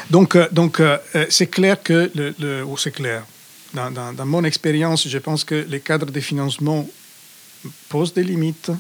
Donc, 0.10 0.36
euh, 0.36 0.48
donc 0.52 0.80
euh, 0.80 0.98
c'est 1.30 1.48
clair 1.48 1.82
que, 1.82 2.12
le, 2.16 2.36
le 2.40 2.66
c'est 2.78 2.92
clair, 2.92 3.26
dans, 3.74 3.92
dans, 3.92 4.14
dans, 4.14 4.26
mon 4.26 4.44
expérience, 4.44 5.08
je 5.08 5.18
pense 5.18 5.44
que 5.44 5.56
les 5.56 5.80
cadres 5.80 6.12
de 6.12 6.20
financement 6.20 6.88
posent 7.90 8.14
des 8.14 8.24
limites 8.24 8.72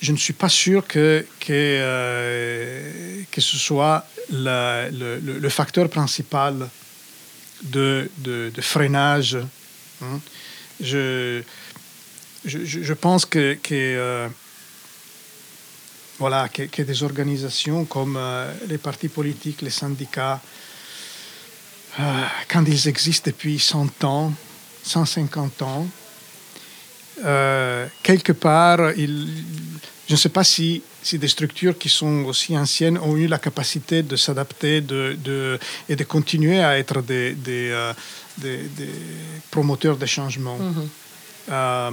je 0.00 0.12
ne 0.12 0.16
suis 0.16 0.32
pas 0.32 0.48
sûr 0.48 0.86
que, 0.86 1.26
que, 1.40 1.52
euh, 1.52 3.22
que 3.30 3.40
ce 3.40 3.56
soit 3.56 4.06
le, 4.30 4.90
le, 4.90 5.38
le, 5.38 5.48
facteur 5.48 5.88
principal 5.88 6.68
de, 7.62 8.08
de, 8.18 8.52
de 8.54 8.60
freinage. 8.60 9.38
Hein. 10.02 10.20
Je, 10.80 11.42
je, 12.44 12.58
je, 12.64 12.92
pense 12.92 13.26
que, 13.26 13.54
que 13.54 13.74
euh, 13.74 14.28
voilà, 16.18 16.48
que, 16.48 16.62
que, 16.62 16.82
des 16.82 17.02
organisations 17.02 17.84
comme 17.84 18.16
euh, 18.16 18.52
les 18.68 18.78
partis 18.78 19.08
politiques, 19.08 19.62
les 19.62 19.70
syndicats, 19.70 20.40
quand 22.48 22.64
ils 22.64 22.86
existent 22.86 23.30
depuis 23.30 23.58
100 23.58 24.04
ans, 24.04 24.32
150 24.84 25.62
ans, 25.62 25.86
quelque 28.04 28.32
part, 28.32 28.92
ils 28.96 29.44
je 30.08 30.14
ne 30.14 30.18
sais 30.18 30.30
pas 30.30 30.42
si, 30.42 30.82
si, 31.02 31.18
des 31.18 31.28
structures 31.28 31.76
qui 31.76 31.90
sont 31.90 32.24
aussi 32.24 32.56
anciennes 32.56 32.96
ont 32.96 33.14
eu 33.14 33.26
la 33.26 33.38
capacité 33.38 34.02
de 34.02 34.16
s'adapter 34.16 34.80
de, 34.80 35.18
de, 35.22 35.58
et 35.86 35.96
de 35.96 36.04
continuer 36.04 36.60
à 36.60 36.78
être 36.78 37.02
des, 37.02 37.34
des, 37.34 37.68
euh, 37.70 37.92
des, 38.38 38.58
promoteurs 39.50 39.98
de 39.98 40.06
changement. 40.06 40.56
Mhm. 40.56 40.88
Euh, 41.50 41.90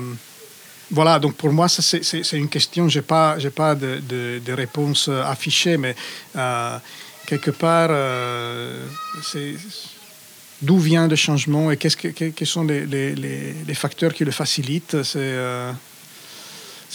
voilà, 0.91 1.19
donc 1.19 1.35
pour 1.35 1.51
moi, 1.51 1.67
c'est 1.67 2.37
une 2.37 2.49
question, 2.49 2.87
je 2.89 2.99
n'ai 2.99 3.03
pas, 3.03 3.37
pas 3.55 3.75
de, 3.75 4.51
réponse 4.51 5.09
affichée, 5.09 5.77
mais 5.77 5.95
euh, 6.35 6.77
quelque 7.25 7.51
part, 7.51 7.89
c'est 9.23 9.55
d'où 10.61 10.77
vient 10.79 11.07
le 11.07 11.15
changement 11.15 11.71
et 11.71 11.77
qu'est-ce 11.77 11.97
que, 11.97 12.09
quels 12.09 12.47
sont 12.47 12.63
les, 12.63 13.73
facteurs 13.73 14.13
qui 14.13 14.25
le 14.25 14.31
facilitent. 14.31 15.03
C'est 15.03 15.35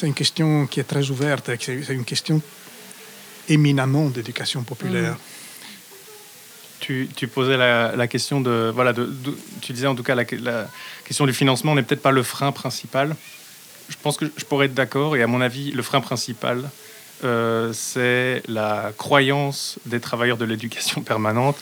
c'est 0.01 0.07
une 0.07 0.15
question 0.15 0.67
qui 0.67 0.81
est 0.81 0.85
très 0.85 1.11
ouverte, 1.11 1.51
c'est 1.61 1.93
une 1.93 2.07
question 2.07 2.41
éminemment 3.51 4.09
d'éducation 4.09 4.63
populaire. 4.63 5.19
Tu, 6.79 7.07
tu, 7.15 7.29
posais 7.29 7.59
la, 7.59 8.07
question 8.09 8.41
de, 8.41 8.73
voilà, 8.75 8.95
de, 8.95 9.13
tu 9.61 9.75
disais 9.75 9.87
en 9.87 9.95
tout 9.95 10.03
cas 10.03 10.15
la, 10.15 10.25
la 10.41 10.69
question 11.05 11.27
du 11.27 11.35
financement 11.35 11.75
n'est 11.75 11.83
peut-être 11.83 12.01
pas 12.01 12.13
le 12.13 12.23
frein 12.23 12.51
principal. 12.51 13.15
Je 13.91 13.97
pense 14.03 14.17
que 14.17 14.25
je 14.37 14.45
pourrais 14.45 14.67
être 14.67 14.75
d'accord 14.75 15.17
et 15.17 15.23
à 15.23 15.27
mon 15.27 15.43
avis 15.43 15.73
le 15.73 15.83
frein 15.83 16.01
principal 16.01 16.71
euh, 17.23 17.73
c'est 17.75 18.43
la 18.49 18.93
croyance 18.97 19.79
des 19.85 20.01
travailleurs 20.01 20.39
de 20.39 20.47
l'éducation 20.47 21.03
permanente 21.03 21.59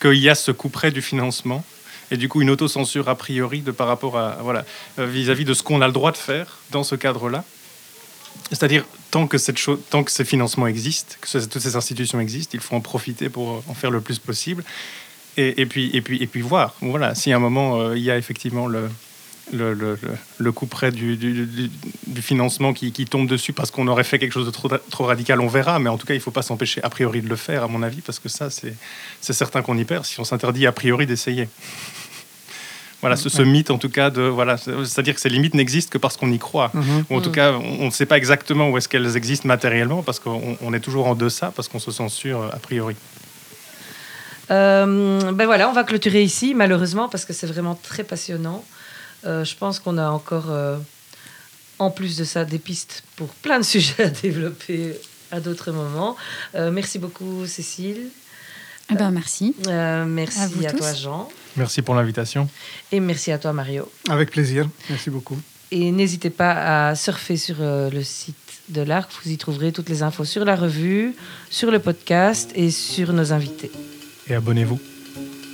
qu'il 0.00 0.14
y 0.14 0.30
a 0.30 0.34
ce 0.34 0.50
coup 0.52 0.70
près 0.70 0.90
du 0.90 1.02
financement 1.02 1.62
et 2.10 2.16
du 2.16 2.28
coup 2.28 2.40
une 2.40 2.50
autocensure 2.50 3.10
a 3.10 3.14
priori 3.14 3.60
de 3.60 3.72
par 3.72 3.88
rapport 3.88 4.16
à 4.16 4.38
voilà 4.40 4.64
euh, 4.98 5.06
vis-à-vis 5.06 5.44
-vis 5.44 5.48
de 5.48 5.54
ce 5.54 5.62
qu'on 5.62 5.82
a 5.82 5.86
le 5.86 5.92
droit 5.92 6.12
de 6.12 6.16
faire 6.16 6.58
dans 6.70 6.84
ce 6.84 6.94
cadre-là 6.94 7.44
c'est-à-dire, 8.50 8.84
tant 9.10 9.26
que, 9.26 9.38
cette 9.38 9.58
chose, 9.58 9.80
tant 9.90 10.04
que 10.04 10.10
ces 10.10 10.24
financements 10.24 10.66
existent, 10.66 11.16
que 11.20 11.38
toutes 11.46 11.62
ces 11.62 11.76
institutions 11.76 12.20
existent, 12.20 12.52
il 12.54 12.60
faut 12.60 12.74
en 12.74 12.80
profiter 12.80 13.28
pour 13.28 13.62
en 13.66 13.74
faire 13.74 13.90
le 13.90 14.00
plus 14.00 14.18
possible. 14.18 14.64
Et, 15.38 15.64
puis, 15.64 15.90
et, 15.94 16.02
puis, 16.02 16.22
et 16.22 16.26
puis 16.26 16.42
voir, 16.42 16.74
voilà, 16.82 17.14
si 17.14 17.32
à 17.32 17.36
un 17.36 17.38
moment, 17.38 17.80
euh, 17.80 17.96
il 17.96 18.02
y 18.02 18.10
a 18.10 18.18
effectivement 18.18 18.66
le, 18.66 18.90
le, 19.52 19.74
le, 19.74 19.98
le 20.38 20.52
coup 20.52 20.66
près 20.66 20.90
du, 20.90 21.16
du, 21.16 21.46
du, 22.06 22.22
financement 22.22 22.72
qui, 22.72 22.92
qui, 22.92 23.04
tombe 23.06 23.26
dessus 23.26 23.52
parce 23.52 23.70
qu'on 23.70 23.88
aurait 23.88 24.04
fait 24.04 24.18
quelque 24.18 24.32
chose 24.32 24.46
de 24.46 24.50
trop, 24.50 24.68
trop, 24.68 25.04
radical, 25.04 25.40
on 25.40 25.48
verra. 25.48 25.78
Mais 25.78 25.88
en 25.88 25.98
tout 25.98 26.06
cas, 26.06 26.14
il 26.14 26.18
ne 26.18 26.22
faut 26.22 26.30
pas 26.30 26.42
s'empêcher 26.42 26.82
a 26.82 26.90
priori 26.90 27.22
de 27.22 27.28
le 27.28 27.36
faire, 27.36 27.64
à 27.64 27.68
mon 27.68 27.82
avis, 27.82 28.00
parce 28.00 28.18
que 28.18 28.28
ça, 28.28 28.48
c'est 28.50 28.74
certain 29.20 29.62
qu'on 29.62 29.76
y 29.76 29.84
perd 29.84 30.04
si 30.04 30.20
on 30.20 30.24
s'interdit 30.24 30.66
a 30.66 30.72
priori 30.72 31.06
d'essayer. 31.06 31.48
Voilà, 33.00 33.16
ce, 33.16 33.42
mythe 33.42 33.72
en 33.72 33.78
tout 33.78 33.88
cas 33.88 34.10
de 34.10 34.22
voilà, 34.22 34.56
c'est-à-dire 34.56 35.16
que 35.16 35.20
ces 35.20 35.28
limites 35.28 35.54
n'existent 35.54 35.90
que 35.90 35.98
parce 35.98 36.16
qu'on 36.16 36.30
y 36.30 36.38
croit. 36.38 36.70
Mhm. 36.72 37.04
Ou 37.10 37.16
en 37.16 37.20
tout 37.20 37.30
mm. 37.30 37.34
cas, 37.34 37.52
on 37.54 37.86
ne 37.86 37.90
sait 37.90 38.06
pas 38.06 38.16
exactement 38.16 38.70
où 38.70 38.78
est-ce 38.78 38.88
qu'elles 38.88 39.16
existent 39.16 39.48
matériellement 39.48 40.04
parce 40.04 40.20
qu'on 40.20 40.72
est 40.72 40.80
toujours 40.80 41.08
en 41.08 41.16
deçà 41.16 41.52
parce 41.54 41.66
qu'on 41.66 41.80
se 41.80 41.90
censure 41.90 42.48
a 42.52 42.58
priori. 42.58 42.94
Euh, 44.52 45.32
ben 45.32 45.46
voilà, 45.46 45.68
on 45.68 45.72
va 45.72 45.82
clôturer 45.82 46.22
ici, 46.22 46.54
malheureusement, 46.54 47.08
parce 47.08 47.24
que 47.24 47.32
c'est 47.32 47.46
vraiment 47.46 47.74
très 47.74 48.04
passionnant. 48.04 48.64
Euh, 49.24 49.44
je 49.44 49.54
pense 49.56 49.78
qu'on 49.78 49.98
a 49.98 50.08
encore, 50.08 50.50
euh, 50.50 50.76
en 51.78 51.90
plus 51.90 52.16
de 52.16 52.24
ça, 52.24 52.44
des 52.44 52.58
pistes 52.58 53.02
pour 53.16 53.28
plein 53.28 53.58
de 53.58 53.64
sujets 53.74 54.04
à 54.04 54.10
développer 54.10 54.94
à 55.30 55.40
d'autres 55.40 55.72
moments. 55.72 56.16
merci 56.54 56.98
beaucoup, 56.98 57.46
Cécile. 57.46 58.08
Eh 58.90 58.94
ben, 58.94 59.10
merci. 59.10 59.54
merci 60.06 60.66
à 60.66 60.72
toi, 60.72 60.92
Jean. 60.92 61.28
Merci 61.56 61.82
pour 61.82 61.94
l'invitation. 61.94 62.48
Et 62.90 63.00
merci 63.00 63.32
à 63.32 63.38
toi, 63.38 63.52
Mario. 63.52 63.90
Avec 64.10 64.30
plaisir. 64.30 64.68
Merci 64.90 65.08
beaucoup. 65.08 65.38
Et 65.72 65.90
n'hésitez 65.90 66.28
pas 66.28 66.90
à 66.90 66.94
surfer 66.94 67.38
sur 67.38 67.56
euh, 67.60 67.88
le 67.88 68.02
site 68.02 68.36
de 68.68 68.82
l'ARC. 68.82 69.10
Vous 69.24 69.30
y 69.30 69.38
trouverez 69.38 69.72
toutes 69.72 69.88
les 69.88 70.02
infos 70.02 70.26
sur 70.26 70.44
la 70.44 70.54
revue, 70.54 71.14
sur 71.48 71.70
le 71.70 71.78
podcast 71.78 72.50
et 72.54 72.70
sur 72.70 73.14
nos 73.14 73.32
invités. 73.32 73.72
Et 74.28 74.34
abonnez-vous. 74.34 74.78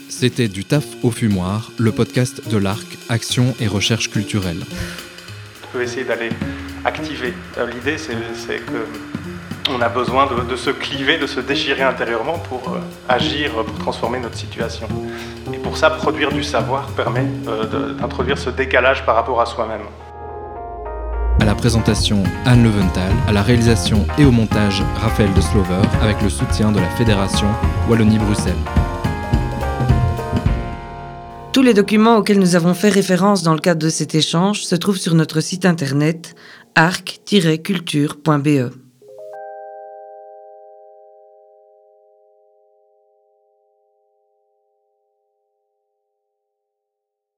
C'était 0.08 0.48
Du 0.48 0.64
taf 0.64 0.84
au 1.02 1.10
fumoir, 1.10 1.70
le 1.76 1.92
podcast 1.92 2.48
de 2.48 2.56
l'ARC, 2.56 2.86
Action 3.08 3.54
et 3.60 3.66
Recherche 3.66 4.10
culturelle. 4.10 4.64
On 5.64 5.72
peut 5.72 5.82
essayer 5.82 6.04
d'aller 6.04 6.30
activer. 6.84 7.34
Euh, 7.58 7.66
l'idée, 7.70 7.98
c'est 7.98 8.56
que 8.64 8.86
on 9.70 9.82
a 9.82 9.88
besoin 9.90 10.26
de, 10.26 10.56
se 10.56 10.70
cliver, 10.70 11.18
de 11.18 11.26
se 11.26 11.40
déchirer 11.40 11.82
intérieurement 11.82 12.38
pour 12.38 12.72
euh, 12.72 12.78
agir, 13.06 13.52
pour 13.52 13.78
transformer 13.78 14.18
notre 14.18 14.36
situation. 14.36 14.88
Et 15.52 15.58
pour 15.58 15.76
ça, 15.76 15.90
produire 15.90 16.32
du 16.32 16.42
savoir 16.42 16.86
permet 16.92 17.26
euh, 17.46 17.92
d'introduire 17.92 18.38
ce 18.38 18.48
décalage 18.48 19.04
par 19.04 19.14
rapport 19.14 19.40
à 19.42 19.46
soi-même. 19.46 19.82
À 21.40 21.44
la 21.44 21.54
présentation, 21.54 22.24
Anne 22.46 22.64
Leventhal, 22.64 23.12
à 23.28 23.32
la 23.32 23.42
réalisation 23.42 24.06
et 24.16 24.24
au 24.24 24.30
montage, 24.30 24.82
Raphaël 24.96 25.32
de 25.34 25.40
Slover, 25.40 25.82
avec 26.02 26.22
le 26.22 26.30
soutien 26.30 26.72
de 26.72 26.80
la 26.80 26.88
Fédération 26.90 27.46
Wallonie-Bruxelles. 27.88 28.54
Tous 31.58 31.64
les 31.64 31.74
documents 31.74 32.18
auxquels 32.18 32.38
nous 32.38 32.54
avons 32.54 32.72
fait 32.72 32.88
référence 32.88 33.42
dans 33.42 33.52
le 33.52 33.58
cadre 33.58 33.80
de 33.80 33.88
cet 33.88 34.14
échange 34.14 34.62
se 34.62 34.76
trouvent 34.76 34.96
sur 34.96 35.16
notre 35.16 35.40
site 35.40 35.66
internet 35.66 36.36
arc-culture.be. 36.76 38.70